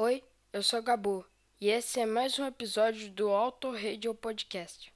Oi, 0.00 0.22
eu 0.52 0.62
sou 0.62 0.80
Gabu 0.80 1.26
e 1.60 1.68
esse 1.70 1.98
é 1.98 2.06
mais 2.06 2.38
um 2.38 2.46
episódio 2.46 3.10
do 3.10 3.30
Auto 3.30 3.72
Radio 3.72 4.14
Podcast. 4.14 4.92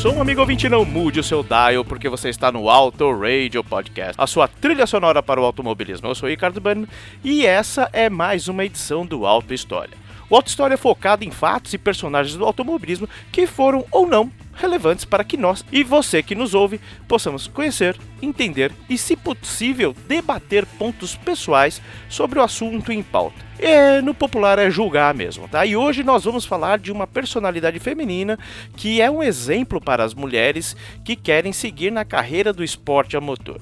O 0.00 0.02
som, 0.02 0.18
amigo 0.18 0.40
ouvinte, 0.40 0.66
não 0.66 0.82
mude 0.82 1.20
o 1.20 1.22
seu 1.22 1.42
dial, 1.42 1.84
porque 1.84 2.08
você 2.08 2.30
está 2.30 2.50
no 2.50 2.70
Auto 2.70 3.12
Radio 3.12 3.62
Podcast, 3.62 4.14
a 4.16 4.26
sua 4.26 4.48
trilha 4.48 4.86
sonora 4.86 5.22
para 5.22 5.38
o 5.38 5.44
automobilismo. 5.44 6.08
Eu 6.08 6.14
sou 6.14 6.26
o 6.26 6.30
Ricardo 6.30 6.58
Bueno 6.58 6.88
e 7.22 7.44
essa 7.44 7.86
é 7.92 8.08
mais 8.08 8.48
uma 8.48 8.64
edição 8.64 9.04
do 9.04 9.26
Auto 9.26 9.52
História. 9.52 9.99
O 10.30 10.36
Auto 10.36 10.46
História 10.46 10.74
é 10.74 10.78
focado 10.78 11.24
em 11.24 11.30
fatos 11.32 11.74
e 11.74 11.78
personagens 11.78 12.36
do 12.36 12.44
automobilismo 12.44 13.08
que 13.32 13.48
foram 13.48 13.84
ou 13.90 14.06
não 14.06 14.30
relevantes 14.54 15.04
para 15.04 15.24
que 15.24 15.36
nós 15.36 15.64
e 15.72 15.82
você 15.82 16.22
que 16.22 16.34
nos 16.36 16.54
ouve 16.54 16.80
possamos 17.08 17.48
conhecer, 17.48 17.96
entender 18.22 18.70
e, 18.88 18.96
se 18.96 19.16
possível, 19.16 19.94
debater 20.06 20.64
pontos 20.66 21.16
pessoais 21.16 21.82
sobre 22.08 22.38
o 22.38 22.42
assunto 22.42 22.92
em 22.92 23.02
pauta. 23.02 23.50
É, 23.58 24.00
no 24.00 24.14
popular 24.14 24.58
é 24.58 24.70
julgar 24.70 25.14
mesmo, 25.14 25.48
tá? 25.48 25.66
E 25.66 25.74
hoje 25.74 26.04
nós 26.04 26.24
vamos 26.24 26.44
falar 26.44 26.78
de 26.78 26.92
uma 26.92 27.06
personalidade 27.06 27.80
feminina 27.80 28.38
que 28.76 29.00
é 29.00 29.10
um 29.10 29.22
exemplo 29.22 29.80
para 29.80 30.04
as 30.04 30.14
mulheres 30.14 30.76
que 31.04 31.16
querem 31.16 31.52
seguir 31.52 31.90
na 31.90 32.04
carreira 32.04 32.52
do 32.52 32.62
esporte 32.62 33.16
a 33.16 33.20
motor. 33.20 33.60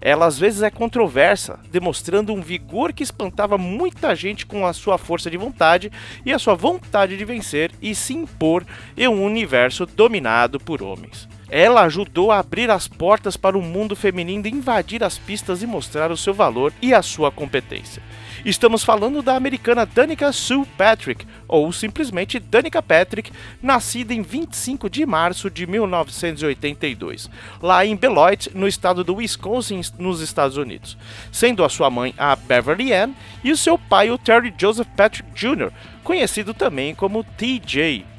Ela 0.00 0.26
às 0.26 0.38
vezes 0.38 0.62
é 0.62 0.70
controversa, 0.70 1.60
demonstrando 1.70 2.32
um 2.32 2.40
vigor 2.40 2.92
que 2.92 3.02
espantava 3.02 3.58
muita 3.58 4.16
gente 4.16 4.46
com 4.46 4.66
a 4.66 4.72
sua 4.72 4.96
força 4.96 5.30
de 5.30 5.36
vontade 5.36 5.92
e 6.24 6.32
a 6.32 6.38
sua 6.38 6.54
vontade 6.54 7.16
de 7.16 7.24
vencer 7.24 7.70
e 7.82 7.94
se 7.94 8.14
impor 8.14 8.64
em 8.96 9.08
um 9.08 9.22
universo 9.22 9.84
dominado 9.84 10.58
por 10.58 10.82
homens. 10.82 11.28
Ela 11.50 11.82
ajudou 11.82 12.30
a 12.30 12.38
abrir 12.38 12.70
as 12.70 12.86
portas 12.86 13.36
para 13.36 13.58
o 13.58 13.62
mundo 13.62 13.96
feminino 13.96 14.46
invadir 14.46 15.02
as 15.02 15.18
pistas 15.18 15.62
e 15.62 15.66
mostrar 15.66 16.10
o 16.10 16.16
seu 16.16 16.32
valor 16.32 16.72
e 16.80 16.94
a 16.94 17.02
sua 17.02 17.30
competência. 17.30 18.00
Estamos 18.44 18.82
falando 18.82 19.20
da 19.20 19.36
americana 19.36 19.84
Danica 19.84 20.32
Sue 20.32 20.64
Patrick, 20.78 21.26
ou 21.46 21.70
simplesmente 21.72 22.38
Danica 22.38 22.80
Patrick, 22.80 23.30
nascida 23.62 24.14
em 24.14 24.22
25 24.22 24.88
de 24.88 25.04
março 25.04 25.50
de 25.50 25.66
1982, 25.66 27.28
lá 27.60 27.84
em 27.84 27.94
Beloit, 27.94 28.50
no 28.54 28.66
estado 28.66 29.04
do 29.04 29.16
Wisconsin, 29.16 29.82
nos 29.98 30.22
Estados 30.22 30.56
Unidos, 30.56 30.96
sendo 31.30 31.62
a 31.62 31.68
sua 31.68 31.90
mãe 31.90 32.14
a 32.16 32.34
Beverly 32.34 32.94
Ann 32.94 33.12
e 33.44 33.52
o 33.52 33.56
seu 33.56 33.78
pai 33.78 34.10
o 34.10 34.16
Terry 34.16 34.54
Joseph 34.56 34.88
Patrick 34.96 35.28
Jr., 35.34 35.70
conhecido 36.02 36.54
também 36.54 36.94
como 36.94 37.22
TJ. 37.22 38.09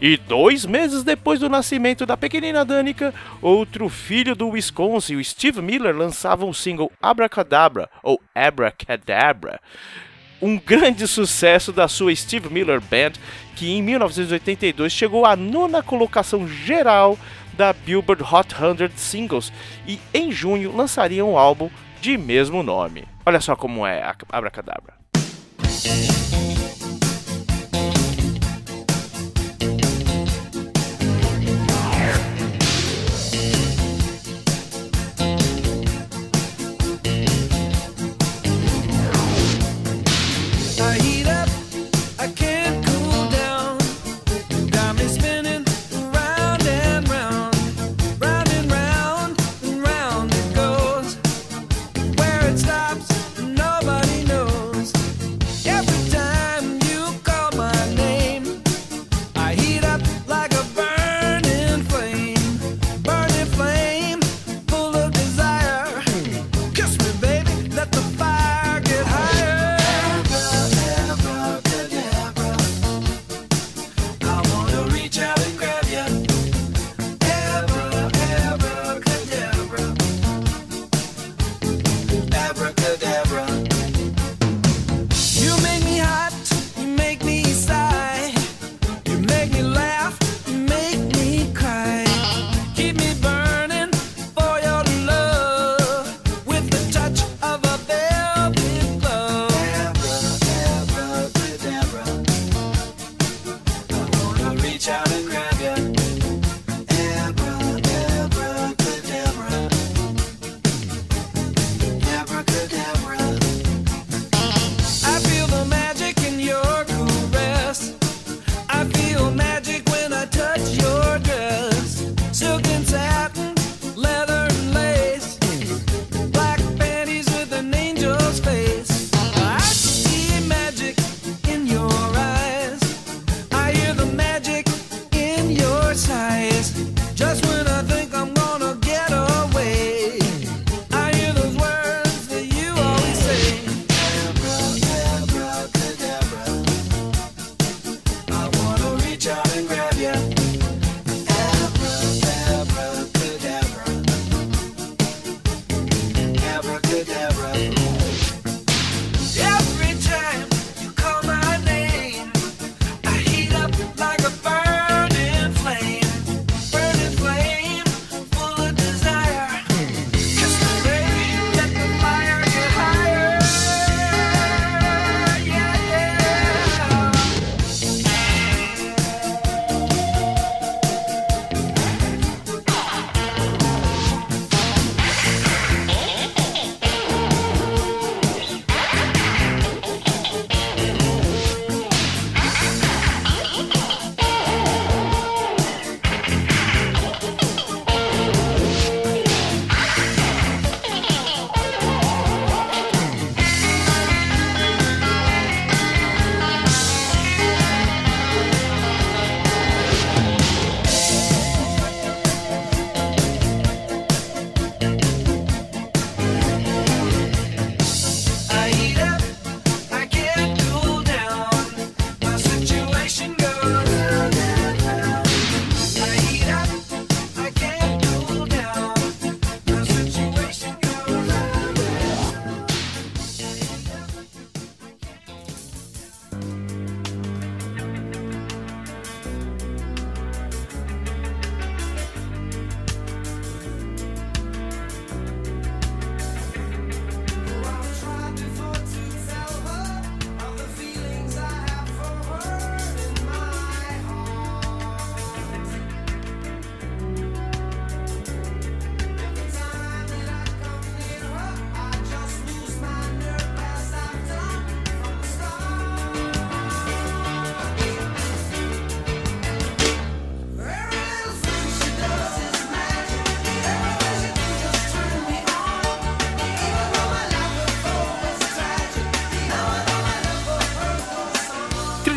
E 0.00 0.16
dois 0.16 0.64
meses 0.64 1.02
depois 1.02 1.40
do 1.40 1.48
nascimento 1.48 2.06
da 2.06 2.16
pequenina 2.16 2.64
Danica, 2.64 3.12
outro 3.42 3.88
filho 3.88 4.34
do 4.34 4.48
Wisconsin, 4.48 5.16
o 5.16 5.24
Steve 5.24 5.60
Miller, 5.60 5.94
lançava 5.94 6.46
o 6.46 6.54
single 6.54 6.90
Abracadabra, 7.02 7.88
ou 8.02 8.18
Abracadabra, 8.34 9.60
um 10.40 10.58
grande 10.58 11.06
sucesso 11.06 11.70
da 11.70 11.86
sua 11.86 12.14
Steve 12.16 12.48
Miller 12.48 12.80
Band, 12.80 13.12
que 13.54 13.70
em 13.70 13.82
1982 13.82 14.90
chegou 14.90 15.26
à 15.26 15.36
nona 15.36 15.82
colocação 15.82 16.48
geral 16.48 17.18
da 17.52 17.74
Billboard 17.74 18.22
Hot 18.22 18.54
100 18.54 18.90
Singles 18.96 19.52
e 19.86 19.98
em 20.14 20.32
junho 20.32 20.74
lançaria 20.74 21.22
um 21.22 21.36
álbum 21.36 21.68
de 22.00 22.16
mesmo 22.16 22.62
nome. 22.62 23.04
Olha 23.26 23.40
só 23.40 23.54
como 23.54 23.86
é 23.86 24.02
Abracadabra. 24.30 24.94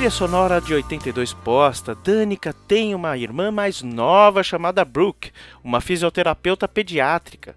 Trilha 0.04 0.12
sonora 0.12 0.60
de 0.60 0.74
82 0.74 1.32
posta. 1.32 1.96
Danica 1.96 2.52
tem 2.68 2.94
uma 2.94 3.18
irmã 3.18 3.50
mais 3.52 3.82
nova 3.82 4.44
chamada 4.44 4.84
Brooke, 4.84 5.32
uma 5.64 5.80
fisioterapeuta 5.80 6.68
pediátrica. 6.68 7.56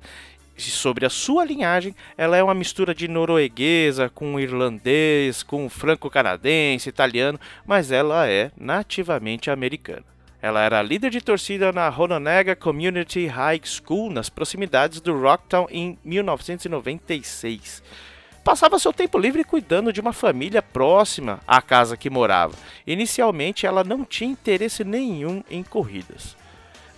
E 0.56 0.62
sobre 0.62 1.04
a 1.04 1.10
sua 1.10 1.44
linhagem, 1.44 1.92
ela 2.16 2.36
é 2.36 2.42
uma 2.44 2.54
mistura 2.54 2.94
de 2.94 3.08
norueguesa 3.08 4.08
com 4.08 4.38
irlandês, 4.38 5.42
com 5.42 5.68
franco-canadense, 5.68 6.88
italiano, 6.88 7.40
mas 7.66 7.90
ela 7.90 8.28
é 8.28 8.52
nativamente 8.56 9.50
americana. 9.50 10.04
Ela 10.40 10.62
era 10.62 10.80
líder 10.82 11.10
de 11.10 11.20
torcida 11.20 11.72
na 11.72 11.88
Hononega 11.88 12.54
Community 12.54 13.26
High 13.26 13.62
School, 13.64 14.08
nas 14.08 14.28
proximidades 14.28 15.00
do 15.00 15.20
Rocktown, 15.20 15.66
em 15.68 15.98
1996 16.04 17.82
passava 18.46 18.78
seu 18.78 18.92
tempo 18.92 19.18
livre 19.18 19.42
cuidando 19.42 19.92
de 19.92 20.00
uma 20.00 20.12
família 20.12 20.62
próxima 20.62 21.40
à 21.48 21.60
casa 21.60 21.96
que 21.96 22.08
morava. 22.08 22.54
Inicialmente, 22.86 23.66
ela 23.66 23.82
não 23.82 24.04
tinha 24.04 24.30
interesse 24.30 24.84
nenhum 24.84 25.42
em 25.50 25.64
corridas. 25.64 26.36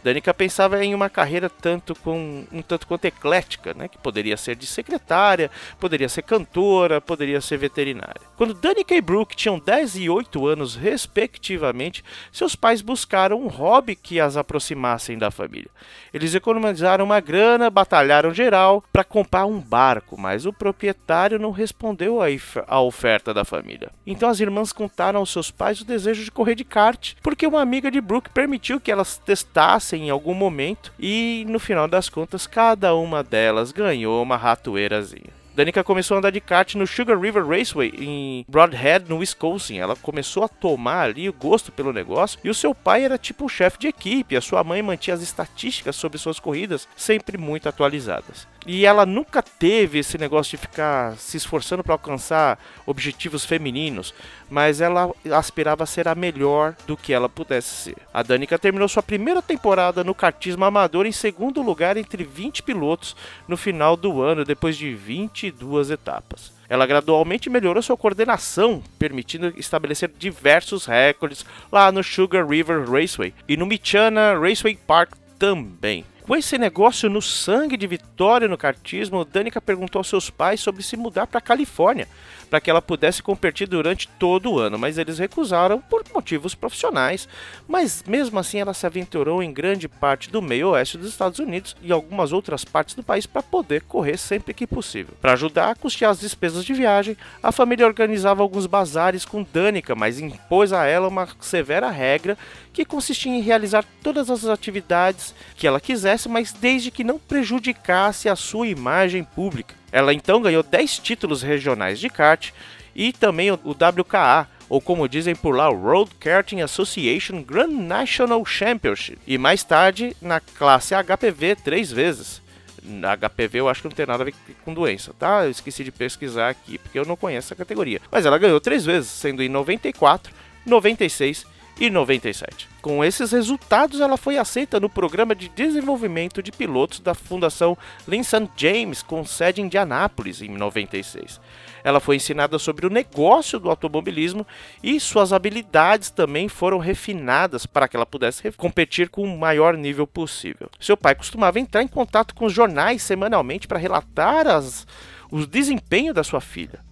Danica 0.03 0.33
pensava 0.33 0.83
em 0.85 0.95
uma 0.95 1.11
carreira 1.11 1.51
tanto 1.51 1.95
com 1.95 2.45
um 2.53 2.63
tanto 2.63 2.87
quanto 2.87 3.05
eclética, 3.05 3.75
né, 3.75 3.89
que 3.89 3.99
poderia 3.99 4.37
ser 4.37 4.55
de 4.57 4.67
secretária, 4.67 5.51
poderia 5.79 6.09
ser 6.09 6.23
cantora, 6.23 7.01
poderia 7.01 7.41
ser 7.41 7.57
veterinária. 7.57 8.21
Quando 8.37 8.55
Danica 8.55 8.95
e 8.95 9.01
Brooke 9.01 9.37
tinham 9.37 9.59
10 9.59 9.97
e 9.97 10.11
8 10.11 10.47
anos 10.47 10.77
respectivamente, 10.77 12.05
seus 12.33 12.55
pais 12.55 12.81
buscaram 12.81 13.41
um 13.41 13.49
hobby 13.49 13.97
que 13.97 14.21
as 14.21 14.37
aproximassem 14.37 15.19
da 15.19 15.31
família. 15.31 15.71
Eles 16.13 16.35
economizaram 16.35 17.05
uma 17.05 17.21
grana, 17.21 17.71
batalharam 17.71 18.33
geral 18.33 18.85
para 18.93 19.05
comprar 19.05 19.47
um 19.47 19.61
barco, 19.61 20.19
mas 20.19 20.47
o 20.47 20.53
proprietário 20.53 21.39
não 21.39 21.51
respondeu 21.51 22.19
à 22.67 22.81
oferta 22.81 23.35
da 23.35 23.45
família. 23.45 23.91
Então 24.07 24.29
as 24.29 24.41
irmãs 24.41 24.73
contaram 24.73 25.21
aos 25.21 25.31
seus 25.31 25.51
pais 25.51 25.81
o 25.81 25.85
desejo 25.85 26.25
de 26.25 26.31
correr 26.31 26.55
de 26.55 26.65
kart, 26.65 27.15
porque 27.23 27.47
uma 27.47 27.61
amiga 27.61 27.91
de 27.91 28.01
Brooke 28.01 28.31
permitiu 28.31 28.81
que 28.81 28.93
elas 28.93 29.19
testassem 29.19 29.88
em 29.97 30.11
algum 30.11 30.35
momento 30.35 30.93
e 30.99 31.45
no 31.49 31.59
final 31.59 31.89
das 31.89 32.09
contas 32.09 32.47
cada 32.47 32.95
uma 32.95 33.23
delas 33.23 33.73
ganhou 33.73 34.23
uma 34.23 34.37
ratoeirazinha. 34.37 35.39
Danica 35.59 35.83
começou 35.83 36.15
a 36.15 36.19
andar 36.19 36.31
de 36.31 36.41
kart 36.41 36.77
no 36.77 36.87
Sugar 36.87 37.19
River 37.19 37.45
Raceway 37.45 37.93
em 37.99 38.45
Broadhead, 38.49 39.07
no 39.09 39.19
Wisconsin. 39.19 39.79
Ela 39.79 39.97
começou 39.97 40.45
a 40.45 40.49
tomar 40.49 41.09
ali 41.09 41.29
o 41.29 41.33
gosto 41.33 41.73
pelo 41.73 41.93
negócio 41.93 42.39
e 42.45 42.49
o 42.49 42.55
seu 42.55 42.73
pai 42.73 43.05
era 43.05 43.19
tipo 43.19 43.45
o 43.45 43.49
chefe 43.49 43.77
de 43.77 43.89
equipe. 43.89 44.37
A 44.37 44.41
sua 44.41 44.63
mãe 44.63 44.81
mantinha 44.81 45.15
as 45.15 45.21
estatísticas 45.21 45.97
sobre 45.97 46.17
suas 46.17 46.39
corridas 46.39 46.87
sempre 46.97 47.37
muito 47.37 47.69
atualizadas. 47.69 48.47
E 48.71 48.85
ela 48.85 49.07
nunca 49.07 49.43
teve 49.43 50.01
esse 50.01 50.19
negócio 50.19 50.51
de 50.51 50.59
ficar 50.59 51.17
se 51.17 51.39
esforçando 51.39 51.83
para 51.83 51.95
alcançar 51.95 52.63
objetivos 52.85 53.43
femininos, 53.43 54.13
mas 54.51 54.83
ela 54.83 55.11
aspirava 55.33 55.85
a 55.85 55.87
ser 55.87 56.07
a 56.07 56.15
melhor 56.15 56.77
do 56.87 56.95
que 56.95 57.15
ela 57.15 57.31
pudesse 57.31 57.71
ser. 57.71 57.97
A 58.13 58.23
Danica 58.23 58.59
terminou 58.59 58.87
sua 58.87 59.03
primeira 59.03 59.41
temporada 59.41 60.05
no 60.05 60.15
kartismo 60.15 60.67
amador 60.67 61.07
em 61.07 61.13
segundo 61.13 61.63
lugar 61.63 61.97
entre 61.97 62.23
20 62.23 62.63
pilotos 62.63 63.17
no 63.49 63.57
final 63.57 63.97
do 63.97 64.21
ano, 64.21 64.45
depois 64.45 64.77
de 64.77 64.95
22 64.95 65.91
etapas. 65.91 66.53
Ela 66.69 66.87
gradualmente 66.87 67.49
melhorou 67.49 67.83
sua 67.83 67.97
coordenação, 67.97 68.83
permitindo 68.99 69.51
estabelecer 69.57 70.13
diversos 70.19 70.85
recordes 70.85 71.43
lá 71.73 71.91
no 71.91 72.05
Sugar 72.05 72.47
River 72.47 72.85
Raceway 72.85 73.33
e 73.49 73.57
no 73.57 73.65
Michiana 73.65 74.39
Raceway 74.39 74.77
Park 74.87 75.15
também. 75.39 76.05
Com 76.29 76.37
esse 76.37 76.59
negócio 76.59 77.09
no 77.09 77.23
sangue 77.23 77.75
de 77.75 77.87
vitória 77.87 78.47
no 78.47 78.59
kartismo, 78.59 79.25
Danica 79.25 79.63
perguntou 79.63 80.01
aos 80.01 80.09
seus 80.09 80.29
pais 80.29 80.61
sobre 80.61 80.83
se 80.83 80.95
mudar 80.95 81.27
para 81.27 81.39
a 81.39 81.41
Califórnia, 81.41 82.07
para 82.49 82.61
que 82.61 82.71
ela 82.71 82.83
pudesse 82.83 83.23
competir 83.23 83.69
durante 83.69 84.09
todo 84.19 84.53
o 84.53 84.59
ano, 84.59 84.79
mas 84.79 84.99
eles 84.99 85.19
recusaram 85.19 85.81
por 85.81 86.05
motivos 86.13 86.55
profissionais. 86.55 87.29
Mas 87.67 88.03
mesmo 88.07 88.39
assim, 88.39 88.59
ela 88.59 88.75
se 88.75 88.87
aventurou 88.87 89.43
em 89.43 89.53
grande 89.53 89.89
parte 89.89 90.31
do 90.31 90.41
meio 90.41 90.71
oeste 90.71 90.99
dos 90.99 91.09
Estados 91.09 91.39
Unidos 91.39 91.77
e 91.83 91.93
algumas 91.93 92.33
outras 92.33 92.65
partes 92.65 92.95
do 92.95 93.03
país 93.03 93.27
para 93.27 93.43
poder 93.43 93.83
correr 93.83 94.17
sempre 94.17 94.55
que 94.55 94.67
possível. 94.67 95.15
Para 95.21 95.33
ajudar 95.33 95.71
a 95.71 95.75
custear 95.75 96.11
as 96.11 96.21
despesas 96.21 96.65
de 96.65 96.73
viagem, 96.73 97.17
a 97.43 97.53
família 97.53 97.87
organizava 97.87 98.43
alguns 98.43 98.67
bazares 98.67 99.25
com 99.25 99.47
Danica, 99.53 99.95
mas 99.95 100.21
impôs 100.21 100.73
a 100.73 100.85
ela 100.87 101.09
uma 101.09 101.29
severa 101.41 101.91
regra 101.91 102.37
que 102.73 102.85
consistia 102.85 103.33
em 103.33 103.41
realizar 103.41 103.85
todas 104.03 104.31
as 104.31 104.45
atividades 104.45 105.35
que 105.57 105.67
ela 105.67 105.81
quisesse, 105.81 106.29
mas 106.29 106.53
desde 106.53 106.91
que 106.91 107.05
não 107.05 107.19
prejudicasse 107.19 108.29
a 108.29 108.37
sua 108.37 108.69
imagem 108.69 109.25
pública. 109.25 109.78
Ela 109.91 110.13
então 110.13 110.41
ganhou 110.41 110.63
10 110.63 110.99
títulos 110.99 111.43
regionais 111.43 111.99
de 111.99 112.09
kart 112.09 112.51
e 112.95 113.13
também 113.13 113.51
o 113.51 113.57
WKA, 113.71 114.49
ou 114.69 114.81
como 114.81 115.09
dizem 115.09 115.35
por 115.35 115.55
lá, 115.55 115.69
Road 115.69 116.11
Karting 116.19 116.61
Association 116.61 117.43
Grand 117.43 117.71
National 117.71 118.45
Championship, 118.45 119.19
e 119.27 119.39
mais 119.39 119.63
tarde 119.65 120.17
na 120.21 120.41
classe 120.41 120.95
HPV 120.95 121.57
três 121.57 121.91
vezes. 121.91 122.43
Na 122.83 123.17
HPV 123.17 123.61
eu 123.61 123.69
acho 123.69 123.83
que 123.83 123.89
não 123.89 123.95
tem 123.95 124.07
nada 124.07 124.23
a 124.23 124.27
ver 124.27 124.35
com 124.65 124.73
doença, 124.75 125.13
tá? 125.19 125.45
Eu 125.45 125.51
esqueci 125.51 125.85
de 125.85 125.93
pesquisar 125.93 126.49
aqui 126.49 126.79
porque 126.79 126.99
eu 126.99 127.05
não 127.05 127.17
conheço 127.17 127.53
a 127.53 127.57
categoria. 127.57 128.01
Mas 128.11 128.25
ela 128.25 128.39
ganhou 128.39 128.61
três 128.61 128.85
vezes, 128.85 129.11
sendo 129.11 129.43
em 129.43 129.49
94, 129.49 130.33
96 130.65 131.47
e 131.81 131.89
97. 131.89 132.69
Com 132.83 133.05
esses 133.05 133.33
resultados, 133.33 134.01
ela 134.01 134.17
foi 134.17 134.39
aceita 134.39 134.81
no 134.81 134.89
programa 134.89 135.35
de 135.35 135.49
desenvolvimento 135.49 136.43
de 136.43 136.51
pilotos 136.51 137.01
da 137.01 137.15
Fundação 137.15 137.77
Linson 138.07 138.49
James, 138.57 139.03
com 139.03 139.25
sede 139.25 139.61
em 139.61 139.67
Indianápolis, 139.67 140.43
em 140.43 140.49
96. 140.49 141.41
Ela 141.85 142.01
foi 142.01 142.17
ensinada 142.17 142.59
sobre 142.59 142.87
o 142.87 142.91
negócio 142.91 143.59
do 143.61 143.71
automobilismo 143.71 144.47
e 144.83 144.99
suas 144.99 145.33
habilidades 145.33 146.11
também 146.11 146.49
foram 146.49 146.79
refinadas 146.79 147.67
para 147.67 147.87
que 147.87 147.97
ela 147.97 148.07
pudesse 148.07 148.51
competir 148.53 149.09
com 149.09 149.23
o 149.23 149.39
maior 149.39 149.77
nível 149.77 150.07
possível. 150.07 150.69
Seu 150.81 150.97
pai 150.97 151.15
costumava 151.15 151.61
entrar 151.61 151.83
em 151.83 151.89
contato 151.89 152.35
com 152.35 152.47
os 152.47 152.53
jornais 152.53 153.03
semanalmente 153.03 153.69
para 153.69 153.79
relatar 153.79 154.47
as, 154.47 154.87
o 155.31 155.47
desempenho 155.47 156.13
da 156.13 156.25
sua 156.25 156.41
filha. 156.41 156.88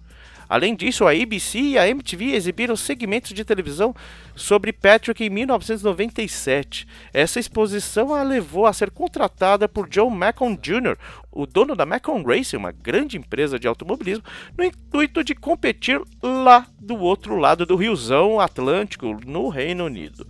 Além 0.49 0.75
disso, 0.75 1.05
a 1.05 1.11
ABC 1.11 1.59
e 1.59 1.77
a 1.77 1.87
MTV 1.87 2.33
exibiram 2.33 2.75
segmentos 2.75 3.33
de 3.33 3.43
televisão 3.43 3.93
sobre 4.35 4.71
Patrick 4.71 5.23
em 5.23 5.29
1997. 5.29 6.87
Essa 7.13 7.39
exposição 7.39 8.13
a 8.13 8.23
levou 8.23 8.65
a 8.65 8.73
ser 8.73 8.91
contratada 8.91 9.67
por 9.67 9.89
John 9.89 10.09
Macon 10.09 10.55
Jr., 10.55 10.97
o 11.31 11.45
dono 11.45 11.75
da 11.75 11.85
Macon 11.85 12.23
Racing, 12.23 12.57
uma 12.57 12.71
grande 12.71 13.17
empresa 13.17 13.59
de 13.59 13.67
automobilismo, 13.67 14.23
no 14.57 14.63
intuito 14.63 15.23
de 15.23 15.35
competir 15.35 16.01
lá 16.21 16.65
do 16.79 16.97
outro 16.97 17.35
lado 17.35 17.65
do 17.65 17.75
riozão 17.75 18.39
Atlântico, 18.39 19.19
no 19.25 19.49
Reino 19.49 19.85
Unido. 19.85 20.25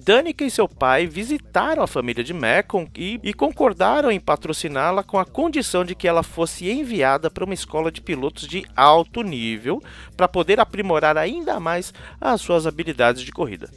Danica 0.00 0.44
e 0.44 0.50
seu 0.50 0.68
pai 0.68 1.06
visitaram 1.06 1.82
a 1.82 1.86
família 1.86 2.24
de 2.24 2.34
Macon 2.34 2.88
e, 2.96 3.20
e 3.22 3.32
concordaram 3.32 4.10
em 4.10 4.18
patrociná-la 4.18 5.02
com 5.02 5.18
a 5.18 5.24
condição 5.24 5.84
de 5.84 5.94
que 5.94 6.08
ela 6.08 6.22
fosse 6.22 6.70
enviada 6.70 7.30
para 7.30 7.44
uma 7.44 7.54
escola 7.54 7.92
de 7.92 8.00
pilotos 8.00 8.48
de 8.48 8.64
alto 8.74 9.22
nível 9.22 9.82
para 10.16 10.26
poder 10.26 10.58
aprimorar 10.58 11.16
ainda 11.16 11.60
mais 11.60 11.94
as 12.20 12.40
suas 12.40 12.66
habilidades 12.66 13.22
de 13.22 13.30
corrida. 13.30 13.68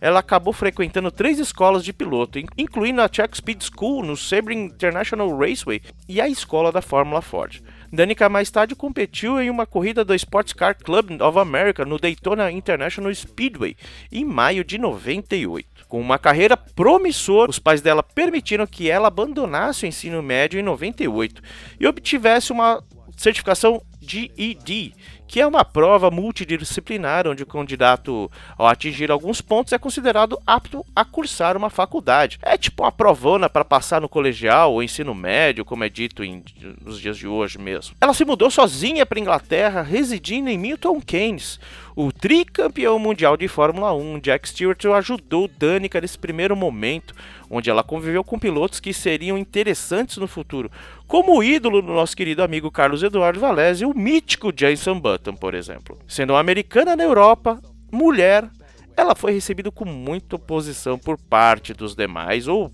Ela 0.00 0.20
acabou 0.20 0.52
frequentando 0.52 1.10
três 1.10 1.38
escolas 1.38 1.84
de 1.84 1.92
piloto, 1.92 2.38
incluindo 2.56 3.02
a 3.02 3.08
Czech 3.08 3.36
Speed 3.36 3.62
School 3.62 4.04
no 4.04 4.16
Sebring 4.16 4.66
International 4.66 5.36
Raceway 5.36 5.82
e 6.08 6.20
a 6.20 6.28
escola 6.28 6.70
da 6.70 6.80
Fórmula 6.80 7.20
Ford. 7.20 7.60
Danica 7.92 8.28
mais 8.28 8.50
tarde 8.50 8.74
competiu 8.74 9.40
em 9.40 9.48
uma 9.48 9.66
corrida 9.66 10.04
do 10.04 10.14
Sports 10.14 10.52
Car 10.52 10.76
Club 10.76 11.20
of 11.22 11.38
America 11.38 11.84
no 11.84 11.98
Daytona 11.98 12.50
International 12.50 13.14
Speedway 13.14 13.76
em 14.12 14.24
maio 14.24 14.62
de 14.62 14.76
98. 14.76 15.86
Com 15.88 16.00
uma 16.00 16.18
carreira 16.18 16.56
promissora, 16.56 17.50
os 17.50 17.58
pais 17.58 17.80
dela 17.80 18.02
permitiram 18.02 18.66
que 18.66 18.90
ela 18.90 19.08
abandonasse 19.08 19.84
o 19.84 19.88
ensino 19.88 20.22
médio 20.22 20.60
em 20.60 20.62
98 20.62 21.42
e 21.80 21.86
obtivesse 21.86 22.52
uma 22.52 22.82
certificação 23.16 23.82
GED, 24.00 24.94
que 25.28 25.40
é 25.40 25.46
uma 25.46 25.64
prova 25.64 26.10
multidisciplinar 26.10 27.28
onde 27.28 27.42
o 27.42 27.46
candidato, 27.46 28.30
ao 28.56 28.66
atingir 28.66 29.10
alguns 29.10 29.42
pontos, 29.42 29.74
é 29.74 29.78
considerado 29.78 30.40
apto 30.46 30.84
a 30.96 31.04
cursar 31.04 31.56
uma 31.56 31.68
faculdade. 31.68 32.38
É 32.42 32.56
tipo 32.56 32.82
uma 32.82 32.90
provona 32.90 33.48
para 33.48 33.64
passar 33.64 34.00
no 34.00 34.08
colegial 34.08 34.72
ou 34.72 34.82
ensino 34.82 35.14
médio, 35.14 35.64
como 35.64 35.84
é 35.84 35.88
dito 35.90 36.24
em, 36.24 36.42
nos 36.82 36.98
dias 36.98 37.18
de 37.18 37.28
hoje 37.28 37.58
mesmo. 37.58 37.94
Ela 38.00 38.14
se 38.14 38.24
mudou 38.24 38.50
sozinha 38.50 39.04
para 39.04 39.20
Inglaterra, 39.20 39.82
residindo 39.82 40.48
em 40.48 40.56
Milton 40.56 41.00
Keynes. 41.00 41.60
O 41.94 42.12
tricampeão 42.12 42.98
mundial 42.98 43.36
de 43.36 43.48
Fórmula 43.48 43.92
1, 43.92 44.20
Jack 44.20 44.48
Stewart, 44.48 44.84
ajudou 44.84 45.50
Danica 45.58 46.00
nesse 46.00 46.16
primeiro 46.16 46.54
momento, 46.54 47.12
onde 47.50 47.70
ela 47.70 47.82
conviveu 47.82 48.22
com 48.22 48.38
pilotos 48.38 48.80
que 48.80 48.92
seriam 48.92 49.38
interessantes 49.38 50.16
no 50.16 50.28
futuro, 50.28 50.70
como 51.06 51.38
o 51.38 51.42
ídolo 51.42 51.80
do 51.80 51.92
nosso 51.92 52.16
querido 52.16 52.42
amigo 52.42 52.70
Carlos 52.70 53.02
Eduardo 53.02 53.40
Valese 53.40 53.84
o 53.84 53.94
mítico 53.94 54.52
Jason 54.52 55.00
Button, 55.00 55.34
por 55.34 55.54
exemplo. 55.54 55.98
Sendo 56.06 56.32
uma 56.32 56.40
americana 56.40 56.94
na 56.94 57.04
Europa, 57.04 57.60
mulher, 57.90 58.48
ela 58.96 59.14
foi 59.14 59.32
recebida 59.32 59.70
com 59.70 59.84
muita 59.84 60.36
oposição 60.36 60.98
por 60.98 61.16
parte 61.16 61.72
dos 61.72 61.94
demais, 61.94 62.48
ou 62.48 62.70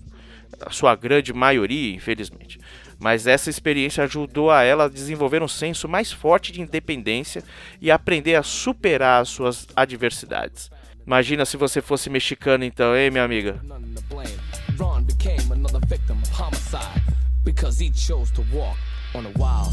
a 0.61 0.71
sua 0.71 0.95
grande 0.95 1.33
maioria, 1.33 1.95
infelizmente. 1.95 2.59
mas 2.99 3.27
essa 3.27 3.49
experiência 3.49 4.03
ajudou 4.03 4.49
a 4.49 4.63
ela 4.63 4.85
a 4.85 4.89
desenvolver 4.89 5.43
um 5.43 5.47
senso 5.47 5.87
mais 5.87 6.11
forte 6.11 6.51
de 6.51 6.61
independência 6.61 7.43
e 7.81 7.91
aprender 7.91 8.35
a 8.35 8.43
superar 8.43 9.21
as 9.21 9.29
suas 9.29 9.67
adversidades. 9.75 10.69
Imagina 11.05 11.45
se 11.45 11.57
você 11.57 11.81
fosse 11.81 12.09
mexicano 12.09 12.63
então, 12.63 12.95
hein, 12.95 13.11
minha 13.11 13.23
amiga? 13.23 13.61
Became 15.05 15.51
another 15.51 15.79
victim 15.87 16.21
of 16.21 16.29
homicide 16.29 17.01
because 17.43 17.79
he 17.79 17.89
chose 17.91 18.31
to 18.31 18.43
walk 18.53 18.77
on 19.13 19.25
a 19.25 19.31
wild 19.37 19.64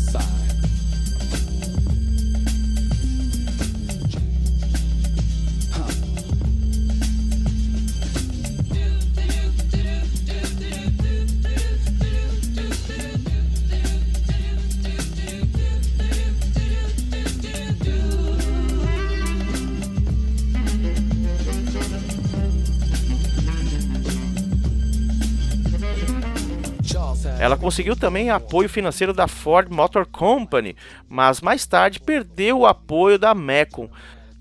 conseguiu 27.62 27.95
também 27.95 28.28
apoio 28.28 28.69
financeiro 28.69 29.12
da 29.12 29.28
Ford 29.28 29.71
Motor 29.71 30.04
Company, 30.04 30.75
mas 31.09 31.40
mais 31.40 31.64
tarde 31.64 32.00
perdeu 32.00 32.59
o 32.59 32.66
apoio 32.66 33.21
da 33.21 33.33
Mecon 33.37 33.88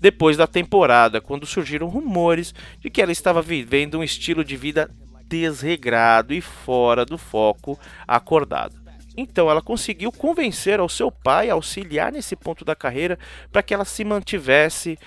depois 0.00 0.36
da 0.36 0.48
temporada, 0.48 1.20
quando 1.20 1.46
surgiram 1.46 1.86
rumores 1.86 2.52
de 2.80 2.90
que 2.90 3.00
ela 3.00 3.12
estava 3.12 3.40
vivendo 3.40 3.96
um 4.00 4.02
estilo 4.02 4.44
de 4.44 4.56
vida 4.56 4.90
desregrado 5.28 6.34
e 6.34 6.40
fora 6.40 7.06
do 7.06 7.16
foco 7.16 7.78
acordado. 8.08 8.74
Então 9.16 9.48
ela 9.48 9.62
conseguiu 9.62 10.10
convencer 10.10 10.80
ao 10.80 10.88
seu 10.88 11.12
pai 11.12 11.48
a 11.48 11.54
auxiliar 11.54 12.10
nesse 12.10 12.34
ponto 12.34 12.64
da 12.64 12.74
carreira 12.74 13.16
para 13.52 13.62
que 13.62 13.72
ela 13.72 13.84
se 13.84 14.02
mantivesse 14.04 14.98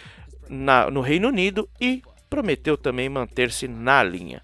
na- 0.48 0.90
no 0.90 1.02
Reino 1.02 1.28
Unido 1.28 1.68
e 1.82 2.02
prometeu 2.30 2.78
também 2.78 3.10
manter-se 3.10 3.68
na 3.68 4.02
linha. 4.02 4.42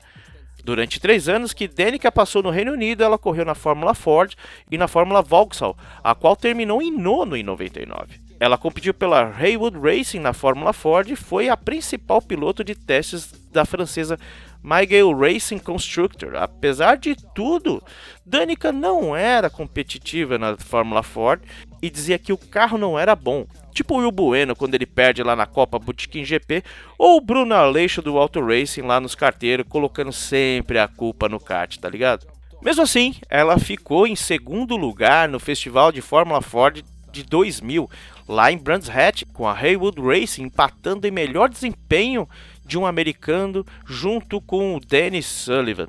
Durante 0.63 0.99
três 0.99 1.27
anos 1.27 1.53
que 1.53 1.67
Danica 1.67 2.11
passou 2.11 2.43
no 2.43 2.49
Reino 2.49 2.73
Unido, 2.73 3.03
ela 3.03 3.17
correu 3.17 3.43
na 3.43 3.55
Fórmula 3.55 3.93
Ford 3.93 4.33
e 4.69 4.77
na 4.77 4.87
Fórmula 4.87 5.21
Vauxhall, 5.21 5.77
a 6.03 6.13
qual 6.13 6.35
terminou 6.35 6.81
em 6.81 6.91
nono 6.91 7.35
em 7.35 7.43
99. 7.43 8.19
Ela 8.39 8.57
competiu 8.57 8.93
pela 8.93 9.35
Haywood 9.37 9.77
Racing 9.77 10.19
na 10.19 10.33
Fórmula 10.33 10.73
Ford 10.73 11.07
e 11.09 11.15
foi 11.15 11.49
a 11.49 11.57
principal 11.57 12.21
piloto 12.21 12.63
de 12.63 12.75
testes 12.75 13.31
da 13.51 13.65
francesa 13.65 14.17
Miguel 14.63 15.15
Racing 15.17 15.59
Constructor. 15.59 16.35
Apesar 16.35 16.97
de 16.97 17.15
tudo, 17.35 17.83
Danica 18.25 18.71
não 18.71 19.15
era 19.15 19.49
competitiva 19.49 20.37
na 20.37 20.57
Fórmula 20.57 21.03
Ford 21.03 21.41
e 21.81 21.89
dizia 21.89 22.19
que 22.19 22.31
o 22.31 22.37
carro 22.37 22.77
não 22.77 22.97
era 22.97 23.15
bom. 23.15 23.45
Tipo 23.73 23.95
o 23.95 23.97
Will 23.99 24.11
Bueno 24.11 24.55
quando 24.55 24.75
ele 24.75 24.85
perde 24.85 25.23
lá 25.23 25.35
na 25.35 25.45
Copa 25.45 25.79
Boutiquim 25.79 26.23
GP, 26.23 26.63
ou 26.97 27.17
o 27.17 27.21
Bruno 27.21 27.55
Aleixo 27.55 28.01
do 28.01 28.17
Auto 28.17 28.45
Racing 28.45 28.81
lá 28.81 28.99
nos 28.99 29.15
carteiros, 29.15 29.65
colocando 29.67 30.11
sempre 30.11 30.77
a 30.77 30.87
culpa 30.87 31.27
no 31.27 31.39
kart, 31.39 31.77
tá 31.77 31.89
ligado? 31.89 32.27
Mesmo 32.61 32.83
assim, 32.83 33.15
ela 33.29 33.57
ficou 33.57 34.05
em 34.05 34.15
segundo 34.15 34.75
lugar 34.75 35.27
no 35.27 35.39
Festival 35.39 35.91
de 35.91 36.01
Fórmula 36.01 36.41
Ford 36.41 36.83
de 37.11 37.23
2000, 37.23 37.89
lá 38.27 38.51
em 38.51 38.57
Brands 38.57 38.89
Hatch, 38.89 39.23
com 39.33 39.47
a 39.47 39.57
Haywood 39.57 39.99
Racing 39.99 40.43
empatando 40.43 41.07
em 41.07 41.11
melhor 41.11 41.49
desempenho 41.49 42.29
de 42.63 42.77
um 42.77 42.85
americano 42.85 43.65
junto 43.85 44.39
com 44.39 44.75
o 44.75 44.79
Dennis 44.79 45.25
Sullivan. 45.25 45.87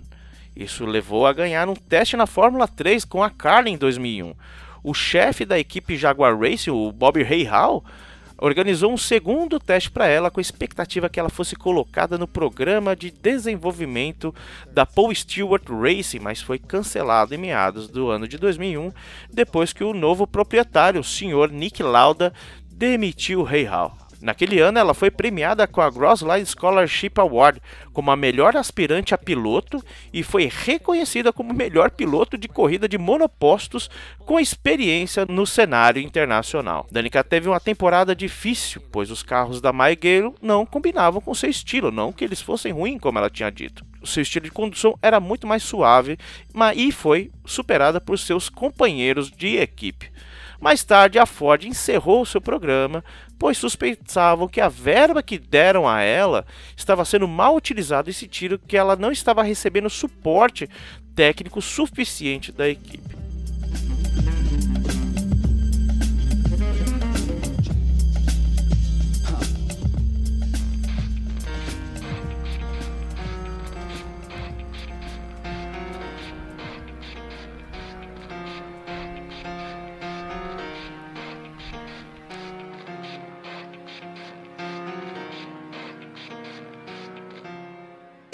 Isso 0.55 0.85
levou 0.85 1.27
a 1.27 1.33
ganhar 1.33 1.69
um 1.69 1.75
teste 1.75 2.17
na 2.17 2.27
Fórmula 2.27 2.67
3 2.67 3.05
com 3.05 3.23
a 3.23 3.31
Carlin 3.31 3.73
em 3.73 3.79
2001. 3.79 4.35
O 4.83 4.93
chefe 4.93 5.45
da 5.45 5.59
equipe 5.59 5.97
Jaguar 5.97 6.39
Racing, 6.39 6.71
o 6.71 6.91
Bob 6.91 7.23
Rahal, 7.23 7.85
organizou 8.37 8.93
um 8.93 8.97
segundo 8.97 9.61
teste 9.61 9.89
para 9.89 10.09
ela 10.09 10.29
com 10.29 10.41
a 10.41 10.43
expectativa 10.43 11.09
que 11.09 11.21
ela 11.21 11.29
fosse 11.29 11.55
colocada 11.55 12.19
no 12.19 12.27
programa 12.27 12.97
de 12.97 13.09
desenvolvimento 13.09 14.35
da 14.73 14.85
Paul 14.85 15.15
Stewart 15.15 15.63
Racing, 15.69 16.19
mas 16.19 16.43
foi 16.43 16.59
cancelado 16.59 17.33
em 17.33 17.39
meados 17.39 17.87
do 17.87 18.11
ano 18.11 18.27
de 18.27 18.37
2001, 18.39 18.93
depois 19.33 19.73
que 19.73 19.85
o 19.85 19.95
novo 19.95 20.27
proprietário, 20.27 21.01
o 21.01 21.05
senhor 21.05 21.53
Nick 21.53 21.85
Lauda, 21.85 22.33
demitiu 22.69 23.45
Rahal. 23.45 24.02
Naquele 24.23 24.61
ano, 24.61 24.79
ela 24.79 24.95
foi 24.95 25.11
premiada 25.11 25.67
com 25.67 25.81
a 25.81 25.91
Grossline 25.91 26.47
Scholarship 26.47 27.13
Award 27.17 27.61
como 27.93 28.11
a 28.11 28.17
melhor 28.17 28.57
aspirante 28.57 29.15
a 29.15 29.19
piloto 29.19 29.83
e 30.13 30.23
foi 30.23 30.49
reconhecida 30.51 31.33
como 31.33 31.53
melhor 31.53 31.91
piloto 31.91 32.39
de 32.39 32.49
corrida 32.49 32.89
de 32.89 32.97
monopostos 32.97 33.91
com 34.21 34.39
experiência 34.39 35.27
no 35.27 35.47
cenário 35.47 36.01
internacional. 36.01 36.87
Danica 36.91 37.25
teve 37.25 37.49
uma 37.49 37.61
temporada 37.61 38.15
difícil, 38.15 38.81
pois 38.93 39.11
os 39.11 39.23
carros 39.23 39.61
da 39.61 39.73
Maigelo 39.73 40.35
não 40.41 40.65
combinavam 40.65 41.21
com 41.21 41.35
seu 41.35 41.51
estilo, 41.51 41.91
não 41.91 42.13
que 42.13 42.25
eles 42.25 42.41
fossem 42.41 42.73
ruins, 42.73 43.01
como 43.01 43.19
ela 43.19 43.29
tinha 43.29 43.51
dito. 43.51 43.85
O 44.01 44.07
seu 44.07 44.23
estilo 44.23 44.45
de 44.45 44.51
condução 44.51 44.99
era 45.03 45.21
muito 45.21 45.47
mais 45.47 45.63
suave 45.63 46.19
mas, 46.53 46.77
e 46.77 46.91
foi 46.91 47.31
superada 47.45 48.01
por 48.01 48.19
seus 48.19 48.49
companheiros 48.49 49.31
de 49.31 49.57
equipe. 49.57 50.11
Mais 50.63 50.85
tarde, 50.85 51.19
a 51.19 51.27
Ford 51.27 51.65
encerrou 51.65 52.25
seu 52.25 52.41
programa, 52.41 53.05
pois 53.43 53.59
suspeitavam 53.59 54.47
que 54.47 54.61
a 54.61 54.69
verba 54.69 55.21
que 55.21 55.37
deram 55.37 55.89
a 55.89 56.01
ela 56.01 56.47
estava 56.77 57.05
sendo 57.05 57.27
mal 57.27 57.57
utilizada 57.57 58.09
e 58.09 58.15
sentiram 58.15 58.57
que 58.57 58.77
ela 58.77 58.95
não 58.95 59.11
estava 59.11 59.43
recebendo 59.43 59.91
suporte 59.91 60.71
técnico 61.13 61.61
suficiente 61.61 62.53
da 62.53 62.69
equipe. 62.69 63.22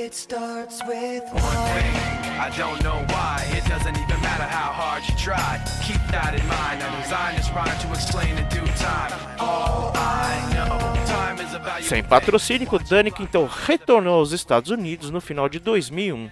It 0.00 0.14
starts 0.14 0.80
with 0.86 1.24
I 1.34 2.52
don't 2.56 2.80
know 2.84 3.04
why. 3.08 3.44
It 3.50 3.64
doesn't 3.68 3.98
even 3.98 4.20
matter 4.22 4.44
how 4.44 4.70
hard 4.70 5.02
you 5.08 5.16
try. 5.16 5.60
Keep 5.82 6.00
that 6.12 6.38
in 6.38 6.46
mind. 6.46 6.80
I 6.80 7.02
designed 7.02 7.36
this 7.36 7.50
rhyme 7.50 7.76
to 7.80 7.88
explain 7.88 8.38
in 8.38 8.48
due 8.48 8.72
time. 8.78 9.12
All 9.40 9.90
I 9.96 10.38
know, 10.54 10.78
time 11.04 11.40
is 11.40 11.84
Sem 11.84 12.04
patrocínio, 12.04 12.68
Danica 12.88 13.20
então 13.20 13.46
retornou 13.46 14.20
aos 14.20 14.30
Estados 14.30 14.70
Unidos 14.70 15.10
no 15.10 15.20
final 15.20 15.48
de 15.48 15.58
2001 15.58 16.30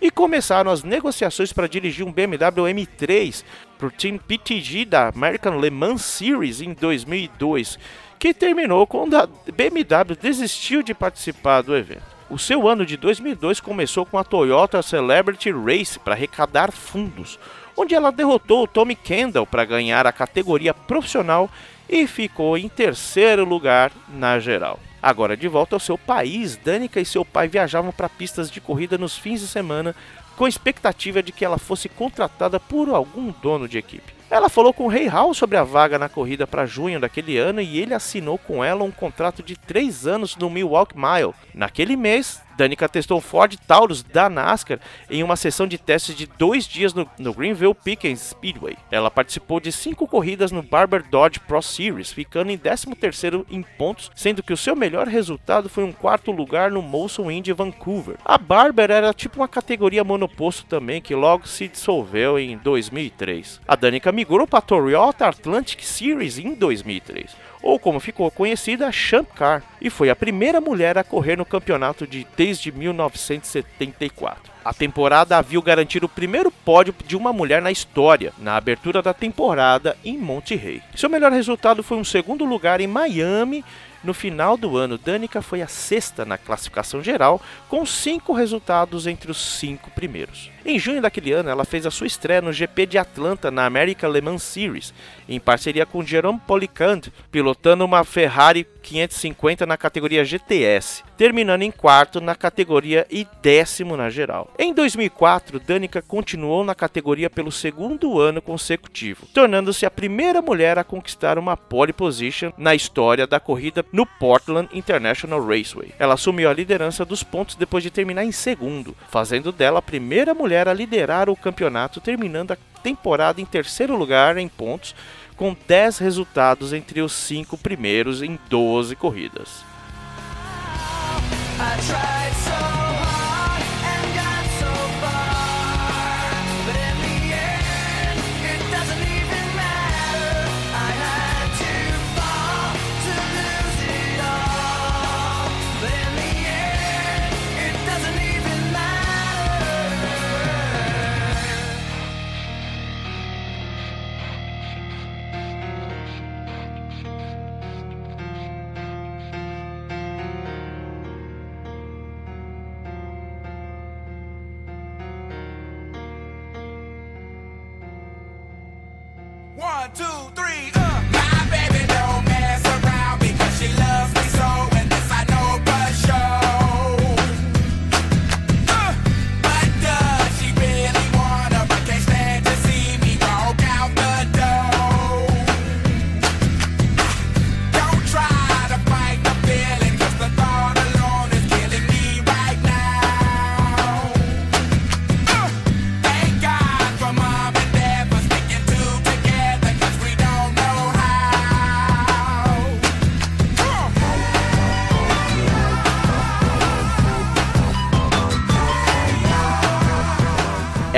e 0.00 0.08
começaram 0.08 0.70
as 0.70 0.84
negociações 0.84 1.52
para 1.52 1.66
dirigir 1.66 2.06
um 2.06 2.12
BMW 2.12 2.72
M3 2.72 3.42
para 3.76 3.88
o 3.88 3.90
Team 3.90 4.18
PTG 4.18 4.84
da 4.84 5.08
American 5.08 5.58
Le 5.58 5.68
Mans 5.68 6.04
Series 6.04 6.60
em 6.60 6.74
2002, 6.74 7.76
que 8.20 8.32
terminou 8.32 8.86
quando 8.86 9.16
a 9.16 9.26
BMW 9.52 10.14
desistiu 10.14 10.80
de 10.80 10.94
participar 10.94 11.62
do 11.62 11.76
evento. 11.76 12.19
O 12.30 12.38
seu 12.38 12.68
ano 12.68 12.86
de 12.86 12.96
2002 12.96 13.58
começou 13.58 14.06
com 14.06 14.16
a 14.16 14.22
Toyota 14.22 14.80
Celebrity 14.82 15.50
Race 15.50 15.98
para 15.98 16.14
arrecadar 16.14 16.70
fundos, 16.70 17.40
onde 17.76 17.92
ela 17.92 18.12
derrotou 18.12 18.62
o 18.62 18.68
Tommy 18.68 18.94
Kendall 18.94 19.44
para 19.44 19.64
ganhar 19.64 20.06
a 20.06 20.12
categoria 20.12 20.72
profissional 20.72 21.50
e 21.88 22.06
ficou 22.06 22.56
em 22.56 22.68
terceiro 22.68 23.44
lugar 23.44 23.90
na 24.08 24.38
geral. 24.38 24.78
Agora 25.02 25.36
de 25.36 25.48
volta 25.48 25.74
ao 25.74 25.80
seu 25.80 25.98
país, 25.98 26.56
Danica 26.56 27.00
e 27.00 27.04
seu 27.04 27.24
pai 27.24 27.48
viajavam 27.48 27.90
para 27.90 28.08
pistas 28.08 28.48
de 28.48 28.60
corrida 28.60 28.96
nos 28.96 29.18
fins 29.18 29.40
de 29.40 29.48
semana 29.48 29.92
com 30.36 30.44
a 30.44 30.48
expectativa 30.48 31.20
de 31.20 31.32
que 31.32 31.44
ela 31.44 31.58
fosse 31.58 31.88
contratada 31.88 32.60
por 32.60 32.90
algum 32.90 33.34
dono 33.42 33.66
de 33.66 33.76
equipe. 33.76 34.19
Ela 34.30 34.48
falou 34.48 34.72
com 34.72 34.84
o 34.84 34.88
Rei 34.88 35.08
Hall 35.08 35.34
sobre 35.34 35.56
a 35.56 35.64
vaga 35.64 35.98
na 35.98 36.08
corrida 36.08 36.46
para 36.46 36.64
junho 36.64 37.00
daquele 37.00 37.36
ano 37.36 37.60
e 37.60 37.80
ele 37.80 37.92
assinou 37.92 38.38
com 38.38 38.62
ela 38.62 38.84
um 38.84 38.90
contrato 38.92 39.42
de 39.42 39.56
3 39.56 40.06
anos 40.06 40.36
no 40.36 40.48
Milwaukee 40.48 40.96
Mile. 40.96 41.34
Naquele 41.52 41.96
mês, 41.96 42.40
Danica 42.60 42.86
testou 42.90 43.16
o 43.16 43.22
Ford 43.22 43.56
Taurus 43.66 44.02
da 44.02 44.28
NASCAR 44.28 44.80
em 45.08 45.22
uma 45.22 45.34
sessão 45.34 45.66
de 45.66 45.78
testes 45.78 46.14
de 46.14 46.26
dois 46.26 46.66
dias 46.66 46.92
no, 46.92 47.08
no 47.18 47.32
Greenville 47.32 47.72
Pickens 47.72 48.20
Speedway. 48.20 48.76
Ela 48.90 49.10
participou 49.10 49.58
de 49.58 49.72
cinco 49.72 50.06
corridas 50.06 50.52
no 50.52 50.62
Barber 50.62 51.02
Dodge 51.08 51.40
Pro 51.40 51.62
Series, 51.62 52.12
ficando 52.12 52.50
em 52.50 52.58
13º 52.58 53.46
em 53.50 53.62
pontos, 53.62 54.10
sendo 54.14 54.42
que 54.42 54.52
o 54.52 54.58
seu 54.58 54.76
melhor 54.76 55.08
resultado 55.08 55.70
foi 55.70 55.84
um 55.84 55.92
quarto 55.92 56.30
lugar 56.30 56.70
no 56.70 56.82
Molson 56.82 57.30
Indy 57.30 57.54
Vancouver. 57.54 58.16
A 58.22 58.36
Barber 58.36 58.90
era 58.90 59.14
tipo 59.14 59.40
uma 59.40 59.48
categoria 59.48 60.04
monoposto 60.04 60.66
também, 60.66 61.00
que 61.00 61.14
logo 61.14 61.48
se 61.48 61.66
dissolveu 61.66 62.38
em 62.38 62.58
2003. 62.58 63.58
A 63.66 63.74
Danica 63.74 64.12
migrou 64.12 64.46
para 64.46 64.58
a 64.58 64.62
Toyota 64.62 65.26
Atlantic 65.26 65.82
Series 65.82 66.38
em 66.38 66.54
2003 66.54 67.49
ou 67.62 67.78
como 67.78 68.00
ficou 68.00 68.30
conhecida, 68.30 68.90
Champ 68.92 69.28
Car, 69.34 69.62
e 69.80 69.90
foi 69.90 70.10
a 70.10 70.16
primeira 70.16 70.60
mulher 70.60 70.96
a 70.98 71.04
correr 71.04 71.36
no 71.36 71.44
campeonato 71.44 72.06
de 72.06 72.26
desde 72.36 72.72
1974. 72.72 74.50
A 74.64 74.74
temporada 74.74 75.38
a 75.38 75.42
viu 75.42 75.62
garantir 75.62 76.04
o 76.04 76.08
primeiro 76.08 76.50
pódio 76.50 76.94
de 77.06 77.16
uma 77.16 77.32
mulher 77.32 77.62
na 77.62 77.70
história, 77.70 78.32
na 78.38 78.56
abertura 78.56 79.00
da 79.00 79.14
temporada 79.14 79.96
em 80.04 80.18
Monte 80.18 80.54
Rey. 80.54 80.82
Seu 80.94 81.08
melhor 81.08 81.32
resultado 81.32 81.82
foi 81.82 81.96
um 81.96 82.04
segundo 82.04 82.44
lugar 82.44 82.80
em 82.80 82.86
Miami 82.86 83.64
no 84.02 84.14
final 84.14 84.56
do 84.56 84.78
ano, 84.78 84.96
Danica 84.96 85.42
foi 85.42 85.60
a 85.60 85.68
sexta 85.68 86.24
na 86.24 86.38
classificação 86.38 87.02
geral, 87.02 87.40
com 87.68 87.84
cinco 87.84 88.32
resultados 88.32 89.06
entre 89.06 89.30
os 89.30 89.36
cinco 89.36 89.90
primeiros. 89.90 90.50
Em 90.64 90.78
junho 90.78 91.00
daquele 91.00 91.32
ano, 91.32 91.48
ela 91.48 91.64
fez 91.64 91.86
a 91.86 91.90
sua 91.90 92.06
estreia 92.06 92.42
no 92.42 92.52
GP 92.52 92.86
de 92.86 92.98
Atlanta 92.98 93.50
na 93.50 93.64
American 93.64 94.10
Le 94.10 94.20
Mans 94.20 94.42
Series, 94.42 94.92
em 95.28 95.40
parceria 95.40 95.86
com 95.86 96.04
Jerome 96.04 96.40
Policand, 96.46 97.02
pilotando 97.30 97.84
uma 97.84 98.04
Ferrari 98.04 98.66
550 98.82 99.64
na 99.64 99.76
categoria 99.76 100.24
GTS, 100.24 101.02
terminando 101.16 101.62
em 101.62 101.70
quarto 101.70 102.20
na 102.20 102.34
categoria 102.34 103.06
e 103.10 103.26
décimo 103.42 103.96
na 103.96 104.10
geral. 104.10 104.50
Em 104.58 104.72
2004, 104.74 105.60
Danica 105.60 106.02
continuou 106.02 106.62
na 106.64 106.74
categoria 106.74 107.30
pelo 107.30 107.52
segundo 107.52 108.20
ano 108.20 108.42
consecutivo, 108.42 109.26
tornando-se 109.32 109.86
a 109.86 109.90
primeira 109.90 110.42
mulher 110.42 110.78
a 110.78 110.84
conquistar 110.84 111.38
uma 111.38 111.56
pole 111.56 111.92
position 111.92 112.52
na 112.58 112.74
história 112.74 113.26
da 113.26 113.40
corrida 113.40 113.84
no 113.92 114.04
Portland 114.04 114.68
International 114.72 115.44
Raceway. 115.44 115.94
Ela 115.98 116.14
assumiu 116.14 116.50
a 116.50 116.54
liderança 116.54 117.04
dos 117.04 117.22
pontos 117.22 117.54
depois 117.54 117.82
de 117.82 117.90
terminar 117.90 118.24
em 118.24 118.32
segundo, 118.32 118.96
fazendo 119.08 119.52
dela 119.52 119.78
a 119.78 119.82
primeira 119.82 120.34
mulher 120.34 120.49
a 120.68 120.74
liderar 120.74 121.28
o 121.28 121.36
campeonato, 121.36 122.00
terminando 122.00 122.52
a 122.52 122.58
temporada 122.82 123.40
em 123.40 123.44
terceiro 123.44 123.96
lugar 123.96 124.36
em 124.36 124.48
pontos, 124.48 124.94
com 125.36 125.56
10 125.66 125.98
resultados 125.98 126.72
entre 126.72 127.00
os 127.00 127.12
cinco 127.12 127.56
primeiros 127.56 128.22
em 128.22 128.38
12 128.48 128.94
corridas. 128.96 129.64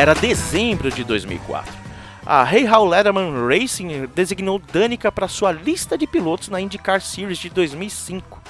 Era 0.03 0.17
dezembro 0.17 0.91
de 0.91 1.05
2004. 1.05 1.73
A 2.27 2.43
Hey 2.53 2.69
How 2.69 2.85
Letterman 2.85 3.47
Racing 3.47 4.09
designou 4.13 4.59
Danica 4.59 5.13
para 5.13 5.29
sua 5.29 5.53
lista 5.53 5.97
de 5.97 6.09
pilotos 6.09 6.49
na 6.49 6.61
IndyCar 6.61 7.01
Series 7.01 7.39
de 7.39 7.49
2005, 7.49 8.43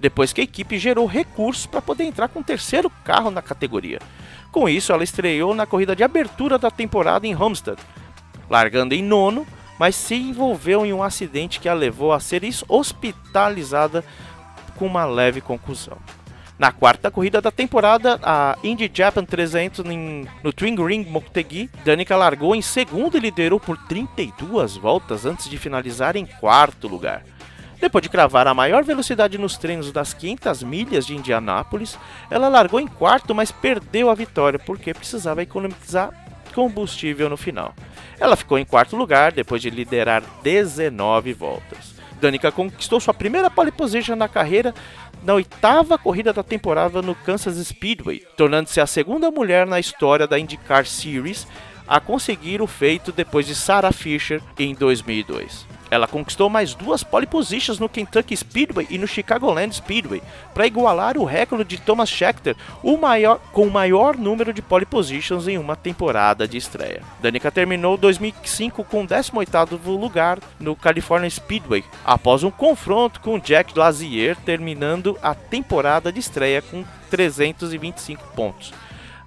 depois 0.00 0.32
que 0.32 0.40
a 0.40 0.44
equipe 0.44 0.78
gerou 0.78 1.04
recursos 1.04 1.66
para 1.66 1.82
poder 1.82 2.04
entrar 2.04 2.28
com 2.28 2.40
o 2.40 2.42
terceiro 2.42 2.88
carro 3.04 3.30
na 3.30 3.42
categoria. 3.42 3.98
Com 4.50 4.66
isso, 4.66 4.94
ela 4.94 5.04
estreou 5.04 5.54
na 5.54 5.66
corrida 5.66 5.94
de 5.94 6.02
abertura 6.02 6.56
da 6.56 6.70
temporada 6.70 7.26
em 7.26 7.36
Homestead, 7.36 7.78
largando 8.48 8.94
em 8.94 9.02
nono, 9.02 9.46
mas 9.78 9.94
se 9.94 10.14
envolveu 10.14 10.86
em 10.86 10.94
um 10.94 11.02
acidente 11.02 11.60
que 11.60 11.68
a 11.68 11.74
levou 11.74 12.14
a 12.14 12.18
ser 12.18 12.40
hospitalizada 12.66 14.02
com 14.74 14.86
uma 14.86 15.04
leve 15.04 15.42
concussão. 15.42 15.98
Na 16.56 16.70
quarta 16.70 17.10
corrida 17.10 17.40
da 17.40 17.50
temporada, 17.50 18.18
a 18.22 18.56
Indy 18.62 18.88
Japan 18.92 19.24
300 19.24 19.84
em- 19.86 20.26
no 20.42 20.52
Twin 20.52 20.76
Ring 20.76 21.04
Motegi, 21.04 21.68
Danica 21.84 22.16
largou 22.16 22.54
em 22.54 22.62
segundo 22.62 23.16
e 23.16 23.20
liderou 23.20 23.58
por 23.58 23.76
32 23.88 24.76
voltas 24.76 25.26
antes 25.26 25.50
de 25.50 25.58
finalizar 25.58 26.14
em 26.16 26.24
quarto 26.24 26.86
lugar. 26.86 27.24
Depois 27.80 28.02
de 28.02 28.08
cravar 28.08 28.46
a 28.46 28.54
maior 28.54 28.84
velocidade 28.84 29.36
nos 29.36 29.58
treinos 29.58 29.90
das 29.90 30.14
500 30.14 30.62
milhas 30.62 31.04
de 31.04 31.16
Indianápolis, 31.16 31.98
ela 32.30 32.48
largou 32.48 32.78
em 32.80 32.86
quarto, 32.86 33.34
mas 33.34 33.50
perdeu 33.50 34.08
a 34.08 34.14
vitória 34.14 34.58
porque 34.58 34.94
precisava 34.94 35.42
economizar 35.42 36.10
combustível 36.54 37.28
no 37.28 37.36
final. 37.36 37.74
Ela 38.18 38.36
ficou 38.36 38.56
em 38.58 38.64
quarto 38.64 38.94
lugar 38.96 39.32
depois 39.32 39.60
de 39.60 39.70
liderar 39.70 40.22
19 40.44 41.32
voltas. 41.32 41.92
Danica 42.20 42.50
conquistou 42.52 43.00
sua 43.00 43.12
primeira 43.12 43.50
pole 43.50 43.72
position 43.72 44.14
na 44.16 44.28
carreira 44.28 44.72
na 45.24 45.34
oitava 45.34 45.96
corrida 45.96 46.32
da 46.32 46.42
temporada 46.42 47.00
no 47.00 47.14
Kansas 47.14 47.56
Speedway, 47.66 48.22
tornando-se 48.36 48.80
a 48.80 48.86
segunda 48.86 49.30
mulher 49.30 49.66
na 49.66 49.80
história 49.80 50.26
da 50.26 50.38
IndyCar 50.38 50.86
Series 50.86 51.46
a 51.88 51.98
conseguir 51.98 52.62
o 52.62 52.66
feito 52.66 53.10
depois 53.10 53.46
de 53.46 53.54
Sarah 53.54 53.92
Fisher 53.92 54.40
em 54.58 54.74
2002. 54.74 55.73
Ela 55.90 56.06
conquistou 56.06 56.48
mais 56.48 56.74
duas 56.74 57.04
pole 57.04 57.26
positions 57.26 57.78
no 57.78 57.88
Kentucky 57.88 58.36
Speedway 58.36 58.86
e 58.90 58.98
no 58.98 59.06
Chicagoland 59.06 59.74
Speedway, 59.74 60.22
para 60.52 60.66
igualar 60.66 61.16
o 61.16 61.24
recorde 61.24 61.76
de 61.76 61.82
Thomas 61.82 62.08
Scheckter, 62.08 62.56
o 62.82 62.96
maior, 62.96 63.38
com 63.52 63.66
o 63.66 63.70
maior 63.70 64.16
número 64.16 64.52
de 64.52 64.62
pole 64.62 64.86
positions 64.86 65.46
em 65.46 65.58
uma 65.58 65.76
temporada 65.76 66.48
de 66.48 66.56
estreia. 66.56 67.02
Danica 67.20 67.50
terminou 67.50 67.96
2005 67.96 68.84
com 68.84 69.02
o 69.02 69.06
18º 69.06 69.78
lugar 69.86 70.38
no 70.58 70.74
California 70.74 71.28
Speedway, 71.30 71.84
após 72.04 72.42
um 72.42 72.50
confronto 72.50 73.20
com 73.20 73.38
Jack 73.38 73.78
Lazier, 73.78 74.36
terminando 74.44 75.18
a 75.22 75.34
temporada 75.34 76.10
de 76.10 76.20
estreia 76.20 76.62
com 76.62 76.84
325 77.10 78.26
pontos, 78.34 78.72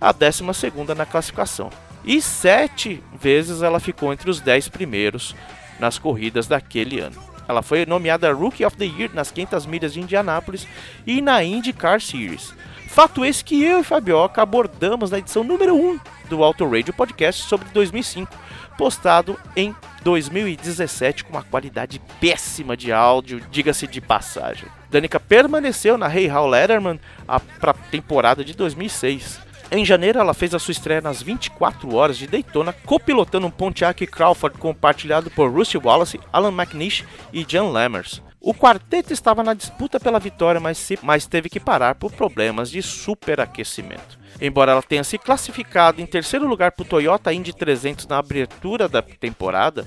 a 0.02 0.14
12ª 0.14 0.96
na 0.96 1.06
classificação. 1.06 1.70
E 2.04 2.22
sete 2.22 3.04
vezes 3.20 3.62
ela 3.62 3.80
ficou 3.80 4.14
entre 4.14 4.30
os 4.30 4.40
10 4.40 4.70
primeiros 4.70 5.36
nas 5.80 5.98
corridas 5.98 6.48
daquele 6.48 7.00
ano. 7.00 7.22
Ela 7.48 7.62
foi 7.62 7.86
nomeada 7.86 8.32
Rookie 8.34 8.66
of 8.66 8.76
the 8.76 8.86
Year 8.86 9.10
nas 9.14 9.32
500 9.32 9.66
milhas 9.66 9.94
de 9.94 10.02
Indianápolis 10.02 10.68
e 11.06 11.22
na 11.22 11.44
IndyCar 11.44 12.02
Series. 12.02 12.54
Fato 12.88 13.24
esse 13.24 13.44
que 13.44 13.64
eu 13.64 13.80
e 13.80 13.84
Fabioca 13.84 14.42
abordamos 14.42 15.12
na 15.12 15.20
edição 15.20 15.44
número 15.44 15.76
1 15.76 16.00
do 16.30 16.44
Auto 16.44 16.68
Radio 16.68 16.94
Podcast 16.94 17.44
sobre 17.44 17.68
2005, 17.70 18.36
postado 18.78 19.40
em 19.56 19.76
2017 20.04 21.24
com 21.24 21.32
uma 21.32 21.44
qualidade 21.44 22.02
péssima 22.20 22.76
de 22.76 22.92
áudio, 22.92 23.42
diga-se 23.52 23.88
de 23.88 24.02
passagem. 24.02 24.68
Danica 24.90 25.20
permaneceu 25.20 25.98
na 25.98 26.14
Hey 26.14 26.32
How 26.32 26.48
Letterman 26.48 27.00
para 27.60 27.72
a 27.72 27.74
temporada 27.74 28.44
de 28.44 28.54
2006. 28.56 29.47
Em 29.70 29.84
janeiro, 29.84 30.18
ela 30.20 30.34
fez 30.34 30.54
a 30.56 30.60
sua 30.60 30.72
estreia 30.72 31.02
nas 31.02 31.22
24 31.22 31.94
horas 31.94 32.18
de 32.18 32.26
Daytona, 32.26 32.72
copilotando 32.86 33.48
um 33.48 33.52
Pontiac 33.52 34.06
Crawford 34.08 34.58
compartilhado 34.58 35.30
por 35.30 35.52
Rusty 35.52 35.78
Wallace, 35.78 36.20
Alan 36.32 36.52
McNish 36.54 37.04
e 37.34 37.44
John 37.44 37.72
Lammers. 37.72 38.22
O 38.40 38.54
quarteto 38.54 39.12
estava 39.12 39.44
na 39.44 39.54
disputa 39.54 40.00
pela 40.00 40.20
vitória, 40.20 40.62
mas, 40.62 40.78
se- 40.78 40.98
mas 41.02 41.26
teve 41.28 41.50
que 41.50 41.60
parar 41.60 41.96
por 41.96 42.14
problemas 42.14 42.72
de 42.72 42.82
superaquecimento. 42.82 44.18
Embora 44.40 44.72
ela 44.72 44.82
tenha 44.82 45.04
se 45.04 45.18
classificado 45.18 46.02
em 46.02 46.06
terceiro 46.06 46.48
lugar 46.48 46.72
para 46.72 46.84
o 46.84 46.88
Toyota 46.88 47.34
Indy 47.34 47.52
300 47.52 48.08
na 48.08 48.20
abertura 48.20 48.88
da 48.88 49.02
temporada, 49.02 49.86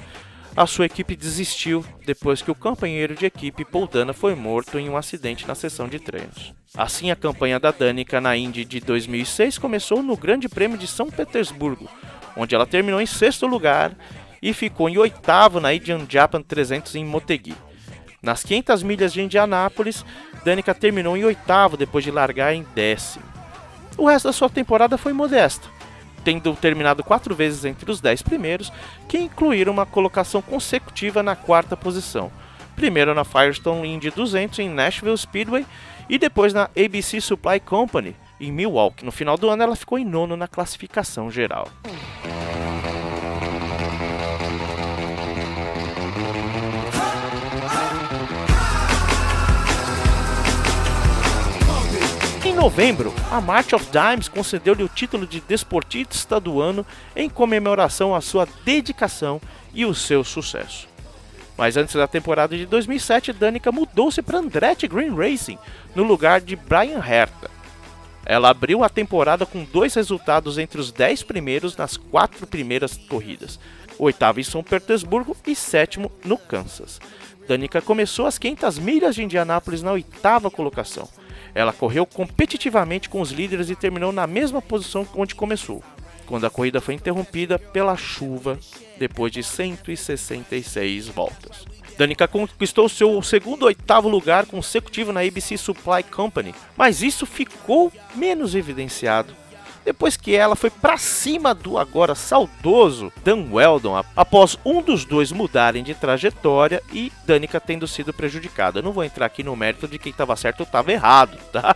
a 0.56 0.66
sua 0.66 0.86
equipe 0.86 1.14
desistiu 1.14 1.84
depois 2.04 2.42
que 2.42 2.50
o 2.50 2.54
companheiro 2.54 3.14
de 3.14 3.26
equipe 3.26 3.64
Paul 3.64 3.86
Dana 3.86 4.12
foi 4.12 4.34
morto 4.34 4.78
em 4.78 4.88
um 4.88 4.96
acidente 4.96 5.46
na 5.46 5.54
sessão 5.54 5.88
de 5.88 5.98
treinos. 5.98 6.52
Assim, 6.76 7.10
a 7.10 7.16
campanha 7.16 7.58
da 7.58 7.70
Danica 7.70 8.20
na 8.20 8.36
Indy 8.36 8.64
de 8.64 8.80
2006 8.80 9.58
começou 9.58 10.02
no 10.02 10.16
Grande 10.16 10.48
Prêmio 10.48 10.78
de 10.78 10.86
São 10.86 11.10
Petersburgo, 11.10 11.88
onde 12.36 12.54
ela 12.54 12.66
terminou 12.66 13.00
em 13.00 13.06
sexto 13.06 13.46
lugar 13.46 13.96
e 14.42 14.52
ficou 14.52 14.88
em 14.88 14.98
oitavo 14.98 15.60
na 15.60 15.74
Indian 15.74 16.06
Japan 16.08 16.42
300 16.42 16.94
em 16.94 17.04
Motegi. 17.04 17.54
Nas 18.22 18.42
500 18.42 18.82
milhas 18.82 19.12
de 19.12 19.22
Indianápolis, 19.22 20.04
Danica 20.44 20.74
terminou 20.74 21.16
em 21.16 21.24
oitavo 21.24 21.76
depois 21.76 22.04
de 22.04 22.10
largar 22.10 22.54
em 22.54 22.66
décimo. 22.74 23.24
O 23.96 24.06
resto 24.06 24.28
da 24.28 24.32
sua 24.32 24.48
temporada 24.48 24.96
foi 24.98 25.12
modesta, 25.12 25.68
tendo 26.24 26.54
terminado 26.54 27.02
quatro 27.02 27.34
vezes 27.34 27.64
entre 27.64 27.90
os 27.90 28.00
10 28.00 28.22
primeiros, 28.22 28.72
que 29.08 29.18
incluíram 29.18 29.72
uma 29.72 29.86
colocação 29.86 30.42
consecutiva 30.42 31.22
na 31.22 31.36
quarta 31.36 31.76
posição. 31.76 32.30
Primeiro 32.76 33.14
na 33.14 33.24
Firestone 33.24 33.88
Indy 33.88 34.10
200 34.10 34.58
em 34.60 34.68
Nashville 34.68 35.16
Speedway 35.16 35.66
e 36.08 36.18
depois 36.18 36.52
na 36.52 36.70
ABC 36.76 37.20
Supply 37.20 37.60
Company 37.60 38.16
em 38.40 38.50
Milwaukee. 38.50 39.04
No 39.04 39.12
final 39.12 39.36
do 39.36 39.48
ano 39.48 39.62
ela 39.62 39.76
ficou 39.76 39.98
em 39.98 40.04
nono 40.04 40.36
na 40.36 40.48
classificação 40.48 41.30
geral. 41.30 41.68
Novembro, 52.60 53.10
a 53.30 53.40
March 53.40 53.72
of 53.72 53.86
Dimes 53.86 54.28
concedeu-lhe 54.28 54.82
o 54.82 54.88
título 54.88 55.26
de 55.26 55.40
desportista 55.40 56.38
do 56.38 56.60
ano 56.60 56.84
em 57.16 57.26
comemoração 57.26 58.14
à 58.14 58.20
sua 58.20 58.46
dedicação 58.66 59.40
e 59.72 59.86
o 59.86 59.94
seu 59.94 60.22
sucesso. 60.22 60.86
Mas 61.56 61.78
antes 61.78 61.94
da 61.94 62.06
temporada 62.06 62.54
de 62.54 62.66
2007, 62.66 63.32
Danica 63.32 63.72
mudou-se 63.72 64.20
para 64.20 64.40
Andretti 64.40 64.86
Green 64.86 65.08
Racing, 65.08 65.56
no 65.94 66.02
lugar 66.02 66.42
de 66.42 66.54
Brian 66.54 67.02
Herta. 67.02 67.50
Ela 68.26 68.50
abriu 68.50 68.84
a 68.84 68.90
temporada 68.90 69.46
com 69.46 69.64
dois 69.64 69.94
resultados 69.94 70.58
entre 70.58 70.78
os 70.78 70.92
10 70.92 71.22
primeiros 71.22 71.78
nas 71.78 71.96
quatro 71.96 72.46
primeiras 72.46 72.94
corridas, 73.08 73.58
oitavo 73.98 74.38
em 74.38 74.44
São 74.44 74.62
Petersburgo 74.62 75.34
e 75.46 75.54
sétimo 75.56 76.12
no 76.22 76.36
Kansas. 76.36 77.00
Danica 77.48 77.80
começou 77.80 78.26
as 78.26 78.36
500 78.36 78.78
milhas 78.78 79.14
de 79.14 79.24
Indianápolis 79.24 79.82
na 79.82 79.92
oitava 79.92 80.50
colocação. 80.50 81.08
Ela 81.54 81.72
correu 81.72 82.06
competitivamente 82.06 83.08
com 83.08 83.20
os 83.20 83.30
líderes 83.30 83.70
e 83.70 83.76
terminou 83.76 84.12
na 84.12 84.26
mesma 84.26 84.62
posição 84.62 85.06
onde 85.14 85.34
começou, 85.34 85.82
quando 86.26 86.46
a 86.46 86.50
corrida 86.50 86.80
foi 86.80 86.94
interrompida 86.94 87.58
pela 87.58 87.96
chuva 87.96 88.58
depois 88.98 89.32
de 89.32 89.42
166 89.42 91.08
voltas. 91.08 91.64
Danica 91.98 92.26
conquistou 92.26 92.88
seu 92.88 93.20
segundo 93.22 93.64
oitavo 93.64 94.08
lugar 94.08 94.46
consecutivo 94.46 95.12
na 95.12 95.20
ABC 95.20 95.58
Supply 95.58 96.02
Company, 96.02 96.54
mas 96.76 97.02
isso 97.02 97.26
ficou 97.26 97.92
menos 98.14 98.54
evidenciado 98.54 99.34
depois 99.84 100.16
que 100.16 100.34
ela 100.34 100.54
foi 100.56 100.70
para 100.70 100.96
cima 100.96 101.54
do 101.54 101.78
agora 101.78 102.14
saudoso 102.14 103.12
Dan 103.24 103.48
Weldon 103.50 104.02
após 104.14 104.58
um 104.64 104.82
dos 104.82 105.04
dois 105.04 105.32
mudarem 105.32 105.82
de 105.82 105.94
trajetória 105.94 106.82
e 106.92 107.12
Danica 107.24 107.60
tendo 107.60 107.86
sido 107.86 108.12
prejudicada. 108.12 108.78
Eu 108.78 108.82
não 108.82 108.92
vou 108.92 109.04
entrar 109.04 109.26
aqui 109.26 109.42
no 109.42 109.56
mérito 109.56 109.88
de 109.88 109.98
quem 109.98 110.10
estava 110.10 110.36
certo 110.36 110.60
ou 110.60 110.66
estava 110.66 110.92
errado, 110.92 111.38
tá? 111.52 111.74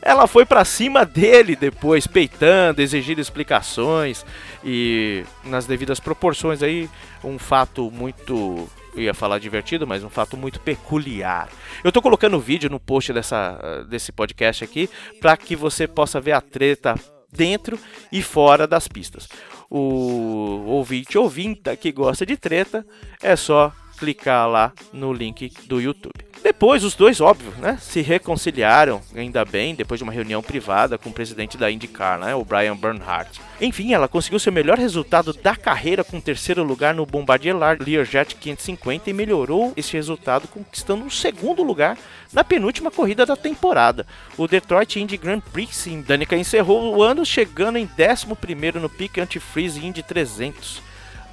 Ela 0.00 0.26
foi 0.26 0.44
para 0.44 0.64
cima 0.64 1.04
dele 1.04 1.54
depois, 1.54 2.06
peitando, 2.06 2.80
exigindo 2.80 3.20
explicações 3.20 4.24
e 4.64 5.24
nas 5.44 5.66
devidas 5.66 6.00
proporções 6.00 6.62
aí, 6.62 6.88
um 7.22 7.38
fato 7.38 7.90
muito 7.90 8.68
eu 8.94 9.04
ia 9.04 9.14
falar 9.14 9.38
divertido, 9.38 9.86
mas 9.86 10.04
um 10.04 10.10
fato 10.10 10.36
muito 10.36 10.60
peculiar. 10.60 11.48
Eu 11.82 11.90
tô 11.90 12.02
colocando 12.02 12.36
o 12.36 12.40
vídeo 12.40 12.68
no 12.68 12.78
post 12.78 13.10
dessa, 13.12 13.84
desse 13.88 14.12
podcast 14.12 14.62
aqui 14.62 14.88
para 15.20 15.36
que 15.36 15.56
você 15.56 15.88
possa 15.88 16.20
ver 16.20 16.32
a 16.32 16.40
treta 16.40 16.94
dentro 17.32 17.78
e 18.10 18.22
fora 18.22 18.66
das 18.66 18.86
pistas. 18.86 19.28
O 19.70 20.64
ouvinte 20.66 21.16
ouvinta 21.16 21.74
que 21.76 21.90
gosta 21.90 22.26
de 22.26 22.36
treta 22.36 22.86
é 23.22 23.34
só 23.34 23.72
clicar 23.98 24.48
lá 24.48 24.72
no 24.92 25.12
link 25.12 25.52
do 25.66 25.80
YouTube. 25.80 26.31
Depois, 26.42 26.82
os 26.82 26.96
dois, 26.96 27.20
óbvio, 27.20 27.52
né, 27.58 27.78
se 27.80 28.00
reconciliaram, 28.00 29.00
ainda 29.14 29.44
bem, 29.44 29.76
depois 29.76 29.98
de 29.98 30.02
uma 30.02 30.12
reunião 30.12 30.42
privada 30.42 30.98
com 30.98 31.08
o 31.08 31.12
presidente 31.12 31.56
da 31.56 31.70
IndyCar, 31.70 32.18
né, 32.18 32.34
o 32.34 32.44
Brian 32.44 32.76
Bernhardt. 32.76 33.40
Enfim, 33.60 33.92
ela 33.92 34.08
conseguiu 34.08 34.40
seu 34.40 34.52
melhor 34.52 34.76
resultado 34.76 35.32
da 35.32 35.54
carreira 35.54 36.02
com 36.02 36.20
terceiro 36.20 36.64
lugar 36.64 36.94
no 36.94 37.06
Bombardier 37.06 37.56
Learjet 37.56 38.34
550 38.34 39.08
e 39.08 39.12
melhorou 39.12 39.72
esse 39.76 39.92
resultado 39.92 40.48
conquistando 40.48 41.04
um 41.04 41.10
segundo 41.10 41.62
lugar 41.62 41.96
na 42.32 42.42
penúltima 42.42 42.90
corrida 42.90 43.24
da 43.24 43.36
temporada, 43.36 44.04
o 44.36 44.48
Detroit 44.48 44.96
Indy 44.96 45.16
Grand 45.16 45.40
Prix. 45.40 45.86
Em 45.86 46.02
Danica 46.02 46.36
encerrou 46.36 46.96
o 46.96 47.02
ano 47.04 47.24
chegando 47.24 47.78
em 47.78 47.86
11º 47.86 48.74
no 48.74 48.88
Peak 48.88 49.20
Anti-Freeze 49.20 49.86
Indy 49.86 50.02
300, 50.02 50.82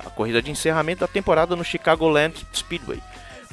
a 0.05 0.09
corrida 0.11 0.39
de 0.39 0.51
encerramento 0.51 1.01
da 1.01 1.07
temporada 1.07 1.55
no 1.55 1.63
Chicagoland 1.63 2.45
Speedway 2.53 3.01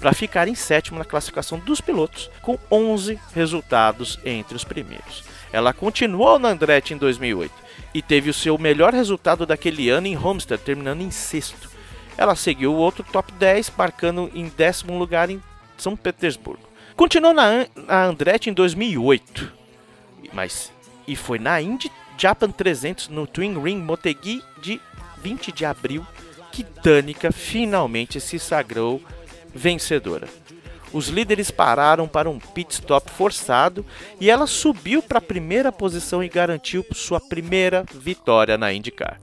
para 0.00 0.12
ficar 0.12 0.48
em 0.48 0.54
sétimo 0.54 0.98
na 0.98 1.04
classificação 1.04 1.58
dos 1.58 1.80
pilotos, 1.80 2.30
com 2.42 2.58
11 2.70 3.18
resultados 3.34 4.18
entre 4.24 4.54
os 4.54 4.64
primeiros. 4.64 5.24
Ela 5.52 5.72
continuou 5.72 6.38
na 6.38 6.48
Andretti 6.48 6.94
em 6.94 6.96
2008 6.96 7.52
e 7.94 8.02
teve 8.02 8.28
o 8.28 8.34
seu 8.34 8.58
melhor 8.58 8.92
resultado 8.92 9.46
daquele 9.46 9.88
ano 9.88 10.06
em 10.06 10.16
Homestead, 10.16 10.62
terminando 10.62 11.00
em 11.00 11.10
sexto. 11.10 11.70
Ela 12.18 12.34
seguiu 12.34 12.72
o 12.72 12.76
outro 12.76 13.04
top 13.04 13.32
10, 13.32 13.72
marcando 13.76 14.30
em 14.34 14.48
décimo 14.48 14.98
lugar 14.98 15.30
em 15.30 15.42
São 15.76 15.96
Petersburgo. 15.96 16.66
Continuou 16.94 17.34
na, 17.34 17.66
na 17.74 18.04
Andretti 18.04 18.50
em 18.50 18.52
2008, 18.52 19.52
mas 20.32 20.72
e 21.06 21.14
foi 21.14 21.38
na 21.38 21.60
Indy 21.60 21.90
Japan 22.18 22.50
300 22.50 23.08
no 23.08 23.26
Twin 23.26 23.62
Ring 23.62 23.78
Motegi 23.78 24.42
de 24.60 24.80
20 25.22 25.52
de 25.52 25.64
abril 25.64 26.06
que 26.50 26.64
Danica 26.82 27.30
finalmente 27.30 28.18
se 28.20 28.38
sagrou 28.38 29.02
vencedora. 29.56 30.28
Os 30.92 31.08
líderes 31.08 31.50
pararam 31.50 32.06
para 32.06 32.30
um 32.30 32.38
pit 32.38 32.72
stop 32.74 33.10
forçado 33.10 33.84
e 34.20 34.30
ela 34.30 34.46
subiu 34.46 35.02
para 35.02 35.18
a 35.18 35.22
primeira 35.22 35.72
posição 35.72 36.22
e 36.22 36.28
garantiu 36.28 36.84
sua 36.92 37.20
primeira 37.20 37.84
vitória 37.92 38.56
na 38.56 38.72
IndyCar. 38.72 39.20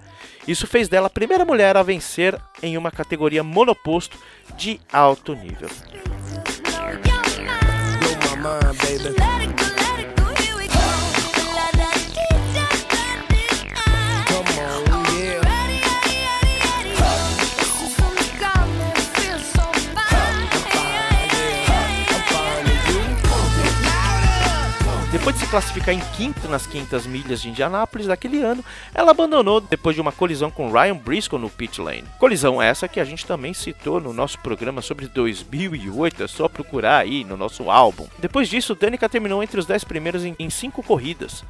Isso 0.48 0.67
fez 0.67 0.89
dela 0.89 1.08
a 1.08 1.10
primeira 1.10 1.46
mulher 1.46 1.78
a 1.78 1.84
vencer 1.84 2.39
em 2.62 2.78
uma 2.78 2.91
categoria 2.91 3.43
monoposto 3.43 4.17
de 4.58 4.80
alto 4.91 5.34
nível. 5.34 5.69
Depois 25.23 25.38
de 25.38 25.45
se 25.45 25.49
classificar 25.49 25.95
em 25.95 26.01
quinto 26.17 26.49
nas 26.49 26.67
500 26.67 27.07
milhas 27.07 27.41
de 27.41 27.47
Indianápolis 27.47 28.07
daquele 28.07 28.41
ano, 28.41 28.62
ela 28.93 29.12
abandonou 29.12 29.62
depois 29.62 29.95
de 29.95 30.01
uma 30.01 30.12
colisão 30.12 30.51
com 30.51 30.69
Ryan 30.69 30.97
Briscoe 30.97 31.39
no 31.39 31.49
pit 31.49 31.79
lane. 31.79 32.03
Colisão 32.19 32.62
essa 32.62 32.89
que 32.89 32.99
a 32.99 33.05
gente 33.05 33.25
também 33.25 33.53
citou 33.53 34.01
no 34.01 34.12
nosso 34.12 34.38
programa 34.39 34.81
sobre 34.81 35.07
2008, 35.07 36.23
é 36.23 36.27
só 36.27 36.49
procurar 36.49 36.97
aí 36.97 37.23
no 37.23 37.38
nosso 37.38 37.71
álbum. 37.71 38.05
Depois 38.19 38.49
disso, 38.49 38.75
Danica 38.75 39.07
terminou 39.07 39.41
entre 39.41 39.57
os 39.57 39.65
10 39.65 39.86
primeiros 39.86 40.25
em 40.25 40.49
5 40.49 40.83
corridas. 40.83 41.41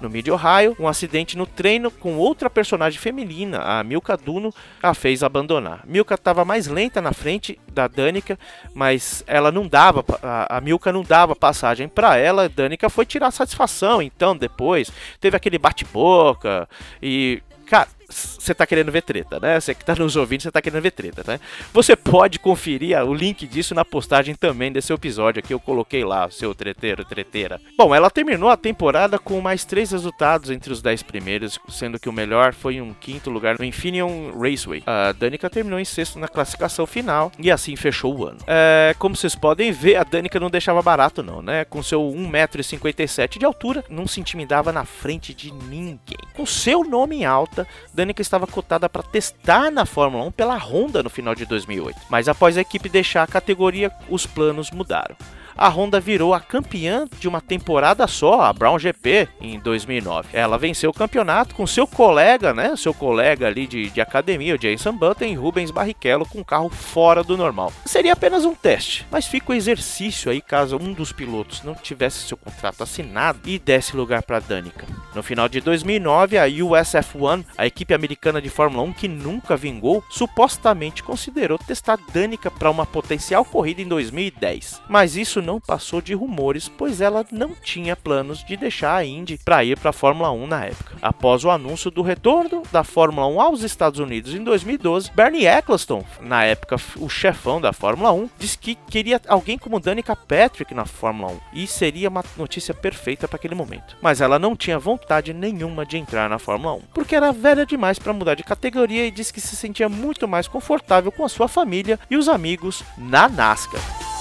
No 0.00 0.10
Mid 0.10 0.28
Ohio, 0.28 0.76
um 0.78 0.88
acidente 0.88 1.36
no 1.36 1.46
treino 1.46 1.90
com 1.90 2.16
outra 2.16 2.50
personagem 2.50 2.98
feminina, 2.98 3.60
a 3.60 3.82
Milka 3.82 4.16
Duno, 4.16 4.52
a 4.82 4.92
fez 4.92 5.22
abandonar. 5.22 5.82
Milka 5.86 6.14
estava 6.14 6.44
mais 6.44 6.66
lenta 6.66 7.00
na 7.00 7.12
frente 7.12 7.58
da 7.72 7.88
Danica, 7.88 8.38
mas 8.74 9.24
ela 9.26 9.50
não 9.50 9.66
dava, 9.66 10.04
a, 10.22 10.60
Milka 10.60 10.92
não 10.92 11.02
dava 11.02 11.34
passagem 11.34 11.88
para 11.88 12.16
ela. 12.16 12.48
Danica 12.48 12.90
foi 12.90 13.06
tirar 13.06 13.30
satisfação. 13.30 14.02
Então 14.02 14.36
depois 14.36 14.90
teve 15.20 15.36
aquele 15.36 15.58
bate-boca 15.58 16.68
e 17.02 17.42
cara, 17.66 17.88
você 18.08 18.54
tá 18.54 18.66
querendo 18.66 18.92
ver 18.92 19.02
treta, 19.02 19.38
né? 19.40 19.60
Você 19.60 19.74
que 19.74 19.84
tá 19.84 19.94
nos 19.94 20.16
ouvindo, 20.16 20.42
você 20.42 20.50
tá 20.50 20.60
querendo 20.60 20.82
ver 20.82 20.90
treta, 20.90 21.22
né? 21.26 21.40
Você 21.72 21.96
pode 21.96 22.38
conferir 22.38 22.96
o 23.04 23.14
link 23.14 23.46
disso 23.46 23.74
na 23.74 23.84
postagem 23.84 24.34
também 24.34 24.70
desse 24.70 24.92
episódio 24.92 25.40
aqui, 25.40 25.54
eu 25.54 25.60
coloquei 25.60 26.04
lá, 26.04 26.30
seu 26.30 26.54
treteiro, 26.54 27.04
treteira. 27.04 27.60
Bom, 27.76 27.94
ela 27.94 28.10
terminou 28.10 28.50
a 28.50 28.56
temporada 28.56 29.18
com 29.18 29.40
mais 29.40 29.64
três 29.64 29.90
resultados 29.90 30.50
entre 30.50 30.72
os 30.72 30.82
dez 30.82 31.02
primeiros, 31.02 31.58
sendo 31.68 31.98
que 31.98 32.08
o 32.08 32.12
melhor 32.12 32.52
foi 32.52 32.80
um 32.80 32.92
quinto 32.92 33.30
lugar 33.30 33.58
no 33.58 33.64
Infineon 33.64 34.32
Raceway. 34.38 34.82
A 34.86 35.12
Danica 35.12 35.48
terminou 35.48 35.78
em 35.78 35.84
sexto 35.84 36.18
na 36.18 36.28
classificação 36.28 36.86
final 36.86 37.32
e 37.38 37.50
assim 37.50 37.76
fechou 37.76 38.16
o 38.16 38.26
ano. 38.26 38.38
É, 38.46 38.94
como 38.98 39.16
vocês 39.16 39.34
podem 39.34 39.72
ver, 39.72 39.96
a 39.96 40.04
Danica 40.04 40.38
não 40.38 40.50
deixava 40.50 40.82
barato 40.82 41.22
não, 41.22 41.40
né? 41.40 41.64
Com 41.64 41.82
seu 41.82 42.02
1,57m 42.02 43.38
de 43.38 43.44
altura, 43.44 43.84
não 43.88 44.06
se 44.06 44.20
intimidava 44.20 44.72
na 44.72 44.84
frente 44.84 45.32
de 45.32 45.52
ninguém. 45.52 46.18
Com 46.34 46.44
seu 46.44 46.84
nome 46.84 47.16
em 47.16 47.24
alta, 47.24 47.66
Danica 47.92 48.03
estava 48.22 48.46
cotada 48.46 48.88
para 48.88 49.02
testar 49.02 49.70
na 49.70 49.86
Fórmula 49.86 50.24
1 50.24 50.32
pela 50.32 50.56
Honda 50.56 51.02
no 51.02 51.10
final 51.10 51.34
de 51.34 51.46
2008, 51.46 52.00
mas 52.08 52.28
após 52.28 52.56
a 52.56 52.60
equipe 52.60 52.88
deixar 52.88 53.22
a 53.22 53.26
categoria, 53.26 53.90
os 54.08 54.26
planos 54.26 54.70
mudaram. 54.70 55.16
A 55.56 55.68
Honda 55.68 56.00
virou 56.00 56.34
a 56.34 56.40
campeã 56.40 57.06
de 57.18 57.28
uma 57.28 57.40
temporada 57.40 58.06
só, 58.06 58.42
a 58.42 58.52
Brown 58.52 58.78
GP, 58.78 59.28
em 59.40 59.58
2009. 59.58 60.28
Ela 60.32 60.58
venceu 60.58 60.90
o 60.90 60.94
campeonato 60.94 61.54
com 61.54 61.66
seu 61.66 61.86
colega, 61.86 62.52
né, 62.52 62.74
seu 62.76 62.92
colega 62.92 63.46
ali 63.46 63.66
de, 63.66 63.90
de 63.90 64.00
academia, 64.00 64.54
o 64.54 64.58
Jason 64.58 64.92
Button 64.92 65.24
e 65.24 65.34
Rubens 65.34 65.70
Barrichello 65.70 66.26
com 66.26 66.40
um 66.40 66.44
carro 66.44 66.68
fora 66.68 67.22
do 67.22 67.36
normal. 67.36 67.72
Seria 67.84 68.12
apenas 68.12 68.44
um 68.44 68.54
teste, 68.54 69.06
mas 69.10 69.26
fica 69.26 69.52
o 69.52 69.54
exercício 69.54 70.30
aí 70.30 70.40
caso 70.40 70.76
um 70.76 70.92
dos 70.92 71.12
pilotos 71.12 71.62
não 71.62 71.74
tivesse 71.74 72.26
seu 72.26 72.36
contrato 72.36 72.82
assinado 72.82 73.40
e 73.44 73.58
desse 73.58 73.96
lugar 73.96 74.22
para 74.22 74.40
Danica. 74.40 74.86
No 75.14 75.22
final 75.22 75.48
de 75.48 75.60
2009, 75.60 76.36
a 76.38 76.46
USF1, 76.46 77.44
a 77.56 77.66
equipe 77.66 77.94
americana 77.94 78.42
de 78.42 78.50
Fórmula 78.50 78.82
1 78.82 78.92
que 78.92 79.06
nunca 79.06 79.56
vingou, 79.56 80.02
supostamente 80.10 81.02
considerou 81.02 81.56
testar 81.56 81.98
Danica 82.12 82.50
para 82.50 82.70
uma 82.70 82.84
potencial 82.84 83.44
corrida 83.44 83.80
em 83.80 83.86
2010. 83.86 84.82
Mas 84.88 85.16
isso 85.16 85.40
não 85.44 85.60
passou 85.60 86.00
de 86.00 86.14
rumores, 86.14 86.68
pois 86.68 87.00
ela 87.00 87.24
não 87.30 87.50
tinha 87.54 87.94
planos 87.94 88.42
de 88.42 88.56
deixar 88.56 88.96
a 88.96 89.04
Indy 89.04 89.38
para 89.44 89.62
ir 89.62 89.78
para 89.78 89.90
a 89.90 89.92
Fórmula 89.92 90.30
1 90.32 90.46
na 90.46 90.64
época. 90.64 90.96
Após 91.00 91.44
o 91.44 91.50
anúncio 91.50 91.90
do 91.90 92.02
retorno 92.02 92.62
da 92.72 92.82
Fórmula 92.82 93.26
1 93.28 93.40
aos 93.40 93.62
Estados 93.62 94.00
Unidos 94.00 94.34
em 94.34 94.42
2012, 94.42 95.12
Bernie 95.12 95.46
Eccleston, 95.46 96.04
na 96.20 96.44
época 96.44 96.76
o 96.96 97.08
chefão 97.08 97.60
da 97.60 97.72
Fórmula 97.72 98.12
1, 98.12 98.30
disse 98.38 98.58
que 98.58 98.74
queria 98.74 99.20
alguém 99.28 99.58
como 99.58 99.78
Danica 99.78 100.16
Patrick 100.16 100.74
na 100.74 100.86
Fórmula 100.86 101.32
1 101.32 101.40
e 101.52 101.66
seria 101.66 102.08
uma 102.08 102.24
notícia 102.36 102.72
perfeita 102.72 103.28
para 103.28 103.36
aquele 103.36 103.54
momento. 103.54 103.96
Mas 104.00 104.20
ela 104.20 104.38
não 104.38 104.56
tinha 104.56 104.78
vontade 104.78 105.32
nenhuma 105.32 105.84
de 105.84 105.98
entrar 105.98 106.28
na 106.28 106.38
Fórmula 106.38 106.74
1, 106.74 106.80
porque 106.94 107.14
era 107.14 107.32
velha 107.32 107.66
demais 107.66 107.98
para 107.98 108.12
mudar 108.12 108.34
de 108.34 108.42
categoria 108.42 109.06
e 109.06 109.10
disse 109.10 109.32
que 109.32 109.40
se 109.40 109.56
sentia 109.56 109.88
muito 109.88 110.26
mais 110.26 110.48
confortável 110.48 111.12
com 111.12 111.24
a 111.24 111.28
sua 111.28 111.48
família 111.48 111.98
e 112.10 112.16
os 112.16 112.28
amigos 112.28 112.82
na 112.96 113.28
NASCAR. 113.28 114.13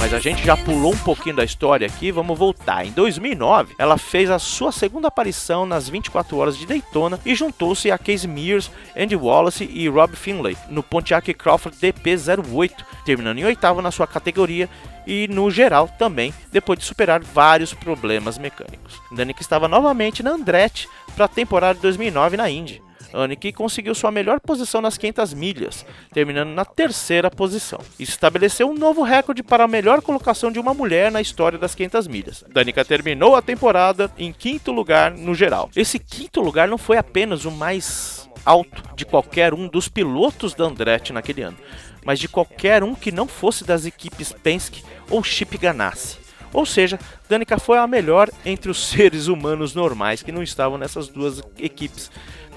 Mas 0.00 0.14
a 0.14 0.18
gente 0.18 0.42
já 0.42 0.56
pulou 0.56 0.94
um 0.94 0.98
pouquinho 0.98 1.36
da 1.36 1.44
história 1.44 1.86
aqui, 1.86 2.10
vamos 2.10 2.38
voltar. 2.38 2.86
Em 2.86 2.90
2009, 2.90 3.74
ela 3.76 3.98
fez 3.98 4.30
a 4.30 4.38
sua 4.38 4.72
segunda 4.72 5.08
aparição 5.08 5.66
nas 5.66 5.90
24 5.90 6.38
horas 6.38 6.56
de 6.56 6.64
Daytona 6.64 7.20
e 7.24 7.34
juntou-se 7.34 7.90
a 7.90 7.98
Casey 7.98 8.26
Mears, 8.26 8.70
Andy 8.96 9.14
Wallace 9.14 9.64
e 9.70 9.86
Rob 9.90 10.16
Finlay 10.16 10.56
no 10.70 10.82
Pontiac 10.82 11.34
Crawford 11.34 11.76
DP08, 11.76 12.72
terminando 13.04 13.40
em 13.40 13.44
oitavo 13.44 13.82
na 13.82 13.90
sua 13.90 14.06
categoria 14.06 14.70
e 15.06 15.28
no 15.28 15.50
geral 15.50 15.86
também, 15.98 16.32
depois 16.50 16.78
de 16.78 16.86
superar 16.86 17.20
vários 17.22 17.74
problemas 17.74 18.38
mecânicos. 18.38 18.98
Danica 19.12 19.42
estava 19.42 19.68
novamente 19.68 20.22
na 20.22 20.30
Andretti 20.30 20.88
para 21.14 21.26
a 21.26 21.28
temporada 21.28 21.74
de 21.74 21.82
2009 21.82 22.38
na 22.38 22.48
Indy. 22.48 22.82
Aniki 23.12 23.52
conseguiu 23.52 23.94
sua 23.94 24.10
melhor 24.10 24.40
posição 24.40 24.80
nas 24.80 24.96
500 24.96 25.34
milhas, 25.34 25.86
terminando 26.12 26.50
na 26.50 26.64
terceira 26.64 27.30
posição. 27.30 27.80
Isso 27.98 28.12
estabeleceu 28.12 28.68
um 28.68 28.74
novo 28.74 29.02
recorde 29.02 29.42
para 29.42 29.64
a 29.64 29.68
melhor 29.68 30.00
colocação 30.02 30.52
de 30.52 30.58
uma 30.58 30.74
mulher 30.74 31.10
na 31.10 31.20
história 31.20 31.58
das 31.58 31.74
500 31.74 32.06
milhas. 32.06 32.44
Danica 32.52 32.84
terminou 32.84 33.34
a 33.34 33.42
temporada 33.42 34.10
em 34.16 34.32
quinto 34.32 34.72
lugar 34.72 35.10
no 35.12 35.34
geral. 35.34 35.70
Esse 35.74 35.98
quinto 35.98 36.40
lugar 36.40 36.68
não 36.68 36.78
foi 36.78 36.96
apenas 36.96 37.44
o 37.44 37.50
mais 37.50 38.28
alto 38.44 38.82
de 38.94 39.04
qualquer 39.04 39.52
um 39.52 39.68
dos 39.68 39.88
pilotos 39.88 40.54
da 40.54 40.64
Andretti 40.64 41.12
naquele 41.12 41.42
ano, 41.42 41.56
mas 42.04 42.18
de 42.18 42.28
qualquer 42.28 42.82
um 42.82 42.94
que 42.94 43.12
não 43.12 43.26
fosse 43.26 43.64
das 43.64 43.84
equipes 43.84 44.32
Penske 44.32 44.82
ou 45.10 45.22
Chip 45.22 45.58
Ganassi. 45.58 46.18
Ou 46.52 46.66
seja, 46.66 46.98
Danica 47.28 47.58
foi 47.58 47.78
a 47.78 47.86
melhor 47.86 48.28
entre 48.44 48.70
os 48.70 48.84
seres 48.88 49.26
humanos 49.28 49.74
normais 49.74 50.22
que 50.22 50.32
não 50.32 50.42
estavam 50.42 50.76
nessas 50.76 51.08
duas 51.08 51.40
equipes 51.58 52.10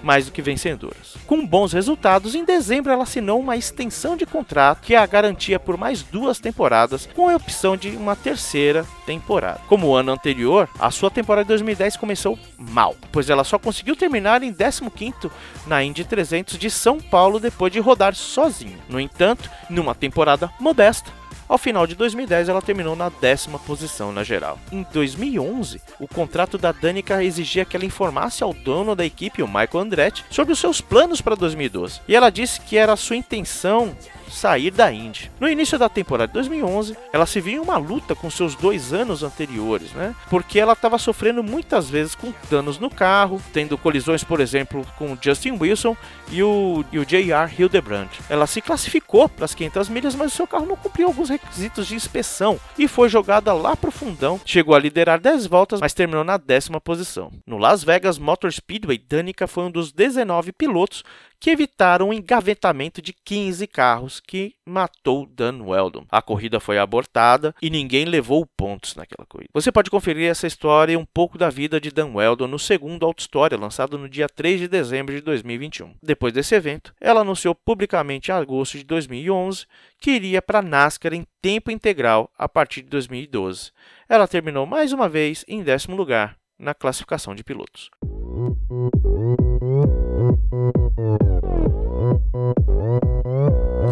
mais 0.04 0.26
do 0.26 0.32
que 0.32 0.42
vencedoras. 0.42 1.16
Com 1.26 1.48
bons 1.48 1.74
resultados, 1.74 2.36
em 2.36 2.44
dezembro 2.44 2.92
ela 2.92 3.04
assinou 3.04 3.39
uma 3.39 3.58
extensão 3.58 4.16
de 4.16 4.26
contrato 4.26 4.82
que 4.82 4.94
a 4.94 5.06
garantia 5.06 5.60
por 5.60 5.78
mais 5.78 6.04
duas 6.04 6.39
temporadas, 6.39 7.08
com 7.16 7.30
a 7.30 7.36
opção 7.36 7.78
de 7.78 7.89
uma 7.92 8.16
terceira 8.16 8.86
temporada. 9.06 9.62
Como 9.68 9.88
o 9.88 9.96
ano 9.96 10.12
anterior, 10.12 10.70
a 10.80 10.92
sua 10.92 11.10
temporada 11.10 11.46
de 11.46 11.50
2010 11.50 11.98
começou 11.98 12.38
mal, 12.58 12.96
pois 13.12 13.30
ela 13.30 13.44
só 13.44 13.58
conseguiu 13.58 13.96
terminar 13.96 14.44
em 14.44 14.54
15º 14.54 15.32
na 15.66 15.84
Indy 15.84 16.04
300 16.04 16.58
de 16.58 16.70
São 16.70 17.00
Paulo 17.00 17.39
depois 17.39 17.72
de 17.72 17.80
rodar 17.80 18.13
sozinha. 18.13 18.78
No 18.89 19.00
entanto, 19.00 19.50
numa 19.70 19.96
temporada 19.96 20.52
modesta, 20.60 21.12
ao 21.54 21.58
final 21.60 21.86
de 21.86 21.94
2010, 21.94 22.50
ela 22.50 22.63
terminou 22.63 22.96
na 22.96 23.10
décima 23.10 23.60
posição 23.60 24.12
na 24.12 24.24
geral. 24.24 24.58
Em 24.72 24.84
2011, 24.92 25.80
o 26.00 26.08
contrato 26.08 26.58
da 26.58 26.72
Danica 26.72 27.24
exigia 27.24 27.63
que 27.63 27.76
ela 27.76 27.86
informasse 27.86 28.44
ao 28.44 28.56
dono 28.56 28.96
da 28.96 29.06
equipe, 29.06 29.44
o 29.44 29.48
Michael 29.48 29.78
Andretti, 29.78 30.26
sobre 30.32 30.52
os 30.52 30.58
seus 30.58 30.82
planos 30.82 31.22
para 31.22 31.36
2012. 31.36 32.02
E 32.08 32.16
ela 32.16 32.32
disse 32.32 32.60
que 32.60 32.76
era 32.76 32.96
sua 32.96 33.18
intenção 33.18 33.96
sair 34.34 34.72
da 34.72 34.91
Indy. 34.91 35.32
No 35.39 35.48
início 35.48 35.78
da 35.78 35.88
temporada 35.88 36.28
de 36.28 36.34
2011, 36.34 36.98
ela 37.12 37.26
se 37.26 37.39
viu 37.39 37.54
em 37.54 37.60
uma 37.60 37.78
luta 37.78 38.15
com 38.15 38.30
seus 38.30 38.56
dois 38.56 38.91
anos 38.93 39.24
anteriores, 39.24 39.91
né? 39.93 40.15
Porque 40.30 40.60
ela 40.60 40.74
estava 40.74 40.98
sofrendo 40.98 41.43
muitas 41.43 41.89
vezes 41.89 42.15
com 42.15 42.34
danos 42.50 42.80
no 42.80 42.89
carro, 42.89 43.41
tendo 43.54 43.78
colisões, 43.78 44.24
por 44.24 44.39
exemplo, 44.39 44.86
com 44.98 45.17
Justin 45.22 45.58
Wilson 45.60 45.96
e 46.32 46.41
o, 46.41 46.84
e 46.91 47.00
o 47.00 47.06
J.R. 47.06 47.54
Hildebrand. 47.58 48.10
Ela 48.30 48.48
se 48.48 48.62
classificou 48.62 49.30
para 49.30 49.46
as 49.46 49.54
500 49.54 49.89
milhas, 49.89 50.15
mas 50.15 50.34
o 50.34 50.36
seu 50.36 50.48
carro 50.48 50.65
não 50.65 50.76
cumpriu 50.76 51.08
alguns 51.08 51.30
requisitos 51.30 51.88
de 51.88 51.96
inspeção 51.96 52.60
e 52.78 52.88
foi 52.88 53.10
jogada 53.10 53.54
lá 53.54 53.76
para 53.76 53.89
o 53.89 53.91
fundão. 53.91 54.39
Chegou 54.46 54.76
a 54.76 54.80
liderar 54.80 55.19
10 55.19 55.46
voltas, 55.48 55.80
mas 55.80 55.93
terminou 55.93 56.24
na 56.24 56.38
décima 56.38 56.82
posição. 56.82 57.32
No 57.46 57.58
Las 57.58 57.84
Vegas 57.84 58.17
Motor 58.17 58.52
Speedway, 58.52 58.98
Danica 58.98 59.48
foi 59.48 59.65
um 59.65 59.72
dos 59.72 59.91
19 59.91 60.52
pilotos 60.52 61.04
que 61.43 61.49
evitaram 61.49 62.08
o 62.08 62.13
engavetamento 62.13 63.01
de 63.01 63.12
15 63.12 63.67
carros 63.67 64.21
que 64.21 64.56
matou 64.65 65.25
Dan 65.25 65.62
Weldon. 65.62 66.06
A 66.10 66.21
corrida 66.21 66.58
foi 66.58 66.77
abortada 66.77 67.53
e 67.62 67.69
ninguém 67.69 68.06
levou 68.06 68.45
pontos 68.45 68.95
naquela 68.95 69.25
corrida. 69.27 69.49
Você 69.53 69.69
pode 69.69 69.89
conferir 69.89 70.32
essa 70.32 70.47
história 70.47 70.93
e 70.93 70.97
um 70.97 71.03
pouco 71.03 71.38
da 71.38 71.49
vida 71.49 71.82
de 71.82 71.91
Dan 71.91 72.13
Weldon 72.13 72.47
no 72.47 72.58
segundo 72.58 73.06
Auto 73.06 73.19
História, 73.19 73.58
lançado 73.58 73.97
no 73.97 74.08
dia 74.08 74.29
3 74.29 74.62
de 74.62 74.67
dezembro 74.69 75.13
de 75.13 75.19
2021. 75.19 75.93
Depois 76.01 76.32
desse 76.32 76.56
evento, 76.56 76.93
ela 77.01 77.19
anunciou 77.19 77.53
publicamente 77.53 78.32
em 78.32 78.34
agosto 78.34 78.77
de 78.77 78.86
2011 78.86 79.65
que 79.99 80.12
iria 80.12 80.41
para 80.41 80.60
a 80.60 80.62
NASCAR 80.62 81.13
em 81.13 81.27
tempo 81.41 81.69
integral 81.69 82.32
a 82.38 82.47
partir 82.47 82.84
de 82.84 82.88
2012. 82.88 83.73
Ela 84.08 84.29
terminou 84.29 84.65
mais 84.65 84.93
uma 84.93 85.10
vez 85.10 85.43
em 85.45 85.62
décimo 85.62 85.97
lugar 85.97 86.38
na 86.58 86.73
classificação 86.73 87.36
de 87.36 87.43
pilotos. 87.43 87.89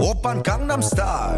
Open 0.01 0.41
Gangnam 0.41 0.81
Style. 0.81 1.37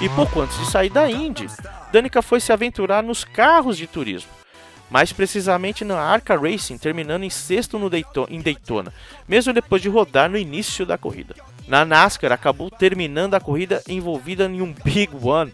E 0.00 0.08
pouco 0.10 0.40
antes 0.40 0.58
de 0.58 0.70
sair 0.70 0.88
da 0.90 1.10
Indy, 1.10 1.46
Danica 1.92 2.22
foi 2.22 2.40
se 2.40 2.52
aventurar 2.52 3.02
nos 3.02 3.24
carros 3.24 3.76
de 3.76 3.86
turismo. 3.86 4.30
Mais 4.90 5.12
precisamente 5.12 5.84
na 5.84 5.98
Arca 5.98 6.36
Racing, 6.38 6.78
terminando 6.78 7.24
em 7.24 7.30
sexto 7.30 7.78
no 7.78 7.90
Dayto- 7.90 8.26
em 8.30 8.40
Daytona, 8.40 8.92
mesmo 9.28 9.52
depois 9.52 9.82
de 9.82 9.88
rodar 9.88 10.30
no 10.30 10.38
início 10.38 10.86
da 10.86 10.96
corrida. 10.96 11.34
Na 11.66 11.84
NASCAR, 11.84 12.32
acabou 12.32 12.70
terminando 12.70 13.34
a 13.34 13.40
corrida 13.40 13.82
envolvida 13.88 14.44
em 14.46 14.60
um 14.60 14.72
Big 14.84 15.10
One. 15.22 15.52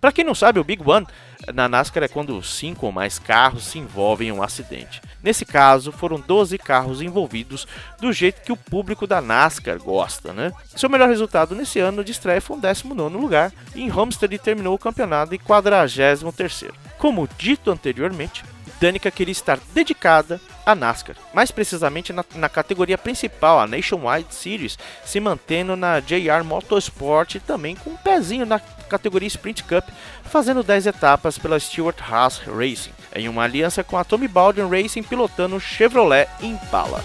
Para 0.00 0.12
quem 0.12 0.24
não 0.24 0.34
sabe, 0.34 0.58
o 0.60 0.64
Big 0.64 0.82
One 0.84 1.06
na 1.52 1.68
NASCAR 1.68 2.04
é 2.04 2.08
quando 2.08 2.42
cinco 2.42 2.86
ou 2.86 2.92
mais 2.92 3.18
carros 3.18 3.64
se 3.64 3.78
envolvem 3.78 4.28
em 4.28 4.32
um 4.32 4.42
acidente. 4.42 5.00
Nesse 5.22 5.44
caso, 5.44 5.92
foram 5.92 6.20
12 6.20 6.58
carros 6.58 7.00
envolvidos 7.00 7.66
do 8.00 8.12
jeito 8.12 8.42
que 8.42 8.52
o 8.52 8.56
público 8.56 9.06
da 9.06 9.20
NASCAR 9.20 9.78
gosta, 9.78 10.32
né? 10.32 10.52
Seu 10.76 10.88
melhor 10.88 11.08
resultado 11.08 11.54
nesse 11.54 11.78
ano 11.78 12.04
de 12.04 12.12
estreia 12.12 12.40
foi 12.40 12.56
um 12.56 12.60
19º 12.60 13.20
lugar 13.20 13.52
e 13.74 13.82
em 13.82 13.92
Homestead 13.92 14.38
terminou 14.38 14.74
o 14.74 14.78
campeonato 14.78 15.34
em 15.34 15.38
43º. 15.38 16.72
Como 16.98 17.28
dito 17.38 17.70
anteriormente, 17.70 18.44
Danica 18.84 19.10
queria 19.10 19.32
estar 19.32 19.58
dedicada 19.72 20.38
à 20.66 20.74
NASCAR, 20.74 21.16
mais 21.32 21.50
precisamente 21.50 22.12
na, 22.12 22.22
na 22.34 22.50
categoria 22.50 22.98
principal, 22.98 23.58
a 23.58 23.66
Nationwide 23.66 24.34
Series, 24.34 24.78
se 25.02 25.18
mantendo 25.18 25.74
na 25.74 26.00
JR 26.00 26.44
Motorsport 26.44 27.36
e 27.36 27.40
também 27.40 27.76
com 27.76 27.88
um 27.88 27.96
pezinho 27.96 28.44
na 28.44 28.58
categoria 28.58 29.26
Sprint 29.26 29.64
Cup, 29.64 29.88
fazendo 30.24 30.62
10 30.62 30.88
etapas 30.88 31.38
pela 31.38 31.58
Stewart 31.58 31.98
Haas 31.98 32.36
Racing, 32.40 32.92
em 33.14 33.26
uma 33.26 33.44
aliança 33.44 33.82
com 33.82 33.96
a 33.96 34.04
Tommy 34.04 34.28
Baldwin 34.28 34.68
Racing 34.68 35.02
pilotando 35.02 35.58
Chevrolet 35.58 36.28
Impala. 36.42 37.02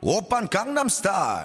Open 0.00 0.46
Gangnam 0.48 0.88
Style. 0.88 1.42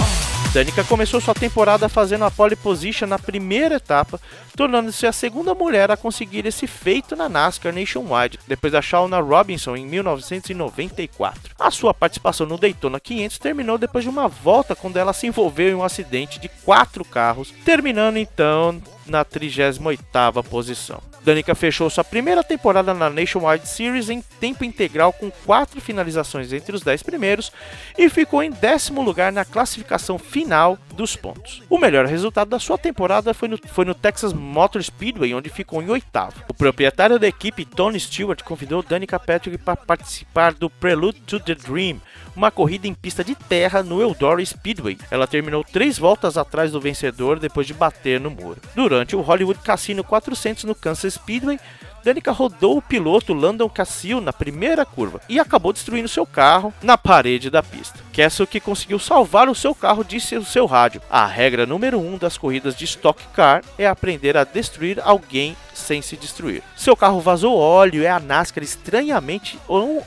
Danica 0.54 0.84
começou 0.84 1.20
sua 1.20 1.34
temporada 1.34 1.89
fazendo 1.89 2.26
a 2.26 2.30
pole 2.30 2.56
position 2.56 3.08
na 3.08 3.18
primeira 3.18 3.78
etapa, 3.78 4.22
tornando-se 4.56 5.08
a 5.08 5.12
segunda 5.12 5.56
mulher 5.56 5.89
a 5.89 5.98
conseguir 5.98 6.46
esse 6.46 6.68
feito 6.68 7.16
na 7.16 7.28
NASCAR 7.28 7.74
Nationwide, 7.74 8.38
depois 8.48 8.72
da 8.72 8.80
Shauna 8.80 9.20
Robinson 9.20 9.76
em 9.76 9.84
1994. 9.84 11.56
A 11.60 11.72
sua 11.72 11.92
participação 11.92 12.46
no 12.46 12.60
Daytona 12.60 13.00
500 13.00 13.39
terminou 13.39 13.80
depois 13.80 14.04
de 14.04 14.12
uma 14.12 14.28
volta 14.28 14.76
quando 14.76 14.98
ela 14.98 15.12
se 15.12 15.26
envolveu 15.26 15.72
em 15.72 15.76
um 15.76 15.84
acidente 15.84 16.39
de 16.39 16.50
quatro 16.63 17.04
carros, 17.04 17.52
terminando 17.66 18.18
então 18.18 18.80
na 19.06 19.24
38ª 19.24 20.44
posição. 20.44 21.02
Danica 21.24 21.56
fechou 21.56 21.89
sua 21.89 22.04
primeira 22.04 22.44
temporada 22.44 22.94
na 22.94 23.10
Nationwide 23.10 23.68
Series 23.68 24.10
em 24.10 24.22
tempo 24.42 24.66
integral 24.66 25.13
com 25.13 25.32
quatro 25.32 25.80
finalizações 25.80 26.52
entre 26.52 26.76
os 26.76 26.82
10 26.82 27.02
primeiros 27.02 27.52
e 27.98 28.10
ficou 28.10 28.44
em 28.44 28.52
décimo 28.52 29.02
lugar 29.02 29.32
na 29.32 29.46
classificação 29.46 30.20
final 30.20 30.78
dos 30.94 31.16
pontos. 31.16 31.63
O 31.70 31.78
melhor 31.78 32.06
resultado 32.06 32.50
da 32.50 32.60
sua 32.60 32.78
temporada 32.78 33.34
foi 33.34 33.48
no, 33.48 33.58
foi 33.58 33.86
no 33.86 33.96
Texas 33.96 34.34
Motor 34.34 34.84
Speedway, 34.84 35.34
onde 35.34 35.50
ficou 35.50 35.82
em 35.82 35.89
oitavo. 35.89 36.44
O 36.50 36.54
proprietário 36.54 37.18
da 37.18 37.28
equipe, 37.28 37.63
Tony 37.63 38.00
Stewart, 38.00 38.44
convidou 38.44 38.84
Danica 38.84 39.18
Patrick 39.18 39.58
para 39.58 39.78
participar 39.78 40.54
do 40.54 40.70
Prelude 40.70 41.22
to 41.22 41.39
the 41.39 41.56
Dream, 41.56 42.02
uma 42.36 42.52
corrida 42.52 42.88
em 42.88 42.94
pista 42.94 43.24
de 43.24 43.34
terra 43.34 43.82
no 43.82 44.02
Eldora 44.02 44.44
Speedway. 44.46 44.98
Ela 45.10 45.26
terminou 45.26 45.63
três 45.63 45.98
voltas 45.98 46.38
atrás 46.38 46.72
do 46.72 46.82
vencedor 46.82 47.39
depois 47.39 47.66
de 47.66 47.74
bater 47.74 48.20
no 48.20 48.30
muro. 48.30 48.62
Durante 48.76 48.93
o 49.16 49.22
Hollywood 49.22 49.58
Casino 49.64 50.04
400 50.04 50.64
no 50.66 50.76
Kansas 50.76 51.16
Speedway, 51.16 51.60
Danica 52.04 52.32
rodou 52.32 52.78
o 52.78 52.82
piloto 52.82 53.34
Landon 53.34 53.70
Cassill 53.70 54.20
na 54.20 54.34
primeira 54.34 54.86
curva 54.86 55.22
e 55.30 55.39
acabou 55.39 55.72
destruindo 55.72 56.10
seu 56.10 56.26
carro 56.26 56.74
na 56.84 56.98
parede 56.98 57.50
da 57.50 57.63
pista. 57.63 58.00
Castle 58.13 58.46
que 58.46 58.60
conseguiu 58.60 59.00
salvar 59.00 59.48
o 59.48 59.56
seu 59.56 59.74
carro 59.74 60.04
disse 60.04 60.36
no 60.36 60.46
seu 60.46 60.66
rádio: 60.66 61.02
"A 61.10 61.26
regra 61.26 61.66
número 61.66 62.00
um 62.00 62.18
das 62.18 62.38
corridas 62.38 62.76
de 62.76 62.86
Stock 62.86 63.24
Car 63.34 63.63
é 63.78 63.88
aprender 63.88 64.36
a 64.36 64.44
destruir 64.44 65.00
alguém 65.02 65.56
sem 65.74 66.04
se 66.04 66.16
destruir. 66.16 66.62
Seu 66.76 66.96
carro 66.96 67.20
vazou 67.20 67.58
óleo 67.58 68.04
e 68.04 68.08
a 68.08 68.20
NASCAR 68.20 68.63
estranhamente 68.63 69.58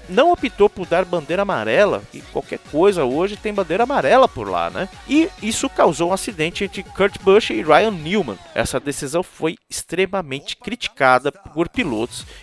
não 0.09 0.31
optou 0.31 0.71
por 0.71 0.87
dar 0.87 1.05
bandeira 1.05 1.43
amarela, 1.43 2.05
e 2.15 2.21
qualquer 2.21 2.61
coisa 2.71 3.05
hoje 3.05 3.37
tem 3.37 3.53
bandeira 3.53 3.83
amarela 3.83 4.29
por 4.29 4.49
lá, 4.49 4.71
né? 4.71 4.89
E 5.09 5.29
isso 5.43 5.69
causou 5.69 6.11
um 6.11 6.13
acidente 6.13 6.63
entre 6.63 6.85
Kurt 6.85 7.19
Busch 7.21 7.51
e 7.51 7.63
Ryan 7.63 7.91
Newman. 7.91 8.39
Essa 8.55 8.79
decisão 8.79 9.25
foi 9.25 9.57
extremamente 9.69 10.57
criticada 10.57 11.33
por 11.33 11.69
pilotos 11.69 11.86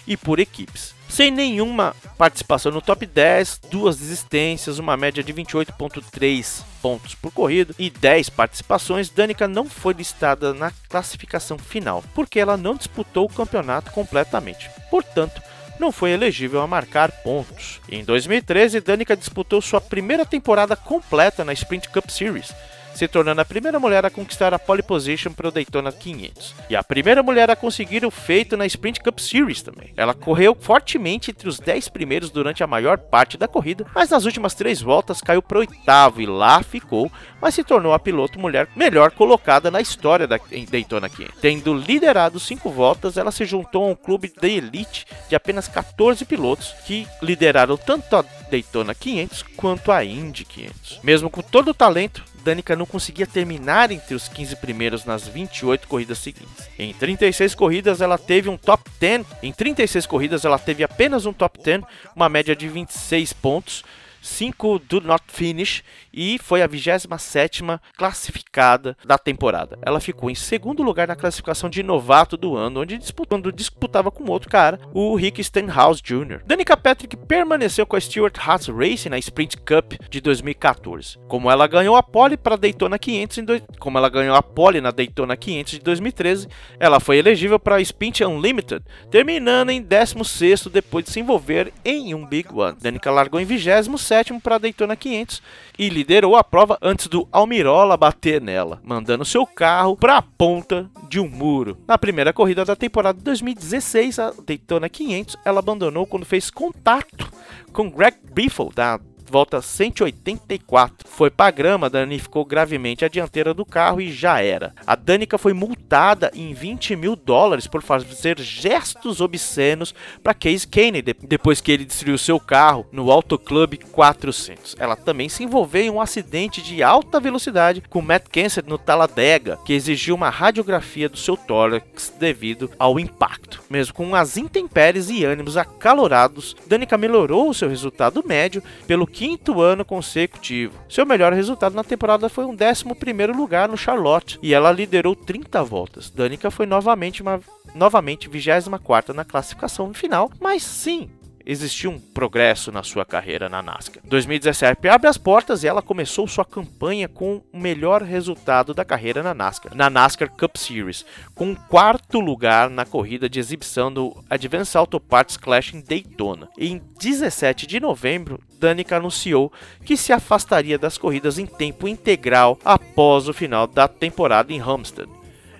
e 0.08 0.16
por 0.16 0.40
equipes. 0.40 0.94
Sem 1.08 1.30
nenhuma 1.30 1.96
participação 2.18 2.72
no 2.72 2.82
top 2.82 3.06
10, 3.06 3.62
duas 3.70 3.98
desistências, 3.98 4.80
uma 4.80 4.98
média 4.98 5.24
de 5.24 5.32
28,3 5.32 6.64
pontos 6.82 7.14
por 7.14 7.32
corrida 7.32 7.74
e 7.78 7.90
10 7.90 8.30
participações, 8.30 9.10
Danica 9.10 9.48
não 9.48 9.70
foi 9.70 9.94
listada 9.94 10.54
na 10.56 10.72
classificação 10.90 11.58
final, 11.58 12.04
porque 12.16 12.40
ela 12.40 12.58
não 12.58 12.76
disputou 12.76 13.26
o 13.26 13.34
campeonato 13.34 13.92
completamente. 13.92 14.72
Portanto, 14.90 15.40
não 15.80 15.92
foi 15.92 16.12
elegível 16.12 16.62
a 16.62 16.68
marcar 16.68 17.12
pontos. 17.12 17.80
Em 17.90 18.04
2013, 18.04 18.82
Danica 18.82 19.16
disputou 19.16 19.62
sua 19.62 19.82
primeira 19.82 20.26
temporada 20.26 20.76
completa 20.76 21.44
na 21.44 21.54
Sprint 21.54 21.90
Cup 21.90 22.10
Series, 22.10 22.52
se 22.94 23.08
tornando 23.08 23.42
a 23.42 23.46
primeira 23.46 23.80
mulher 23.80 24.06
a 24.06 24.10
conquistar 24.10 24.54
a 24.54 24.60
pole 24.60 24.84
position 24.84 25.32
para 25.32 25.48
o 25.48 25.52
Daytona 25.52 25.92
500. 25.92 26.56
E 26.70 26.76
a 26.76 26.84
primeira 26.84 27.24
mulher 27.24 27.50
a 27.50 27.56
conseguir 27.56 28.06
o 28.06 28.12
feito 28.12 28.56
na 28.56 28.66
Sprint 28.66 29.02
Cup 29.02 29.20
Series 29.20 29.62
também. 29.62 29.94
Ela 29.98 30.14
correu 30.14 30.56
fortemente 30.60 31.32
entre 31.32 31.48
os 31.48 31.60
10 31.60 31.90
primeiros 31.90 32.30
durante 32.30 32.64
a 32.64 32.68
maior 32.68 32.98
parte 32.98 33.38
da 33.38 33.48
corrida, 33.48 33.86
mas 33.94 34.10
nas 34.10 34.26
últimas 34.26 34.54
três 34.54 34.82
voltas 34.82 35.22
caiu 35.22 35.42
para 35.42 35.60
oitavo 35.60 36.22
e 36.22 36.26
lá 36.26 36.62
ficou, 36.62 37.12
mas 37.42 37.56
se 37.56 37.64
tornou 37.64 37.94
a 37.94 38.00
piloto 38.00 38.40
mulher 38.40 38.68
melhor 38.76 39.12
colocada 39.12 39.72
na 39.72 39.82
história 39.82 40.28
da 40.28 40.40
Daytona 40.70 41.10
500. 41.10 41.42
Tendo 41.42 41.74
liderado 41.74 42.40
cinco 42.40 42.70
voltas, 42.70 43.18
ela 43.18 43.32
se 43.32 43.46
juntou 43.46 43.86
a 43.86 43.90
um 43.90 43.96
clube 43.96 44.32
de 44.40 44.50
elite 44.50 45.06
de 45.30 45.36
apenas 45.36 45.68
14 45.68 46.26
pilotos 46.26 46.74
que 46.86 47.08
lideraram 47.22 47.78
tanto 47.78 48.16
a 48.16 48.26
Daytona 48.50 48.94
500 48.94 49.44
quanto 49.56 49.92
a 49.92 50.04
Indy 50.04 50.46
500. 50.46 51.00
Mesmo 51.04 51.30
com 51.30 51.42
todo 51.42 51.70
o 51.70 51.74
talento, 51.74 52.24
Danica 52.44 52.76
não 52.76 52.86
conseguia 52.86 53.26
terminar 53.26 53.92
entre 53.92 54.14
os 54.14 54.28
15 54.28 54.58
primeiros 54.58 55.06
nas 55.06 55.28
28 55.28 55.88
corridas 55.88 56.18
seguintes. 56.18 56.70
Em 56.78 56.94
36 56.94 57.56
corridas 57.56 58.02
ela 58.02 58.18
teve 58.18 58.50
um 58.50 58.58
top 58.58 58.90
10. 59.00 59.26
Em 59.42 59.52
36 59.52 60.06
corridas 60.06 60.44
ela 60.44 60.60
teve 60.60 60.84
apenas 60.84 61.26
um 61.26 61.34
top 61.34 61.62
10, 61.64 61.82
uma 62.16 62.28
média 62.28 62.56
de 62.56 62.68
26 62.68 63.34
pontos. 63.34 63.84
5 64.22 64.80
do 64.80 65.02
not 65.02 65.24
finish 65.28 65.84
e 66.14 66.38
foi 66.38 66.62
a 66.62 66.70
27ª 66.70 67.80
classificada 67.98 68.96
da 69.04 69.18
temporada. 69.18 69.80
Ela 69.82 70.00
ficou 70.00 70.30
em 70.30 70.36
segundo 70.36 70.84
lugar 70.84 71.08
na 71.08 71.16
classificação 71.16 71.70
de 71.70 71.82
novato 71.82 72.38
do 72.38 72.56
ano, 72.56 72.82
onde 72.82 72.98
disputando, 72.98 73.52
disputava 73.52 74.12
com 74.12 74.30
outro 74.30 74.50
cara, 74.50 74.80
o 74.94 75.16
Rick 75.16 75.44
Stenhouse 75.44 76.02
Jr. 76.02 76.42
Danica 76.46 76.78
Patrick 76.78 77.18
permaneceu 77.18 77.86
com 77.86 77.96
a 77.96 78.02
Stewart 78.02 78.38
Haas 78.38 78.68
Racing 78.68 79.10
na 79.10 79.18
Sprint 79.18 79.58
Cup 79.58 79.94
de 80.10 80.22
2014. 80.22 81.18
Como 81.28 81.50
ela 81.50 81.66
ganhou 81.68 81.96
a 81.96 82.04
pole 82.04 82.38
para 82.38 82.56
Daytona 82.56 83.00
500 83.00 83.38
em 83.38 83.46
do... 83.46 83.62
como 83.80 83.98
ela 83.98 84.10
ganhou 84.10 84.36
a 84.36 84.44
pole 84.44 84.80
na 84.80 84.92
Daytona 84.92 85.36
500 85.36 85.74
de 85.74 85.80
2013, 85.80 86.48
ela 86.80 87.00
foi 87.00 87.18
elegível 87.18 87.60
para 87.60 87.78
a 87.78 87.82
Sprint 87.82 88.24
Unlimited, 88.24 88.84
terminando 89.10 89.72
em 89.72 89.84
16º 89.84 90.70
depois 90.70 91.06
de 91.06 91.12
se 91.12 91.20
envolver 91.20 91.74
em 91.84 92.14
um 92.14 92.26
Big 92.26 92.50
One. 92.54 92.78
Danica 92.80 93.10
largou 93.10 93.40
em 93.40 93.46
27º 93.46 94.42
para 94.42 94.58
Daytona 94.58 94.96
500 94.96 95.42
e 95.78 95.90
liderou 96.04 96.36
a 96.36 96.44
prova 96.44 96.78
antes 96.82 97.08
do 97.08 97.26
Almirola 97.32 97.96
bater 97.96 98.42
nela, 98.42 98.82
mandando 98.84 99.24
seu 99.24 99.48
carro 99.48 99.96
para 99.96 100.18
a 100.18 100.22
ponta 100.22 100.90
de 101.08 101.18
um 101.18 101.30
muro. 101.30 101.78
Na 101.88 101.98
primeira 101.98 102.34
corrida 102.34 102.66
da 102.66 102.76
temporada 102.76 103.18
de 103.18 103.24
2016, 103.24 104.20
a 104.20 104.34
Daytona 104.46 104.90
500, 104.90 105.38
ela 105.46 105.60
abandonou 105.60 106.06
quando 106.06 106.26
fez 106.26 106.50
contato 106.50 107.32
com 107.72 107.90
Greg 107.90 108.18
Biffle 108.34 108.70
da 108.76 109.00
volta 109.30 109.62
184. 109.62 111.08
Foi 111.08 111.30
para 111.30 111.52
grama, 111.52 111.90
danificou 111.90 112.46
gravemente 112.46 113.06
a 113.06 113.08
dianteira 113.08 113.54
do 113.54 113.66
carro 113.66 114.02
e 114.02 114.12
já 114.12 114.42
era. 114.42 114.74
A 114.86 114.96
Danica 114.96 115.38
foi 115.38 115.54
multada 115.54 116.32
em 116.34 116.54
20 116.54 116.96
mil 116.96 117.16
dólares 117.16 117.68
por 117.68 117.82
fazer 117.82 118.40
gestos 118.40 119.22
obscenos 119.22 119.94
para 120.22 120.34
Case 120.34 120.68
Kennedy 120.68 121.16
depois 121.24 121.62
que 121.62 121.72
ele 121.72 121.86
destruiu 121.86 122.18
seu 122.18 122.40
carro 122.40 122.86
no 122.92 123.12
Auto 123.12 123.38
Club 123.38 123.76
400. 123.92 124.76
Ela 124.80 124.96
também 124.96 125.30
se 125.30 125.44
envolveu 125.44 125.84
em 125.84 125.90
um 125.90 126.02
acidente 126.02 126.62
de 126.62 126.84
alta 126.84 127.20
velocidade 127.20 127.82
com 127.90 128.02
Matt 128.02 128.28
Kenseth 128.30 128.68
no 128.68 128.78
Talladega, 128.78 129.58
que 129.66 129.74
exigiu 129.74 130.16
uma 130.16 130.30
radiografia 130.30 131.10
do 131.10 131.18
seu 131.18 131.38
tórax 131.38 132.14
devido 132.20 132.70
ao 132.78 133.00
impacto. 133.00 133.62
Mesmo 133.70 133.94
com 133.94 134.16
as 134.16 134.38
intempéries 134.38 135.10
e 135.10 135.24
ânimos 135.26 135.58
acalorados, 135.58 136.56
Danica 136.68 136.98
melhorou 136.98 137.50
o 137.50 137.54
seu 137.54 137.70
resultado 137.70 138.24
médio 138.26 138.64
pelo 138.86 139.08
quinto 139.24 139.62
ano 139.62 139.86
consecutivo. 139.86 140.74
Seu 140.90 141.06
melhor 141.06 141.32
resultado 141.32 141.74
na 141.74 141.84
temporada 141.86 142.28
foi 142.28 142.44
um 142.44 142.54
11º 142.54 143.34
lugar 143.34 143.70
no 143.70 143.78
Charlotte, 143.78 144.38
e 144.44 144.54
ela 144.54 144.70
liderou 144.70 145.16
30 145.16 145.64
voltas. 145.64 146.10
Danica 146.10 146.52
foi 146.52 146.66
novamente 146.66 147.22
uma 147.22 147.40
novamente 147.74 148.30
24ª 148.30 149.14
na 149.14 149.24
classificação 149.24 149.94
final, 149.94 150.30
mas 150.42 150.62
sim, 150.62 151.10
existiu 151.46 151.92
um 151.92 152.00
progresso 152.00 152.72
na 152.72 152.84
sua 152.84 153.06
carreira 153.06 153.50
na 153.50 153.62
NASCAR. 153.62 154.04
2017 154.06 154.88
abre 154.88 155.08
as 155.08 155.18
portas 155.18 155.64
e 155.64 155.68
ela 155.68 155.82
começou 155.82 156.28
sua 156.28 156.46
campanha 156.46 157.08
com 157.08 157.42
o 157.52 157.60
melhor 157.60 158.02
resultado 158.02 158.74
da 158.74 158.86
carreira 158.86 159.24
na 159.24 159.34
NASCAR, 159.34 159.76
na 159.76 159.90
NASCAR 159.90 160.30
Cup 160.30 160.56
Series, 160.58 161.06
com 161.36 161.52
um 161.52 161.56
quarto 161.56 162.20
lugar 162.20 162.70
na 162.70 162.86
corrida 162.86 163.30
de 163.30 163.40
exibição 163.40 163.92
do 163.92 164.16
Advance 164.30 164.78
Auto 164.78 165.00
Parts 165.00 165.38
Clash 165.38 165.74
em 165.74 165.82
Daytona. 165.82 166.50
Em 166.58 166.82
17 167.00 167.68
de 167.68 167.80
novembro, 167.80 168.40
Danica 168.60 168.98
anunciou 168.98 169.52
que 169.84 169.98
se 169.98 170.14
afastaria 170.14 170.78
das 170.78 170.98
corridas 170.98 171.38
em 171.38 171.46
tempo 171.46 171.88
integral 171.88 172.58
após 172.64 173.28
o 173.28 173.34
final 173.34 173.68
da 173.68 173.88
temporada 173.88 174.54
em 174.54 174.62
Homestead 174.62 175.10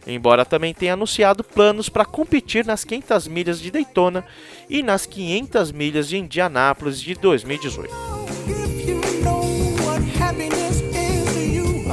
embora 0.06 0.46
também 0.46 0.74
tenha 0.74 0.94
anunciado 0.94 1.44
planos 1.44 1.90
para 1.90 2.06
competir 2.06 2.66
nas 2.66 2.84
500 2.84 3.28
milhas 3.28 3.60
de 3.60 3.72
Daytona 3.72 4.26
e 4.70 4.84
nas 4.84 5.06
500 5.06 5.72
milhas 5.72 6.08
de 6.08 6.18
Indianápolis 6.18 7.02
de 7.02 7.14
2018. 7.16 7.94
If 8.48 8.88
you 8.88 9.02
know 9.24 9.42
what 9.86 10.02
happiness 10.20 10.82
is 10.82 11.34
to 11.34 11.40
you, 11.40 11.84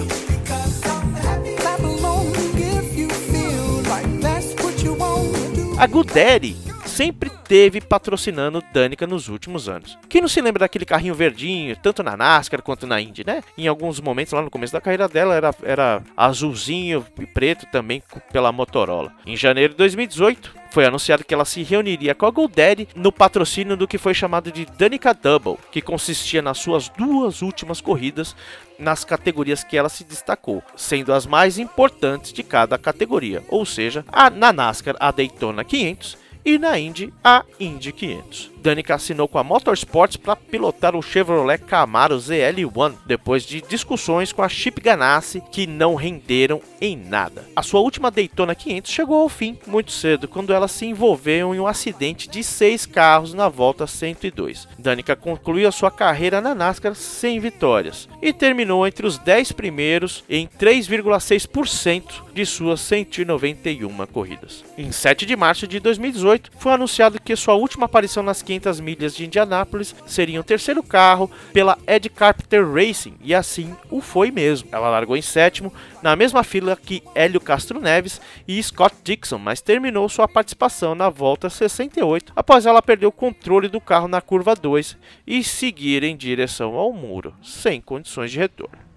clap 1.57 1.81
along 1.81 2.33
if 2.57 2.97
you 2.97 3.09
feel 3.09 3.83
like 3.89 4.09
that's 4.21 4.55
what 4.63 4.83
you 4.83 4.95
want 4.95 5.33
to 5.35 5.55
do. 5.55 5.77
A 5.79 5.87
Guderi 5.87 6.70
sempre 7.01 7.31
teve 7.49 7.81
patrocinando 7.81 8.63
Danica 8.75 9.07
nos 9.07 9.31
últimos 9.31 9.71
anos. 9.71 9.99
Quem 10.07 10.21
não 10.21 10.29
se 10.29 10.39
lembra 10.43 10.61
daquele 10.61 10.85
carrinho 10.85 11.15
verdinho, 11.15 11.75
tanto 11.75 12.03
na 12.03 12.15
NASCAR 12.15 12.61
quanto 12.61 12.87
na 12.87 13.01
Indy, 13.01 13.25
né? 13.27 13.43
Em 13.57 13.67
alguns 13.67 13.99
momentos 14.01 14.35
lá 14.35 14.43
no 14.43 14.51
começo 14.51 14.75
da 14.75 14.83
carreira 14.83 15.09
dela 15.09 15.35
era, 15.35 15.51
era 15.63 16.03
azulzinho 16.15 17.07
e 17.19 17.25
preto 17.25 17.65
também 17.73 18.03
pela 18.31 18.53
Motorola. 18.53 19.15
Em 19.25 19.35
janeiro 19.35 19.73
de 19.73 19.79
2018, 19.79 20.55
foi 20.71 20.85
anunciado 20.85 21.25
que 21.25 21.33
ela 21.33 21.47
se 21.47 21.63
reuniria 21.63 22.15
com 22.15 22.27
a 22.27 22.31
GoDaddy 22.31 22.89
no 22.95 23.11
patrocínio 23.11 23.79
do 23.79 23.89
que 23.89 23.97
foi 23.97 24.13
chamado 24.13 24.53
de 24.53 24.67
Danica 24.67 25.15
Double, 25.15 25.57
que 25.73 25.81
consistia 25.81 26.43
nas 26.43 26.59
suas 26.59 26.91
duas 26.91 27.41
últimas 27.41 27.81
corridas 27.81 28.37
nas 28.79 29.05
categorias 29.07 29.65
que 29.65 29.77
ela 29.77 29.89
se 29.89 30.05
destacou, 30.05 30.63
sendo 30.77 31.15
as 31.15 31.25
mais 31.25 31.59
importantes 31.59 32.31
de 32.31 32.43
cada 32.43 32.77
categoria, 32.77 33.43
ou 33.49 33.65
seja, 33.65 34.05
a, 34.13 34.29
na 34.29 34.53
NASCAR 34.53 34.97
a 35.01 35.11
Daytona 35.11 35.65
500 35.65 36.20
e 36.45 36.59
na 36.59 36.79
Indy 36.79 37.13
a 37.23 37.45
Indy 37.59 37.93
500. 37.93 38.50
Danica 38.61 38.95
assinou 38.95 39.27
com 39.27 39.39
a 39.39 39.45
Motorsports 39.45 40.17
para 40.17 40.37
pilotar 40.37 40.95
o 40.95 41.03
Chevrolet 41.03 41.59
Camaro 41.59 42.17
ZL1, 42.17 42.95
depois 43.07 43.43
de 43.43 43.61
discussões 43.63 44.33
com 44.33 44.43
a 44.43 44.49
Chip 44.49 44.81
Ganassi 44.81 45.43
que 45.51 45.67
não 45.67 45.95
renderam 45.95 46.61
em 46.81 46.97
nada. 46.97 47.47
A 47.57 47.63
sua 47.63 47.81
última 47.81 48.11
Daytona 48.11 48.55
500 48.55 48.91
chegou 48.91 49.23
ao 49.23 49.29
fim 49.29 49.59
muito 49.67 49.93
cedo, 49.93 50.29
quando 50.29 50.53
ela 50.53 50.69
se 50.69 50.87
envolveu 50.87 51.55
em 51.55 51.61
um 51.61 51.67
acidente 51.67 52.29
de 52.29 52.45
seis 52.45 52.85
carros 52.85 53.33
na 53.33 53.49
volta 53.49 53.87
102. 53.87 54.69
Danica 54.79 55.17
concluiu 55.17 55.71
sua 55.73 55.91
carreira 55.91 56.41
na 56.41 56.55
NASCAR 56.55 56.95
sem 56.95 57.41
vitórias 57.41 58.09
e 58.21 58.33
terminou 58.33 58.87
entre 58.87 59.07
os 59.07 59.19
10 59.19 59.53
primeiros 59.53 60.23
em 60.29 60.47
3,6% 60.47 62.31
de 62.35 62.45
suas 62.45 62.81
191 62.81 64.07
corridas. 64.07 64.65
Em 64.77 64.93
7 64.93 65.25
de 65.25 65.37
março 65.37 65.67
de 65.67 65.81
2018, 65.81 66.51
foi 66.59 66.73
anunciado 66.73 67.21
que 67.21 67.35
sua 67.37 67.55
última 67.55 67.87
aparição 67.87 68.23
nas 68.23 68.43
500 68.51 68.81
milhas 68.81 69.15
de 69.15 69.27
Indianápolis 69.27 69.95
seria 70.07 70.41
o 70.41 70.45
terceiro 70.45 70.83
carro 70.83 71.31
pela 71.53 71.79
Ed 71.87 72.09
Carpenter 72.09 72.69
Racing, 72.69 73.17
e 73.21 73.33
assim 73.33 73.77
o 73.89 74.01
foi 74.01 74.33
mesmo. 74.33 74.69
Ela 74.73 74.91
largou 74.91 75.17
em 75.17 75.23
sétimo, 75.23 75.73
na 76.03 76.17
mesma 76.17 76.43
fila 76.43 76.75
que 76.75 77.03
Hélio 77.15 77.41
Castro 77.41 77.81
Neves 77.81 78.21
e 78.49 78.61
Scott 78.61 78.97
Dixon, 79.05 79.39
mas 79.39 79.61
terminou 79.61 80.09
sua 80.09 80.27
participação 80.27 80.97
na 80.97 81.09
volta 81.09 81.49
68 81.49 82.33
após 82.35 82.67
ela 82.67 82.83
perder 82.83 83.07
o 83.07 83.13
controle 83.13 83.69
do 83.69 83.81
carro 83.81 84.09
na 84.09 84.21
curva 84.21 84.57
2 84.57 84.97
e 85.25 85.45
seguir 85.45 86.03
em 86.03 86.17
direção 86.17 86.75
ao 86.75 86.93
muro, 86.93 87.33
sem 87.43 87.81
condições 87.81 88.33
de 88.33 88.39
retorno. 88.39 88.91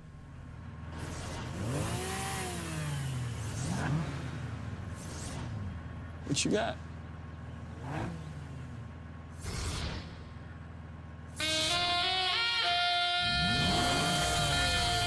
What 6.27 6.45
you 6.45 6.51
got? 6.51 6.75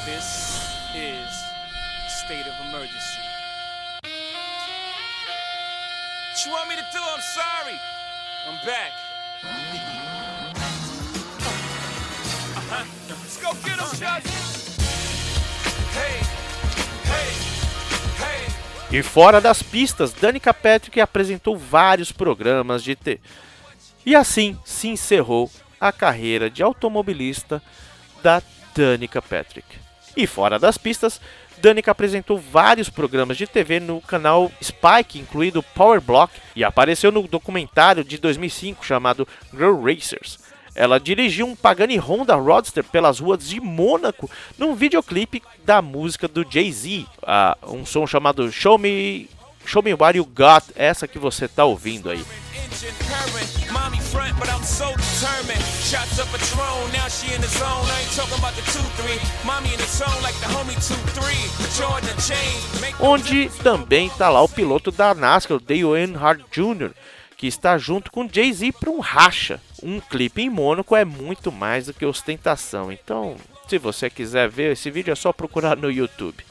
This 0.07 0.62
is 0.94 1.28
state 2.07 2.46
of 2.46 2.54
emergency. 2.68 3.18
What 6.30 6.46
you 6.46 6.52
want 6.52 6.68
me 6.68 6.76
to 6.76 6.82
do? 6.92 7.00
I'm 7.02 7.20
sorry. 7.20 7.76
I'm 8.46 8.64
back. 8.64 8.92
Uh-huh. 12.54 12.84
Let's 13.09 13.36
go 13.42 13.52
get 13.64 13.80
him, 13.80 13.90
hey, 15.92 16.20
hey. 17.02 18.96
E 18.96 19.02
fora 19.02 19.40
das 19.40 19.61
pistas, 19.61 20.12
Danica 20.12 20.54
Patrick 20.54 21.00
apresentou 21.00 21.59
vários 21.59 22.12
programas 22.12 22.84
de 22.84 22.94
TV. 22.94 23.20
E 24.04 24.14
assim 24.14 24.57
se 24.64 24.86
encerrou 24.86 25.50
a 25.80 25.90
carreira 25.90 26.48
de 26.48 26.62
automobilista 26.62 27.61
da 28.22 28.40
Danica 28.72 29.20
Patrick. 29.20 29.86
E 30.16 30.26
fora 30.26 30.58
das 30.58 30.78
pistas, 30.78 31.20
Danica 31.58 31.90
apresentou 31.90 32.38
vários 32.38 32.88
programas 32.88 33.36
de 33.36 33.46
TV 33.46 33.80
no 33.80 34.00
canal 34.00 34.50
Spike, 34.62 35.18
incluindo 35.18 35.62
Power 35.62 36.00
Block, 36.00 36.32
e 36.54 36.64
apareceu 36.64 37.12
no 37.12 37.28
documentário 37.28 38.02
de 38.02 38.16
2005 38.16 38.84
chamado 38.84 39.28
Girl 39.52 39.78
Racers. 39.82 40.38
Ela 40.74 41.00
dirigiu 41.00 41.46
um 41.46 41.56
Pagani 41.56 41.96
Honda 41.96 42.34
Roadster 42.34 42.84
pelas 42.84 43.18
ruas 43.18 43.46
de 43.48 43.60
Mônaco 43.60 44.30
num 44.58 44.74
videoclipe 44.74 45.42
da 45.64 45.80
música 45.80 46.28
do 46.28 46.46
Jay-Z, 46.48 47.06
ah, 47.22 47.56
um 47.66 47.84
som 47.84 48.06
chamado 48.06 48.50
Show 48.52 48.78
Me, 48.78 49.28
Show 49.66 49.82
Me 49.82 49.92
What 49.92 50.16
You 50.16 50.24
Got, 50.24 50.72
essa 50.76 51.08
que 51.08 51.18
você 51.18 51.48
tá 51.48 51.64
ouvindo 51.64 52.08
aí. 52.08 52.24
Engine 52.54 52.92
purring. 52.98 53.72
Mommy 53.72 54.00
front, 54.00 54.38
but 54.38 54.48
I'm 54.48 54.62
so 54.62 54.86
determined. 54.96 55.62
Shots 55.82 56.18
up 56.18 56.32
a 56.34 56.38
throne, 56.38 56.90
now 56.92 57.08
she 57.08 57.34
in 57.34 57.40
the 57.40 57.48
zone. 57.48 57.84
I 57.90 58.02
ain't 58.02 58.14
talking 58.14 58.38
about 58.38 58.54
the 58.54 58.62
2-3. 58.62 59.44
Mommy 59.44 59.72
in 59.72 59.78
the 59.78 59.86
zone 59.86 60.22
like 60.22 60.38
the 60.40 60.46
homie 60.46 60.76
2-3. 60.76 61.76
Jordan 61.76 62.14
the 62.14 62.22
chain. 62.22 62.80
Make 62.80 62.96
onde 63.00 63.50
também 63.62 64.06
está 64.06 64.28
lá 64.28 64.40
o 64.42 64.48
piloto 64.48 64.90
da 64.90 65.14
NASCAR, 65.14 65.56
o 65.56 65.60
Dale 65.60 65.82
Earnhardt 65.82 66.44
Jr., 66.50 66.92
que 67.36 67.46
está 67.46 67.76
junto 67.76 68.10
com 68.10 68.28
Jay-Z 68.30 68.72
para 68.72 68.90
um 68.90 69.00
racha. 69.00 69.60
Um 69.82 70.00
clipe 70.00 70.42
em 70.42 70.48
Mônaco 70.48 70.96
é 70.96 71.04
muito 71.04 71.52
mais 71.52 71.86
do 71.86 71.92
que 71.92 72.06
ostentação, 72.06 72.90
então 72.90 73.36
se 73.68 73.78
você 73.78 74.08
quiser 74.08 74.48
ver 74.48 74.72
esse 74.72 74.90
vídeo 74.90 75.12
é 75.12 75.14
só 75.14 75.32
procurar 75.32 75.76
no 75.76 75.90
YouTube. 75.90 76.44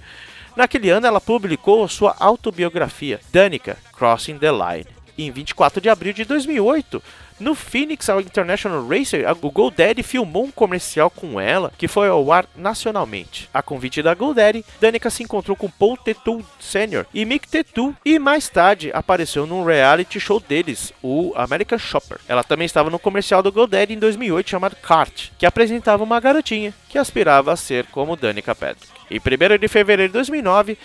Naquele 0.55 0.89
ano 0.89 1.05
ela 1.05 1.19
publicou 1.19 1.87
sua 1.87 2.15
autobiografia, 2.17 3.19
Danica 3.31 3.77
Crossing 3.91 4.37
the 4.37 4.51
Line. 4.51 4.85
E 5.17 5.25
em 5.25 5.31
24 5.31 5.81
de 5.81 5.89
abril 5.89 6.13
de 6.13 6.23
2008, 6.23 7.01
no 7.39 7.53
Phoenix 7.53 8.07
International 8.09 8.87
Racer, 8.87 9.27
a 9.27 9.33
GoDaddy 9.33 10.03
filmou 10.03 10.45
um 10.45 10.51
comercial 10.51 11.09
com 11.09 11.39
ela 11.39 11.71
que 11.77 11.87
foi 11.87 12.07
ao 12.07 12.31
ar 12.31 12.45
nacionalmente. 12.55 13.49
A 13.53 13.61
convite 13.61 14.01
da 14.01 14.13
GoDaddy, 14.13 14.63
Danica 14.79 15.09
se 15.09 15.23
encontrou 15.23 15.55
com 15.55 15.69
Paul 15.69 15.97
Tetu 15.97 16.45
Sr. 16.59 17.05
e 17.13 17.25
Mick 17.25 17.47
Tetu 17.47 17.95
e 18.05 18.17
mais 18.17 18.47
tarde 18.47 18.89
apareceu 18.93 19.45
num 19.45 19.65
reality 19.65 20.19
show 20.19 20.39
deles, 20.39 20.93
o 21.03 21.33
American 21.35 21.77
Shopper. 21.77 22.19
Ela 22.27 22.43
também 22.43 22.65
estava 22.65 22.89
no 22.89 22.99
comercial 22.99 23.43
do 23.43 23.51
GoDaddy 23.51 23.93
em 23.93 23.99
2008 23.99 24.49
chamado 24.49 24.75
Kart, 24.77 25.29
que 25.37 25.45
apresentava 25.45 26.03
uma 26.03 26.19
garotinha 26.19 26.73
que 26.87 26.97
aspirava 26.97 27.51
a 27.51 27.57
ser 27.57 27.85
como 27.87 28.15
Danica 28.15 28.55
Patrick. 28.55 28.87
Em 29.11 29.19
1 29.19 29.59
de 29.59 29.67
fevereiro 29.67 30.09
de 30.09 30.13
2009, 30.13 30.77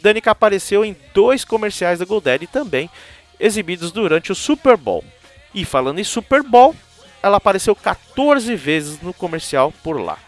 Danica 0.00 0.30
apareceu 0.30 0.84
em 0.84 0.96
dois 1.12 1.44
comerciais 1.44 1.98
da 1.98 2.04
GoDaddy 2.04 2.46
também, 2.46 2.88
exibidos 3.38 3.92
durante 3.92 4.32
o 4.32 4.34
Super 4.34 4.76
Bowl. 4.76 5.04
E 5.54 5.64
falando 5.64 5.98
em 5.98 6.04
Super 6.04 6.42
Bowl, 6.42 6.74
ela 7.22 7.38
apareceu 7.38 7.74
14 7.74 8.54
vezes 8.54 9.00
no 9.00 9.12
comercial 9.12 9.72
por 9.82 10.00
lá, 10.00 10.18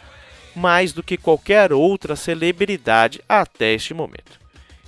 mais 0.55 0.93
do 0.93 1.03
que 1.03 1.17
qualquer 1.17 1.73
outra 1.73 2.17
celebridade 2.17 3.21
até 3.29 3.73
este 3.73 3.95
momento. 3.95 4.41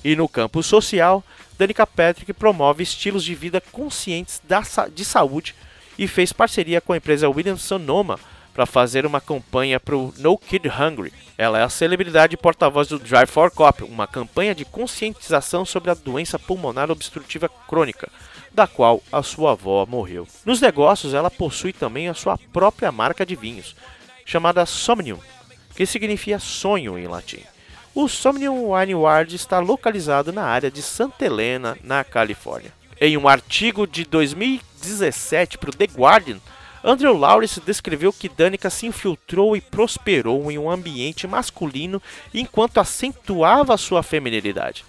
E 0.05 0.16
no 0.16 0.28
campo 0.28 0.62
social, 0.62 1.22
Danica 1.59 1.87
Patrick 1.87 2.33
promove 2.33 2.83
estilos 2.83 3.22
de 3.22 3.35
vida 3.35 3.61
conscientes 3.61 4.43
de 4.93 5.05
saúde 5.05 5.55
e 5.99 6.09
fez 6.09 6.33
parceria 6.33 6.80
com 6.80 6.93
a 6.93 6.97
empresa 6.97 7.28
Williams 7.28 7.62
Sonoma 7.62 8.18
para 8.53 8.66
fazer 8.66 9.07
uma 9.07 9.20
campanha 9.20 9.80
para 9.80 9.97
o 9.97 10.12
No 10.18 10.37
Kid 10.37 10.68
Hungry. 10.68 11.12
Ela 11.39 11.61
é 11.61 11.62
a 11.62 11.68
celebridade 11.68 12.37
porta-voz 12.37 12.89
do 12.89 12.99
Drive 12.99 13.28
for 13.28 13.51
Cop, 13.51 13.83
uma 13.85 14.07
campanha 14.07 14.55
de 14.55 14.64
conscientização 14.64 15.64
sobre 15.64 15.91
a 15.91 15.95
doença 15.95 16.39
pulmonar 16.39 16.91
obstrutiva 16.91 17.49
crônica, 17.49 18.11
da 18.55 18.66
qual 18.66 19.03
a 19.11 19.22
sua 19.22 19.53
avó 19.53 19.86
morreu. 19.86 20.26
Nos 20.44 20.61
negócios, 20.61 21.14
ela 21.14 21.30
possui 21.30 21.72
também 21.72 22.09
a 22.09 22.14
sua 22.14 22.38
própria 22.53 22.92
marca 22.92 23.24
de 23.24 23.34
vinhos, 23.34 23.74
chamada 24.24 24.66
Somnium, 24.66 25.18
que 25.74 25.86
significa 25.86 26.38
sonho 26.38 26.98
em 26.98 27.07
latim. 27.07 27.42
O 27.94 28.09
Somnium 28.09 28.72
Wine 28.72 28.94
Ward 28.94 29.34
está 29.34 29.59
localizado 29.59 30.32
na 30.32 30.44
área 30.44 30.70
de 30.70 30.80
Santa 30.80 31.24
Helena, 31.26 31.76
na 31.82 32.03
Califórnia. 32.03 32.72
Em 33.00 33.16
um 33.16 33.28
artigo 33.28 33.86
de 33.86 34.05
2017 34.05 35.59
para 35.59 35.70
o 35.70 35.74
The 35.74 35.84
Guardian, 35.84 36.38
Andrew 36.84 37.16
Lawrence 37.16 37.61
descreveu 37.61 38.12
que 38.12 38.28
Danica 38.28 38.68
se 38.68 38.86
infiltrou 38.86 39.57
e 39.57 39.61
prosperou 39.61 40.50
em 40.50 40.59
um 40.59 40.70
ambiente 40.70 41.26
masculino 41.26 42.03
enquanto 42.32 42.78
acentuava 42.78 43.76
sua 43.76 44.03
feminilidade. 44.03 44.84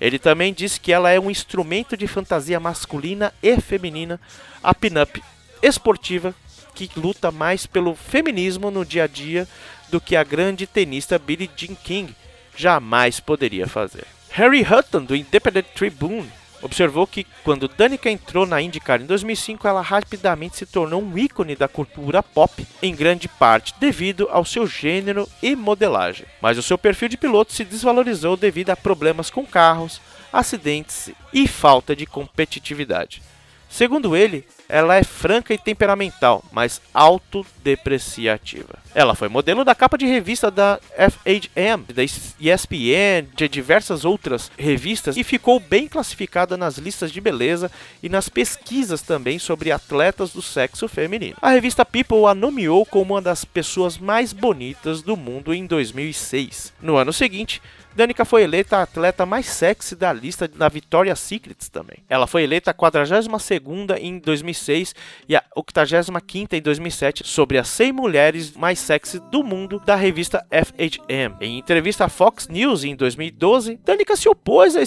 Ele 0.00 0.18
também 0.18 0.52
disse 0.52 0.78
que 0.80 0.92
ela 0.92 1.10
é 1.10 1.18
um 1.18 1.30
instrumento 1.30 1.96
de 1.96 2.06
fantasia 2.06 2.60
masculina 2.60 3.32
e 3.42 3.60
feminina, 3.60 4.20
a 4.62 4.74
pin-up 4.74 5.22
esportiva 5.62 6.34
que 6.74 6.88
luta 6.96 7.32
mais 7.32 7.66
pelo 7.66 7.96
feminismo 7.96 8.70
no 8.70 8.84
dia 8.84 9.04
a 9.04 9.06
dia 9.08 9.48
do 9.90 10.00
que 10.00 10.14
a 10.14 10.22
grande 10.22 10.66
tenista 10.66 11.18
Billie 11.18 11.50
Jean 11.56 11.74
King 11.74 12.14
jamais 12.56 13.18
poderia 13.18 13.66
fazer. 13.66 14.04
Harry 14.30 14.62
Hutton, 14.62 15.04
do 15.04 15.16
Independent 15.16 15.66
Tribune, 15.74 16.30
observou 16.62 17.06
que 17.06 17.26
quando 17.44 17.68
Danica 17.68 18.10
entrou 18.10 18.46
na 18.46 18.60
IndyCar 18.60 19.00
em 19.00 19.06
2005, 19.06 19.66
ela 19.66 19.80
rapidamente 19.80 20.56
se 20.56 20.66
tornou 20.66 21.02
um 21.02 21.16
ícone 21.18 21.54
da 21.54 21.68
cultura 21.68 22.22
pop, 22.22 22.66
em 22.82 22.94
grande 22.94 23.28
parte 23.28 23.74
devido 23.78 24.28
ao 24.30 24.44
seu 24.44 24.66
gênero 24.66 25.28
e 25.42 25.54
modelagem. 25.54 26.26
Mas 26.40 26.58
o 26.58 26.62
seu 26.62 26.78
perfil 26.78 27.08
de 27.08 27.16
piloto 27.16 27.52
se 27.52 27.64
desvalorizou 27.64 28.36
devido 28.36 28.70
a 28.70 28.76
problemas 28.76 29.30
com 29.30 29.44
carros, 29.44 30.00
acidentes 30.32 31.10
e 31.32 31.46
falta 31.46 31.94
de 31.94 32.06
competitividade. 32.06 33.22
Segundo 33.68 34.16
ele, 34.16 34.44
ela 34.68 34.96
é 34.96 35.04
franca 35.04 35.54
e 35.54 35.58
temperamental, 35.58 36.42
mas 36.52 36.80
autodepreciativa. 36.92 38.78
Ela 38.94 39.14
foi 39.14 39.28
modelo 39.28 39.64
da 39.64 39.74
capa 39.74 39.96
de 39.96 40.06
revista 40.06 40.50
da 40.50 40.80
FHM, 40.96 41.84
da 41.94 42.02
ESPN, 42.02 43.28
de 43.36 43.48
diversas 43.48 44.04
outras 44.04 44.50
revistas 44.58 45.16
e 45.16 45.22
ficou 45.22 45.60
bem 45.60 45.86
classificada 45.86 46.56
nas 46.56 46.78
listas 46.78 47.12
de 47.12 47.20
beleza 47.20 47.70
e 48.02 48.08
nas 48.08 48.28
pesquisas 48.28 49.02
também 49.02 49.38
sobre 49.38 49.70
atletas 49.70 50.32
do 50.32 50.42
sexo 50.42 50.88
feminino. 50.88 51.36
A 51.40 51.50
revista 51.50 51.84
People 51.84 52.26
a 52.26 52.34
nomeou 52.34 52.84
como 52.84 53.14
uma 53.14 53.22
das 53.22 53.44
pessoas 53.44 53.98
mais 53.98 54.32
bonitas 54.32 55.02
do 55.02 55.16
mundo 55.16 55.54
em 55.54 55.66
2006. 55.66 56.72
No 56.82 56.96
ano 56.96 57.12
seguinte, 57.12 57.62
Danica 57.98 58.24
foi 58.24 58.42
eleita 58.44 58.78
a 58.78 58.82
atleta 58.82 59.26
mais 59.26 59.46
sexy 59.46 59.94
da 59.94 60.12
lista 60.12 60.48
da 60.48 60.68
Victoria's 60.68 61.20
Secrets 61.20 61.68
também. 61.68 61.98
Ela 62.08 62.26
foi 62.26 62.44
eleita 62.44 62.70
a 62.70 62.74
42ª 62.74 63.98
em 64.00 64.18
2007 64.18 64.48
2006 64.48 64.94
e 65.28 65.36
a 65.36 65.42
85ª 65.56 66.52
em 66.54 66.62
2007 66.62 67.26
sobre 67.26 67.58
as 67.58 67.68
100 67.68 67.92
mulheres 67.92 68.52
mais 68.56 68.78
sexy 68.78 69.18
do 69.30 69.42
mundo 69.42 69.80
da 69.84 69.96
revista 69.96 70.44
FHM. 70.50 71.36
Em 71.40 71.58
entrevista 71.58 72.04
à 72.04 72.08
Fox 72.08 72.48
News 72.48 72.84
em 72.84 72.94
2012, 72.94 73.80
Danica 73.84 74.16
se 74.16 74.28
opôs 74.28 74.76
a, 74.76 74.80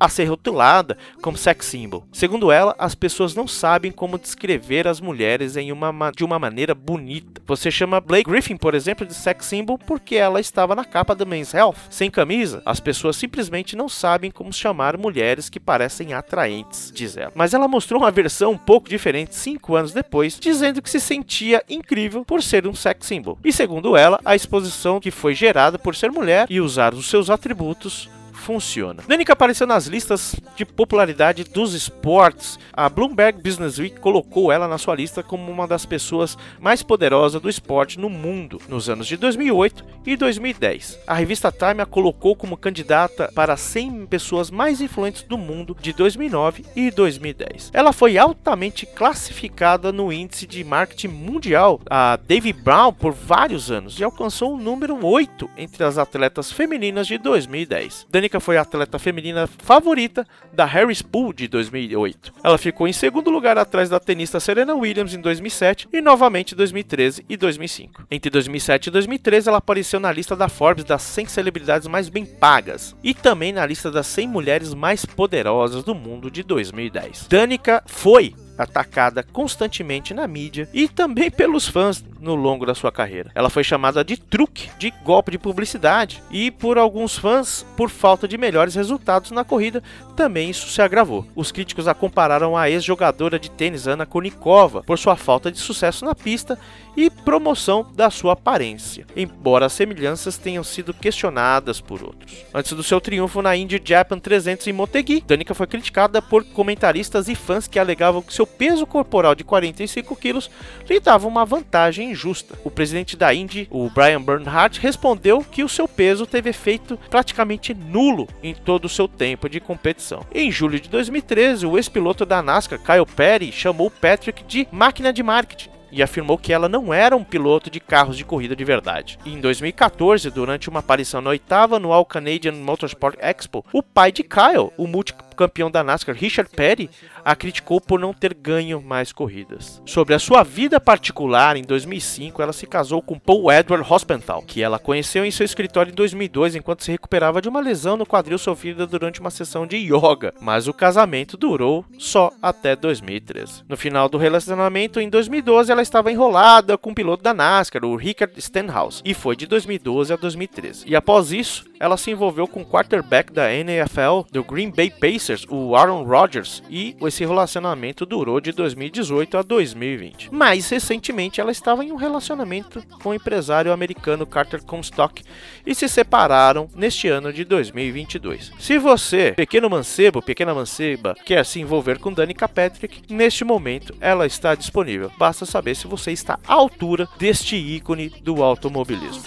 a 0.00 0.08
ser 0.08 0.24
rotulada 0.24 0.96
como 1.22 1.36
sex 1.36 1.66
symbol. 1.66 2.06
Segundo 2.12 2.50
ela, 2.50 2.74
as 2.78 2.94
pessoas 2.94 3.34
não 3.34 3.46
sabem 3.46 3.92
como 3.92 4.18
descrever 4.18 4.88
as 4.88 5.00
mulheres 5.00 5.56
em 5.56 5.70
uma, 5.72 5.92
ma- 5.92 6.10
de 6.10 6.24
uma 6.24 6.38
maneira 6.38 6.74
bonita. 6.74 7.40
Você 7.46 7.70
chama 7.70 8.00
Blake 8.00 8.28
Griffin, 8.30 8.56
por 8.56 8.74
exemplo, 8.74 9.06
de 9.06 9.14
sex 9.14 9.46
symbol 9.46 9.78
porque 9.78 10.16
ela 10.16 10.40
estava 10.40 10.74
na 10.74 10.84
capa 10.84 11.14
do 11.14 11.26
Men's 11.26 11.54
Health. 11.54 11.76
Sem 11.90 12.10
camisa, 12.10 12.31
as 12.64 12.80
pessoas 12.80 13.16
simplesmente 13.16 13.76
não 13.76 13.88
sabem 13.88 14.30
como 14.30 14.52
chamar 14.52 14.96
mulheres 14.96 15.48
que 15.48 15.60
parecem 15.60 16.14
atraentes, 16.14 16.90
diz 16.94 17.16
ela. 17.16 17.32
Mas 17.34 17.52
ela 17.52 17.68
mostrou 17.68 18.00
uma 18.00 18.10
versão 18.10 18.52
um 18.52 18.58
pouco 18.58 18.88
diferente 18.88 19.34
cinco 19.34 19.74
anos 19.74 19.92
depois, 19.92 20.38
dizendo 20.38 20.80
que 20.80 20.90
se 20.90 21.00
sentia 21.00 21.62
incrível 21.68 22.24
por 22.24 22.42
ser 22.42 22.66
um 22.66 22.74
sex 22.74 23.06
symbol. 23.06 23.38
E 23.44 23.52
segundo 23.52 23.96
ela, 23.96 24.20
a 24.24 24.34
exposição 24.34 25.00
que 25.00 25.10
foi 25.10 25.34
gerada 25.34 25.78
por 25.78 25.94
ser 25.94 26.10
mulher 26.10 26.46
e 26.48 26.60
usar 26.60 26.94
os 26.94 27.08
seus 27.08 27.28
atributos 27.28 28.08
funciona. 28.42 29.02
Danica 29.06 29.32
apareceu 29.32 29.66
nas 29.66 29.86
listas 29.86 30.34
de 30.56 30.64
popularidade 30.64 31.44
dos 31.44 31.72
esportes. 31.72 32.58
A 32.72 32.88
Bloomberg 32.88 33.40
Business 33.40 33.78
Week 33.78 33.98
colocou 34.00 34.52
ela 34.52 34.68
na 34.68 34.76
sua 34.76 34.94
lista 34.94 35.22
como 35.22 35.50
uma 35.50 35.66
das 35.66 35.86
pessoas 35.86 36.36
mais 36.60 36.82
poderosas 36.82 37.40
do 37.40 37.48
esporte 37.48 37.98
no 37.98 38.10
mundo 38.10 38.60
nos 38.68 38.88
anos 38.90 39.06
de 39.06 39.16
2008 39.16 39.84
e 40.04 40.16
2010. 40.16 40.98
A 41.06 41.14
revista 41.14 41.52
Time 41.52 41.80
a 41.80 41.86
colocou 41.86 42.34
como 42.34 42.56
candidata 42.56 43.30
para 43.34 43.56
100 43.56 44.06
pessoas 44.06 44.50
mais 44.50 44.80
influentes 44.80 45.22
do 45.22 45.38
mundo 45.38 45.76
de 45.80 45.92
2009 45.92 46.64
e 46.74 46.90
2010. 46.90 47.70
Ela 47.72 47.92
foi 47.92 48.18
altamente 48.18 48.84
classificada 48.84 49.92
no 49.92 50.12
índice 50.12 50.46
de 50.46 50.64
marketing 50.64 51.08
mundial, 51.08 51.80
a 51.88 52.16
Dave 52.16 52.52
Brown, 52.52 52.92
por 52.92 53.12
vários 53.12 53.70
anos 53.70 53.98
e 53.98 54.04
alcançou 54.04 54.54
o 54.54 54.58
número 54.58 55.04
8 55.04 55.48
entre 55.56 55.84
as 55.84 55.98
atletas 55.98 56.50
femininas 56.50 57.06
de 57.06 57.18
2010. 57.18 58.06
Danica 58.10 58.31
foi 58.40 58.56
a 58.56 58.62
atleta 58.62 58.98
feminina 58.98 59.46
favorita 59.46 60.26
da 60.52 60.64
Harris 60.64 61.02
Pool 61.02 61.32
de 61.32 61.48
2008. 61.48 62.32
Ela 62.42 62.58
ficou 62.58 62.86
em 62.86 62.92
segundo 62.92 63.30
lugar 63.30 63.58
atrás 63.58 63.88
da 63.88 64.00
tenista 64.00 64.40
Serena 64.40 64.74
Williams 64.74 65.14
em 65.14 65.20
2007 65.20 65.88
e 65.92 66.00
novamente 66.00 66.52
em 66.52 66.56
2013 66.56 67.24
e 67.28 67.36
2005. 67.36 68.06
Entre 68.10 68.30
2007 68.30 68.86
e 68.86 68.90
2013, 68.90 69.48
ela 69.48 69.58
apareceu 69.58 70.00
na 70.00 70.12
lista 70.12 70.36
da 70.36 70.48
Forbes 70.48 70.84
das 70.84 71.02
100 71.02 71.26
celebridades 71.26 71.88
mais 71.88 72.08
bem 72.08 72.24
pagas 72.24 72.94
e 73.02 73.14
também 73.14 73.52
na 73.52 73.64
lista 73.66 73.90
das 73.90 74.06
100 74.06 74.28
mulheres 74.28 74.74
mais 74.74 75.04
poderosas 75.04 75.84
do 75.84 75.94
mundo 75.94 76.30
de 76.30 76.42
2010. 76.42 77.26
Danica 77.28 77.82
foi 77.86 78.34
atacada 78.62 79.22
constantemente 79.22 80.14
na 80.14 80.26
mídia 80.26 80.68
e 80.72 80.88
também 80.88 81.30
pelos 81.30 81.68
fãs 81.68 82.04
no 82.20 82.34
longo 82.34 82.64
da 82.64 82.74
sua 82.74 82.92
carreira. 82.92 83.30
Ela 83.34 83.50
foi 83.50 83.64
chamada 83.64 84.04
de 84.04 84.16
truque, 84.16 84.70
de 84.78 84.90
golpe 85.04 85.32
de 85.32 85.38
publicidade 85.38 86.22
e 86.30 86.50
por 86.50 86.78
alguns 86.78 87.18
fãs 87.18 87.66
por 87.76 87.90
falta 87.90 88.28
de 88.28 88.38
melhores 88.38 88.74
resultados 88.74 89.30
na 89.30 89.44
corrida, 89.44 89.82
também 90.16 90.50
isso 90.50 90.68
se 90.68 90.80
agravou. 90.80 91.26
Os 91.34 91.50
críticos 91.50 91.88
a 91.88 91.94
compararam 91.94 92.56
à 92.56 92.70
ex-jogadora 92.70 93.38
de 93.38 93.50
tênis 93.50 93.86
Ana 93.86 94.06
Kournikova 94.06 94.82
por 94.82 94.98
sua 94.98 95.16
falta 95.16 95.50
de 95.50 95.58
sucesso 95.58 96.04
na 96.04 96.14
pista 96.14 96.58
e 96.96 97.10
promoção 97.10 97.86
da 97.94 98.10
sua 98.10 98.34
aparência, 98.34 99.06
embora 99.16 99.66
as 99.66 99.72
semelhanças 99.72 100.36
tenham 100.36 100.62
sido 100.62 100.92
questionadas 100.92 101.80
por 101.80 102.02
outros. 102.02 102.44
Antes 102.52 102.72
do 102.72 102.82
seu 102.82 103.00
triunfo 103.00 103.42
na 103.42 103.56
Indy 103.56 103.80
Japan 103.82 104.18
300 104.18 104.66
em 104.66 104.72
Motegi, 104.72 105.22
Danica 105.26 105.54
foi 105.54 105.66
criticada 105.66 106.20
por 106.20 106.44
comentaristas 106.44 107.28
e 107.28 107.34
fãs 107.34 107.66
que 107.66 107.78
alegavam 107.78 108.22
que 108.22 108.34
seu 108.34 108.46
peso 108.46 108.86
corporal 108.86 109.34
de 109.34 109.44
45 109.44 110.14
quilos 110.16 110.50
lhe 110.88 111.00
dava 111.00 111.26
uma 111.26 111.44
vantagem 111.44 112.10
injusta. 112.10 112.58
O 112.64 112.70
presidente 112.70 113.16
da 113.16 113.32
Indy, 113.32 113.66
o 113.70 113.88
Brian 113.90 114.20
Bernhardt, 114.20 114.80
respondeu 114.80 115.42
que 115.42 115.64
o 115.64 115.68
seu 115.68 115.88
peso 115.88 116.26
teve 116.26 116.50
efeito 116.50 116.98
praticamente 117.10 117.74
nulo 117.74 118.28
em 118.42 118.54
todo 118.54 118.84
o 118.84 118.88
seu 118.88 119.08
tempo 119.08 119.48
de 119.48 119.60
competição. 119.60 120.24
Em 120.34 120.50
julho 120.50 120.78
de 120.78 120.88
2013, 120.88 121.66
o 121.66 121.76
ex-piloto 121.76 122.26
da 122.26 122.42
NASCAR, 122.42 122.78
Kyle 122.78 123.06
Petty, 123.06 123.52
chamou 123.52 123.90
Patrick 123.90 124.44
de 124.44 124.68
máquina 124.70 125.12
de 125.12 125.22
marketing 125.22 125.71
e 125.92 126.02
afirmou 126.02 126.38
que 126.38 126.52
ela 126.52 126.68
não 126.68 126.92
era 126.92 127.14
um 127.14 127.22
piloto 127.22 127.70
de 127.70 127.78
carros 127.78 128.16
de 128.16 128.24
corrida 128.24 128.56
de 128.56 128.64
verdade. 128.64 129.18
Em 129.24 129.38
2014, 129.38 130.30
durante 130.30 130.70
uma 130.70 130.80
aparição 130.80 131.20
na 131.20 131.30
oitava 131.30 131.76
anual 131.76 132.04
Canadian 132.06 132.52
Motorsport 132.52 133.16
Expo, 133.20 133.64
o 133.72 133.82
pai 133.82 134.10
de 134.10 134.22
Kyle, 134.22 134.72
o 134.78 134.86
multicampeão 135.32 135.70
da 135.70 135.82
NASCAR 135.82 136.14
Richard 136.14 136.50
Petty, 136.54 136.90
a 137.24 137.34
criticou 137.34 137.80
por 137.80 137.98
não 137.98 138.12
ter 138.12 138.34
ganho 138.34 138.80
mais 138.80 139.12
corridas. 139.12 139.82
Sobre 139.86 140.14
a 140.14 140.18
sua 140.18 140.42
vida 140.42 140.78
particular, 140.78 141.56
em 141.56 141.62
2005, 141.62 142.42
ela 142.42 142.52
se 142.52 142.66
casou 142.66 143.00
com 143.00 143.18
Paul 143.18 143.50
Edward 143.50 143.86
Hospenthal, 143.88 144.42
que 144.42 144.62
ela 144.62 144.78
conheceu 144.78 145.24
em 145.24 145.30
seu 145.30 145.44
escritório 145.44 145.90
em 145.90 145.94
2002 145.94 146.54
enquanto 146.54 146.84
se 146.84 146.90
recuperava 146.90 147.40
de 147.40 147.48
uma 147.48 147.60
lesão 147.60 147.96
no 147.96 148.06
quadril 148.06 148.38
sofrida 148.38 148.86
durante 148.86 149.20
uma 149.20 149.30
sessão 149.30 149.66
de 149.66 149.76
yoga, 149.76 150.34
mas 150.40 150.68
o 150.68 150.74
casamento 150.74 151.36
durou 151.36 151.84
só 151.98 152.30
até 152.40 152.76
2013. 152.76 153.64
No 153.68 153.76
final 153.76 154.08
do 154.08 154.18
relacionamento, 154.18 155.00
em 155.00 155.08
2012, 155.08 155.72
ela 155.72 155.82
estava 155.82 156.12
enrolada 156.12 156.76
com 156.76 156.90
o 156.90 156.94
piloto 156.94 157.22
da 157.22 157.32
NASCAR, 157.32 157.84
o 157.84 157.96
Rickard 157.96 158.40
Stenhouse, 158.40 159.02
e 159.04 159.14
foi 159.14 159.36
de 159.36 159.46
2012 159.46 160.12
a 160.12 160.16
2013. 160.16 160.84
E 160.86 160.96
após 160.96 161.32
isso, 161.32 161.64
ela 161.78 161.96
se 161.96 162.10
envolveu 162.10 162.46
com 162.46 162.62
o 162.62 162.66
quarterback 162.66 163.32
da 163.32 163.52
NFL 163.52 164.22
do 164.30 164.44
Green 164.44 164.70
Bay 164.70 164.90
Pacers, 164.90 165.31
o 165.48 165.76
Aaron 165.76 166.04
Rodgers, 166.04 166.62
e 166.68 166.96
esse 167.02 167.24
relacionamento 167.24 168.06
durou 168.06 168.40
de 168.40 168.52
2018 168.52 169.38
a 169.38 169.42
2020. 169.42 170.32
Mais 170.32 170.68
recentemente, 170.68 171.40
ela 171.40 171.52
estava 171.52 171.84
em 171.84 171.92
um 171.92 171.96
relacionamento 171.96 172.82
com 173.02 173.10
o 173.10 173.14
empresário 173.14 173.72
americano 173.72 174.26
Carter 174.26 174.62
Comstock 174.62 175.22
e 175.66 175.74
se 175.74 175.88
separaram 175.88 176.68
neste 176.74 177.08
ano 177.08 177.32
de 177.32 177.44
2022. 177.44 178.52
Se 178.58 178.78
você, 178.78 179.32
pequeno 179.32 179.68
mancebo, 179.68 180.22
pequena 180.22 180.54
manceba, 180.54 181.14
quer 181.24 181.44
se 181.44 181.60
envolver 181.60 181.98
com 181.98 182.12
Danica 182.12 182.48
Patrick, 182.48 183.02
neste 183.12 183.44
momento 183.44 183.94
ela 184.00 184.26
está 184.26 184.54
disponível. 184.54 185.10
Basta 185.18 185.46
saber 185.46 185.74
se 185.74 185.86
você 185.86 186.12
está 186.12 186.38
à 186.46 186.54
altura 186.54 187.08
deste 187.18 187.56
ícone 187.56 188.08
do 188.22 188.42
automobilismo. 188.42 189.22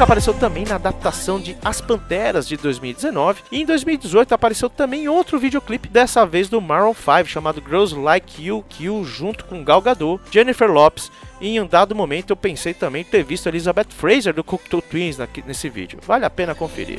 Apareceu 0.00 0.32
também 0.32 0.64
na 0.64 0.76
adaptação 0.76 1.38
de 1.38 1.56
As 1.62 1.80
Panteras 1.80 2.48
de 2.48 2.56
2019 2.56 3.42
e 3.52 3.60
em 3.60 3.66
2018 3.66 4.34
apareceu 4.34 4.70
também 4.70 5.08
outro 5.08 5.38
videoclipe, 5.38 5.88
dessa 5.88 6.24
vez 6.24 6.48
do 6.48 6.60
Maroon 6.60 6.94
5, 6.94 7.26
chamado 7.26 7.62
Girls 7.64 7.94
Like 7.94 8.42
You 8.42 8.64
Kill, 8.68 9.04
junto 9.04 9.44
com 9.44 9.62
Gal 9.62 9.82
Gadot, 9.82 10.20
Jennifer 10.30 10.70
Lopes. 10.70 11.12
E 11.38 11.48
em 11.48 11.60
um 11.60 11.66
dado 11.66 11.94
momento 11.94 12.30
eu 12.30 12.36
pensei 12.36 12.72
também 12.72 13.04
ter 13.04 13.22
visto 13.22 13.46
Elizabeth 13.46 13.88
Fraser 13.90 14.32
do 14.32 14.42
Cocteau 14.42 14.80
Twins 14.80 15.18
nesse 15.46 15.68
vídeo. 15.68 15.98
Vale 16.02 16.24
a 16.24 16.30
pena 16.30 16.54
conferir. 16.54 16.98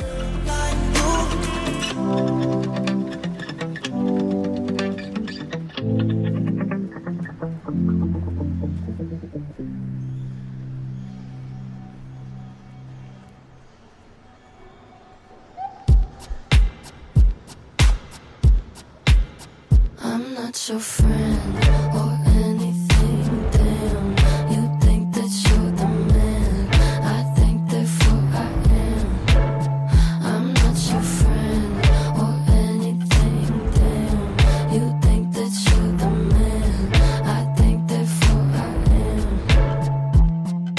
Not 20.51 20.67
your 20.67 20.79
friend 20.79 21.30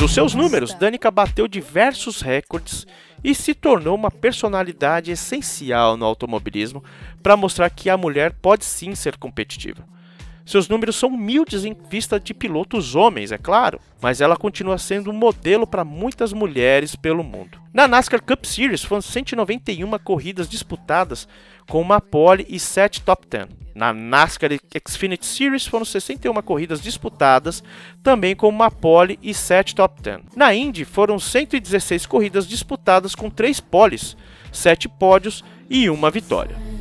Dos 0.02 0.14
seus 0.14 0.34
números, 0.34 0.74
Danica 0.74 1.12
bateu 1.12 1.46
diversos 1.46 2.22
recordes 2.22 2.84
e 3.22 3.36
se 3.36 3.54
tornou 3.54 3.94
uma 3.94 4.10
personalidade 4.10 5.12
essencial 5.12 5.96
no 5.96 6.04
automobilismo 6.04 6.82
para 7.22 7.36
mostrar 7.36 7.70
que 7.70 7.88
a 7.88 7.96
mulher 7.96 8.32
pode 8.32 8.64
sim 8.64 8.96
ser 8.96 9.16
competitiva. 9.16 9.86
Seus 10.44 10.68
números 10.68 10.96
são 10.96 11.10
humildes 11.10 11.64
em 11.64 11.76
vista 11.88 12.18
de 12.18 12.34
pilotos 12.34 12.94
homens, 12.94 13.30
é 13.30 13.38
claro, 13.38 13.80
mas 14.00 14.20
ela 14.20 14.36
continua 14.36 14.78
sendo 14.78 15.10
um 15.10 15.14
modelo 15.14 15.66
para 15.66 15.84
muitas 15.84 16.32
mulheres 16.32 16.96
pelo 16.96 17.22
mundo. 17.22 17.60
Na 17.72 17.86
NASCAR 17.86 18.22
Cup 18.22 18.44
Series 18.44 18.82
foram 18.82 19.00
191 19.00 19.98
corridas 19.98 20.48
disputadas 20.48 21.28
com 21.68 21.80
uma 21.80 22.00
pole 22.00 22.44
e 22.48 22.58
7 22.58 23.02
top 23.02 23.26
10. 23.26 23.48
Na 23.74 23.92
NASCAR 23.92 24.50
Xfinity 24.86 25.24
Series 25.24 25.66
foram 25.66 25.84
61 25.84 26.34
corridas 26.42 26.82
disputadas, 26.82 27.62
também 28.02 28.36
com 28.36 28.48
uma 28.48 28.70
pole 28.70 29.18
e 29.22 29.32
7 29.32 29.74
top 29.74 30.02
10. 30.02 30.20
Na 30.36 30.54
Indy 30.54 30.84
foram 30.84 31.18
116 31.18 32.04
corridas 32.04 32.46
disputadas 32.46 33.14
com 33.14 33.30
3 33.30 33.60
poles, 33.60 34.16
7 34.52 34.88
pódios 34.88 35.42
e 35.70 35.88
uma 35.88 36.10
vitória. 36.10 36.71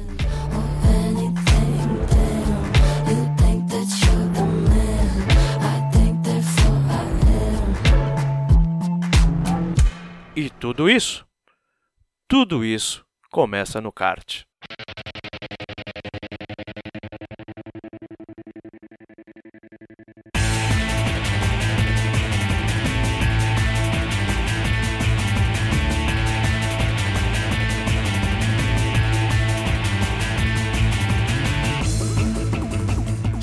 E 10.33 10.49
tudo 10.49 10.89
isso, 10.89 11.27
tudo 12.25 12.63
isso 12.63 13.05
começa 13.29 13.81
no 13.81 13.91
kart. 13.91 14.45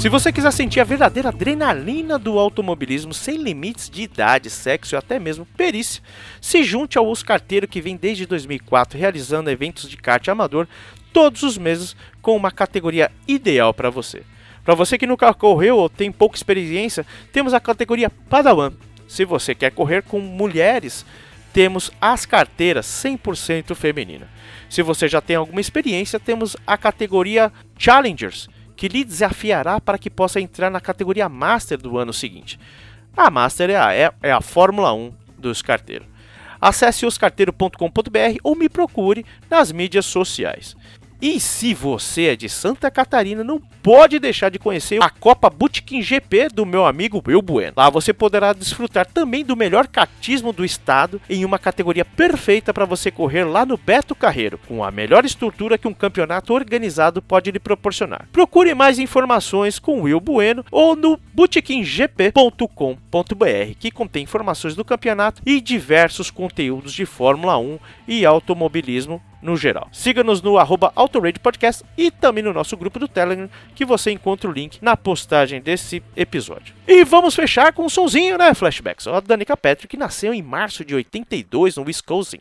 Se 0.09 0.11
você 0.11 0.33
quiser 0.33 0.51
sentir 0.53 0.81
a 0.81 0.85
verdadeira 0.85 1.29
adrenalina 1.29 2.19
do 2.19 2.39
automobilismo 2.39 3.13
sem 3.13 3.37
limites 3.37 3.91
de 3.91 4.01
idade, 4.01 4.49
sexo 4.49 4.95
e 4.95 4.97
até 4.97 5.19
mesmo 5.19 5.45
perícia, 5.55 6.03
se 6.41 6.63
junte 6.63 6.97
ao 6.97 7.11
Os 7.11 7.23
Carteiro 7.23 7.69
que 7.69 7.83
vem 7.83 7.95
desde 7.95 8.25
2004 8.25 8.99
realizando 8.99 9.51
eventos 9.51 9.87
de 9.87 9.99
kart 9.99 10.27
amador 10.29 10.67
todos 11.13 11.43
os 11.43 11.59
meses 11.59 11.95
com 12.23 12.35
uma 12.35 12.51
categoria 12.51 13.13
ideal 13.29 13.75
para 13.75 13.91
você. 13.91 14.23
Para 14.65 14.75
você 14.75 14.97
que 14.97 15.07
nunca 15.07 15.35
correu 15.35 15.77
ou 15.77 15.91
tem 15.91 16.11
pouca 16.11 16.39
experiência, 16.39 17.05
temos 17.31 17.53
a 17.53 17.61
categoria 17.61 18.09
Padawan. 18.09 18.73
Se 19.07 19.27
você 19.27 19.55
quer 19.55 19.73
correr 19.73 20.03
com 20.03 20.21
mulheres, 20.21 21.05
temos 21.53 21.91
as 22.01 22.25
carteiras 22.25 22.87
100% 22.87 23.75
feminina. 23.75 24.27
Se 24.71 24.81
você 24.81 25.07
já 25.07 25.21
tem 25.21 25.37
alguma 25.37 25.61
experiência, 25.61 26.19
temos 26.19 26.57
a 26.67 26.79
categoria 26.79 27.53
Challengers, 27.77 28.49
que 28.79 28.87
lhe 28.87 29.03
desafiará 29.05 29.81
para 29.81 29.99
que 29.99 30.09
possa 30.09 30.41
entrar 30.41 30.70
na 30.70 30.81
categoria 30.81 31.29
Master 31.29 31.76
do 31.76 31.99
ano 31.99 32.12
seguinte. 32.12 32.61
A 33.16 33.29
Master 33.29 33.70
é 33.70 33.76
a, 33.76 33.93
é, 33.93 34.12
é 34.22 34.31
a 34.31 34.41
Fórmula 34.41 34.95
1 34.95 35.12
dos 35.37 35.61
carteiros. 35.61 36.07
Acesse 36.61 37.05
oscarteiro.com.br 37.05 38.39
ou 38.45 38.55
me 38.55 38.68
procure 38.68 39.26
nas 39.51 39.72
mídias 39.72 40.07
sociais. 40.07 40.76
E 41.21 41.41
se 41.41 41.75
você 41.75 42.27
é 42.27 42.37
de 42.37 42.49
Santa 42.49 42.89
Catarina, 42.93 43.43
não 43.43 43.61
pode 43.83 44.21
deixar 44.21 44.51
de 44.51 44.59
conhecer 44.59 45.03
a 45.03 45.11
Copa 45.11 45.51
Bootkin 45.51 46.01
GP 46.01 46.51
do 46.55 46.64
meu 46.64 46.87
amigo 46.87 47.21
Will 47.27 47.43
Bueno. 47.43 47.73
Lá 47.77 47.91
você 47.91 48.12
poderá 48.12 48.53
desfrutar 48.53 49.05
também 49.05 49.45
do 49.45 49.57
melhor 49.57 49.89
kartismo 49.89 50.53
do 50.53 50.64
estado 50.64 51.21
em 51.29 51.45
uma 51.45 51.59
categoria 51.59 52.05
perfeita 52.05 52.73
para 52.73 52.85
você 52.85 53.11
correr 53.11 53.43
lá 53.43 53.66
no 53.66 53.77
Beto 53.77 54.14
Carreiro, 54.14 54.61
com 54.69 54.85
a 54.85 54.93
melhor 54.93 55.25
estrutura 55.25 55.77
que 55.77 55.89
um 55.89 55.95
campeonato 55.95 56.55
organizado 56.55 57.21
pode 57.21 57.51
lhe 57.51 57.59
proporcionar. 57.59 58.29
Procure 58.33 58.73
mais 58.73 59.01
informações 59.01 59.81
com 59.81 60.03
Will 60.03 60.21
Bueno 60.21 60.64
ou 60.71 60.95
no 60.95 61.19
bootkinGP.com.br, 61.35 63.75
que 63.81 63.91
contém 63.91 64.23
informações 64.23 64.77
do 64.77 64.85
campeonato 64.85 65.43
e 65.45 65.61
diversos 65.61 66.31
conteúdos 66.31 66.93
de 66.93 67.05
Fórmula 67.05 67.59
1 67.59 67.81
e 68.07 68.25
automobilismo 68.25 69.21
no 69.43 69.57
geral. 69.57 69.89
Siga-nos 69.93 70.43
no 70.43 70.59
arroba 70.59 70.93
Podcast 71.43 71.84
e 71.97 72.11
também 72.11 72.45
no 72.45 72.53
nosso 72.53 72.76
grupo 72.76 72.99
do 72.99 73.09
Telegram, 73.09 73.49
que 73.74 73.84
você 73.84 74.11
encontra 74.11 74.49
o 74.49 74.53
link 74.53 74.78
na 74.82 74.97
postagem 74.97 75.61
desse 75.61 76.03
episódio. 76.16 76.78
E 76.91 77.05
vamos 77.05 77.34
fechar 77.34 77.70
com 77.74 77.84
um 77.84 77.89
sonzinho, 77.91 78.39
né, 78.39 78.55
Flashbacks? 78.55 79.07
A 79.07 79.20
Danica 79.20 79.55
Patrick 79.55 79.95
nasceu 79.95 80.32
em 80.32 80.41
março 80.41 80.82
de 80.82 80.95
82 80.95 81.76
no 81.76 81.84
Wisconsin. 81.84 82.39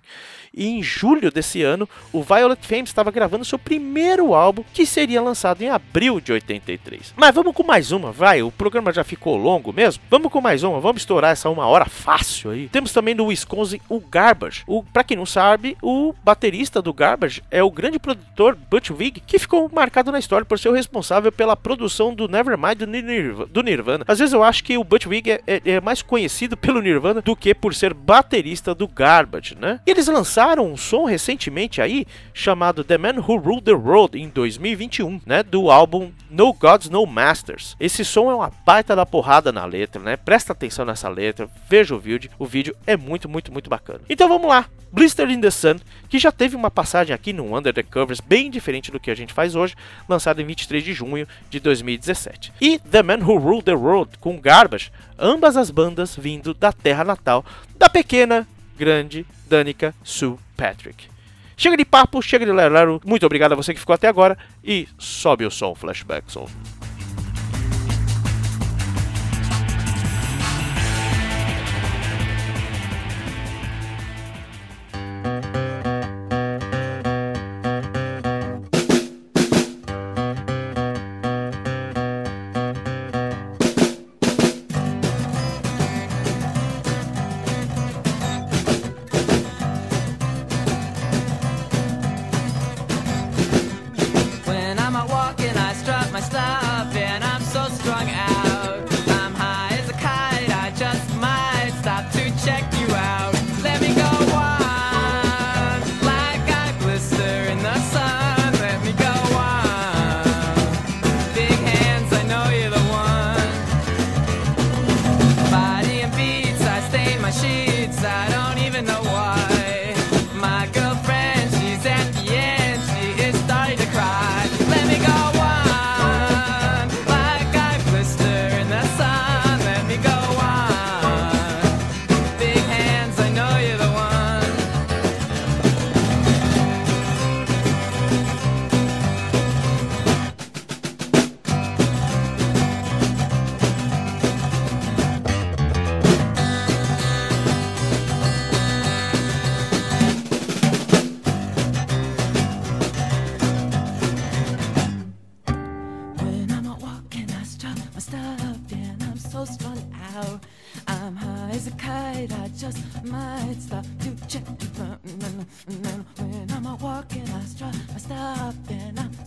E 0.53 0.65
em 0.65 0.81
julho 0.81 1.29
desse 1.29 1.61
ano, 1.61 1.87
o 2.13 2.23
Violet 2.23 2.65
Fame 2.65 2.83
estava 2.83 3.11
gravando 3.11 3.43
seu 3.43 3.59
primeiro 3.59 4.33
álbum, 4.33 4.63
que 4.73 4.85
seria 4.85 5.21
lançado 5.21 5.61
em 5.61 5.69
abril 5.69 6.21
de 6.21 6.31
83. 6.31 7.13
Mas 7.17 7.35
vamos 7.35 7.53
com 7.53 7.61
mais 7.61 7.91
uma, 7.91 8.13
vai, 8.13 8.41
o 8.41 8.49
programa 8.49 8.93
já 8.93 9.03
ficou 9.03 9.35
longo 9.35 9.73
mesmo. 9.73 10.01
Vamos 10.09 10.31
com 10.31 10.39
mais 10.39 10.63
uma, 10.63 10.79
vamos 10.79 11.01
estourar 11.01 11.33
essa 11.33 11.49
uma 11.49 11.67
hora 11.67 11.83
fácil 11.83 12.51
aí. 12.51 12.69
Temos 12.69 12.93
também 12.93 13.13
no 13.13 13.25
Wisconsin 13.25 13.81
o 13.89 13.99
Garbage. 13.99 14.63
O, 14.65 14.81
pra 14.81 15.03
quem 15.03 15.17
não 15.17 15.25
sabe, 15.25 15.75
o 15.83 16.15
baterista 16.23 16.81
do 16.81 16.93
Garbage 16.93 17.43
é 17.51 17.61
o 17.61 17.69
grande 17.69 17.99
produtor 17.99 18.55
Butch 18.55 18.91
Vig, 18.91 19.19
que 19.19 19.37
ficou 19.37 19.69
marcado 19.73 20.09
na 20.09 20.19
história 20.19 20.45
por 20.45 20.57
ser 20.57 20.69
o 20.69 20.73
responsável 20.73 21.33
pela 21.33 21.57
produção 21.57 22.15
do 22.15 22.29
Nevermind 22.29 22.77
do, 22.77 22.87
Nirv 22.87 23.45
do 23.47 23.61
Nirvana. 23.61 24.05
Às 24.07 24.19
vezes 24.19 24.36
eu 24.37 24.43
acho 24.43 24.63
que 24.63 24.77
o 24.77 24.83
Butch 24.83 25.07
Vig 25.07 25.31
é, 25.31 25.41
é- 25.47 25.61
é 25.65 25.81
mais 25.81 26.01
conhecido 26.01 26.55
pelo 26.57 26.81
Nirvana 26.81 27.21
do 27.21 27.35
que 27.35 27.53
por 27.53 27.73
ser 27.73 27.93
baterista 27.93 28.73
do 28.73 28.87
Garbage, 28.87 29.55
né? 29.59 29.79
Eles 29.85 30.07
lançaram 30.07 30.65
um 30.71 30.77
som 30.77 31.05
recentemente 31.05 31.81
aí 31.81 32.05
chamado 32.33 32.83
The 32.83 32.97
Man 32.97 33.15
Who 33.19 33.37
Ruled 33.37 33.63
the 33.63 33.73
World 33.73 34.17
em 34.19 34.29
2021, 34.29 35.21
né? 35.25 35.43
Do 35.43 35.69
álbum 35.69 36.11
No 36.29 36.53
Gods 36.53 36.89
No 36.89 37.05
Masters. 37.05 37.75
Esse 37.79 38.03
som 38.05 38.29
é 38.31 38.35
uma 38.35 38.51
baita 38.65 38.95
da 38.95 39.05
porrada 39.05 39.51
na 39.51 39.65
letra, 39.65 40.01
né? 40.01 40.15
Presta 40.17 40.53
atenção 40.53 40.85
nessa 40.85 41.09
letra, 41.09 41.49
veja 41.69 41.95
o 41.95 41.99
vídeo. 41.99 42.29
O 42.39 42.45
vídeo 42.45 42.75
é 42.85 42.95
muito, 42.95 43.27
muito, 43.27 43.51
muito 43.51 43.69
bacana. 43.69 44.01
Então 44.09 44.27
vamos 44.29 44.47
lá. 44.47 44.65
Blister 44.89 45.29
in 45.29 45.41
the 45.41 45.51
Sun, 45.51 45.75
que 46.07 46.17
já 46.17 46.31
teve 46.31 46.55
uma 46.55 46.71
passagem 46.71 47.13
aqui 47.13 47.33
no 47.33 47.57
Under 47.57 47.73
the 47.73 47.83
Covers 47.83 48.21
bem 48.21 48.49
diferente 48.49 48.89
do 48.89 48.99
que 48.99 49.11
a 49.11 49.15
gente 49.15 49.33
faz 49.33 49.53
hoje, 49.53 49.75
lançado 50.07 50.41
em 50.41 50.45
23 50.45 50.81
de 50.81 50.93
junho 50.93 51.27
de 51.49 51.59
2017. 51.59 52.53
E 52.61 52.79
The 52.79 53.03
Man 53.03 53.17
Who 53.17 53.37
Ruled 53.37 53.63
the 53.65 53.73
World 53.73 54.17
com 54.27 54.41
Garbage, 54.41 54.91
ambas 55.17 55.55
as 55.55 55.71
bandas 55.71 56.13
vindo 56.13 56.53
da 56.53 56.73
terra 56.73 57.05
natal 57.05 57.45
da 57.77 57.87
pequena, 57.87 58.45
grande 58.77 59.25
Danica 59.47 59.95
Sue 60.03 60.35
Patrick. 60.57 61.07
Chega 61.55 61.77
de 61.77 61.85
papo, 61.85 62.21
chega 62.21 62.45
de 62.45 62.51
lero, 62.51 63.01
muito 63.05 63.25
obrigado 63.25 63.53
a 63.53 63.55
você 63.55 63.73
que 63.73 63.79
ficou 63.79 63.93
até 63.93 64.09
agora 64.09 64.37
e 64.61 64.85
sobe 64.97 65.45
o 65.45 65.49
som, 65.49 65.73
Flashback 65.73 66.29
Som. 66.29 66.76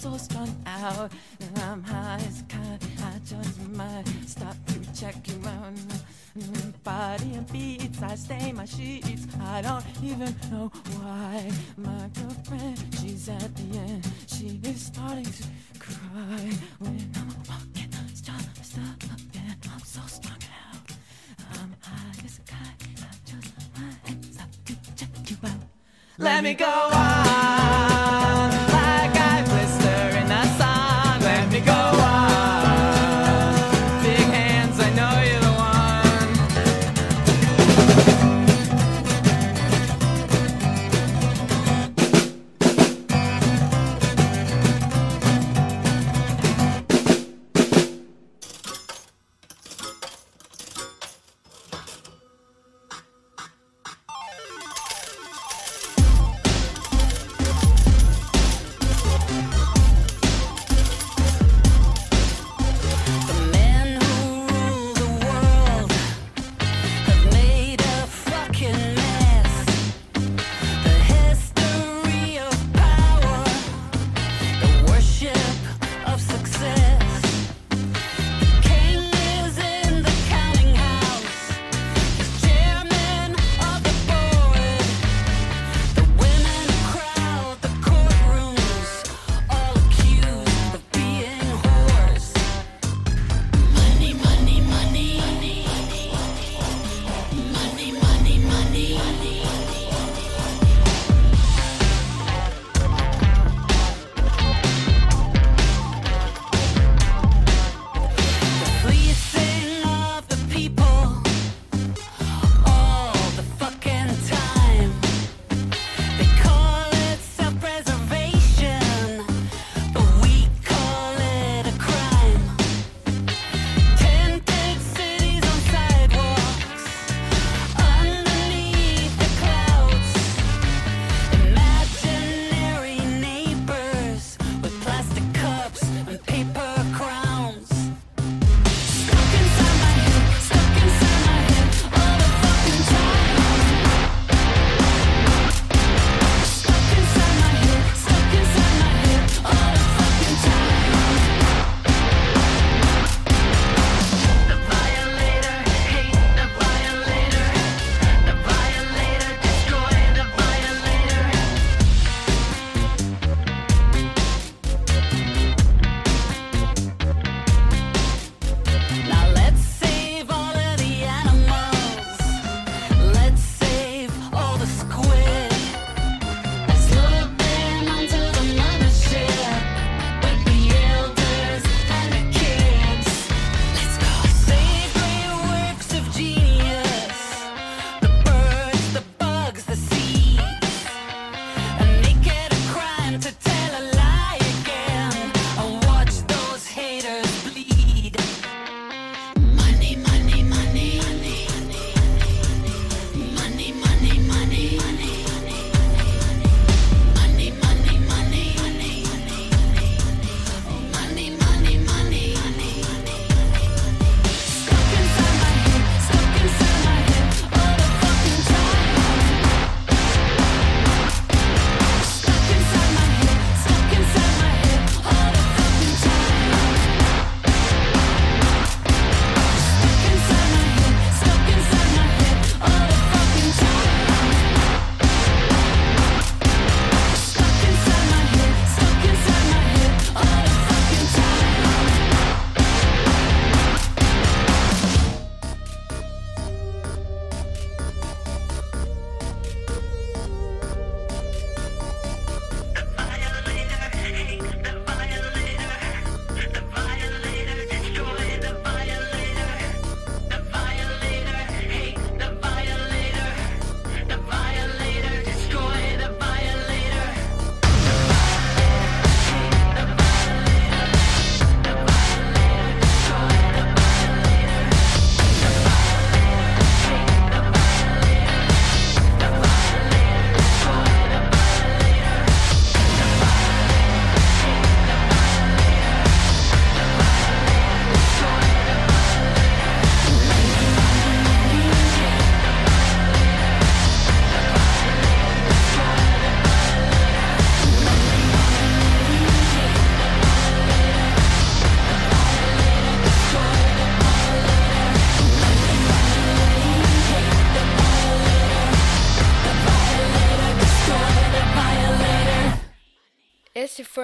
So 0.01 0.17
strung 0.17 0.57
out. 0.67 1.13
And 1.41 1.59
I'm 1.59 1.83
high 1.83 2.21
as 2.27 2.41
a 2.41 2.45
kite, 2.45 2.83
I 3.05 3.19
just 3.23 3.69
might 3.69 4.05
stop 4.27 4.57
to 4.69 4.99
check 4.99 5.17
you 5.29 5.39
out. 5.47 5.75
Body 6.83 7.35
and 7.35 7.53
beats, 7.53 8.03
I 8.03 8.15
stain 8.15 8.57
my 8.57 8.65
sheets. 8.65 9.27
I 9.43 9.61
don't 9.61 9.85
even 10.03 10.35
know 10.51 10.73
why. 10.97 11.51
My 11.77 12.09
girlfriend, 12.15 12.79
she's 12.99 13.29
at 13.29 13.55
the 13.55 13.79
end. 13.79 14.09
She 14.27 14.59
is 14.65 14.87
starting 14.87 15.25
to 15.25 15.45
cry 15.79 16.51
when 16.79 17.11
I'm 17.17 17.29
walking. 17.49 17.93
Stop, 18.15 18.41
stop, 18.63 19.03
and 19.35 19.69
I'm 19.71 19.81
so 19.81 20.01
strung 20.07 20.43
out. 20.65 20.91
I'm 21.53 21.75
high 21.83 22.25
as 22.25 22.39
a 22.39 22.43
kite. 22.53 22.81
I 23.03 23.13
just 23.27 23.53
might 23.77 24.25
stop 24.33 24.49
to 24.65 24.95
check 24.97 25.31
you 25.31 25.37
out. 25.45 25.61
Let 26.17 26.43
me 26.43 26.55
go 26.55 26.67
on 26.67 27.50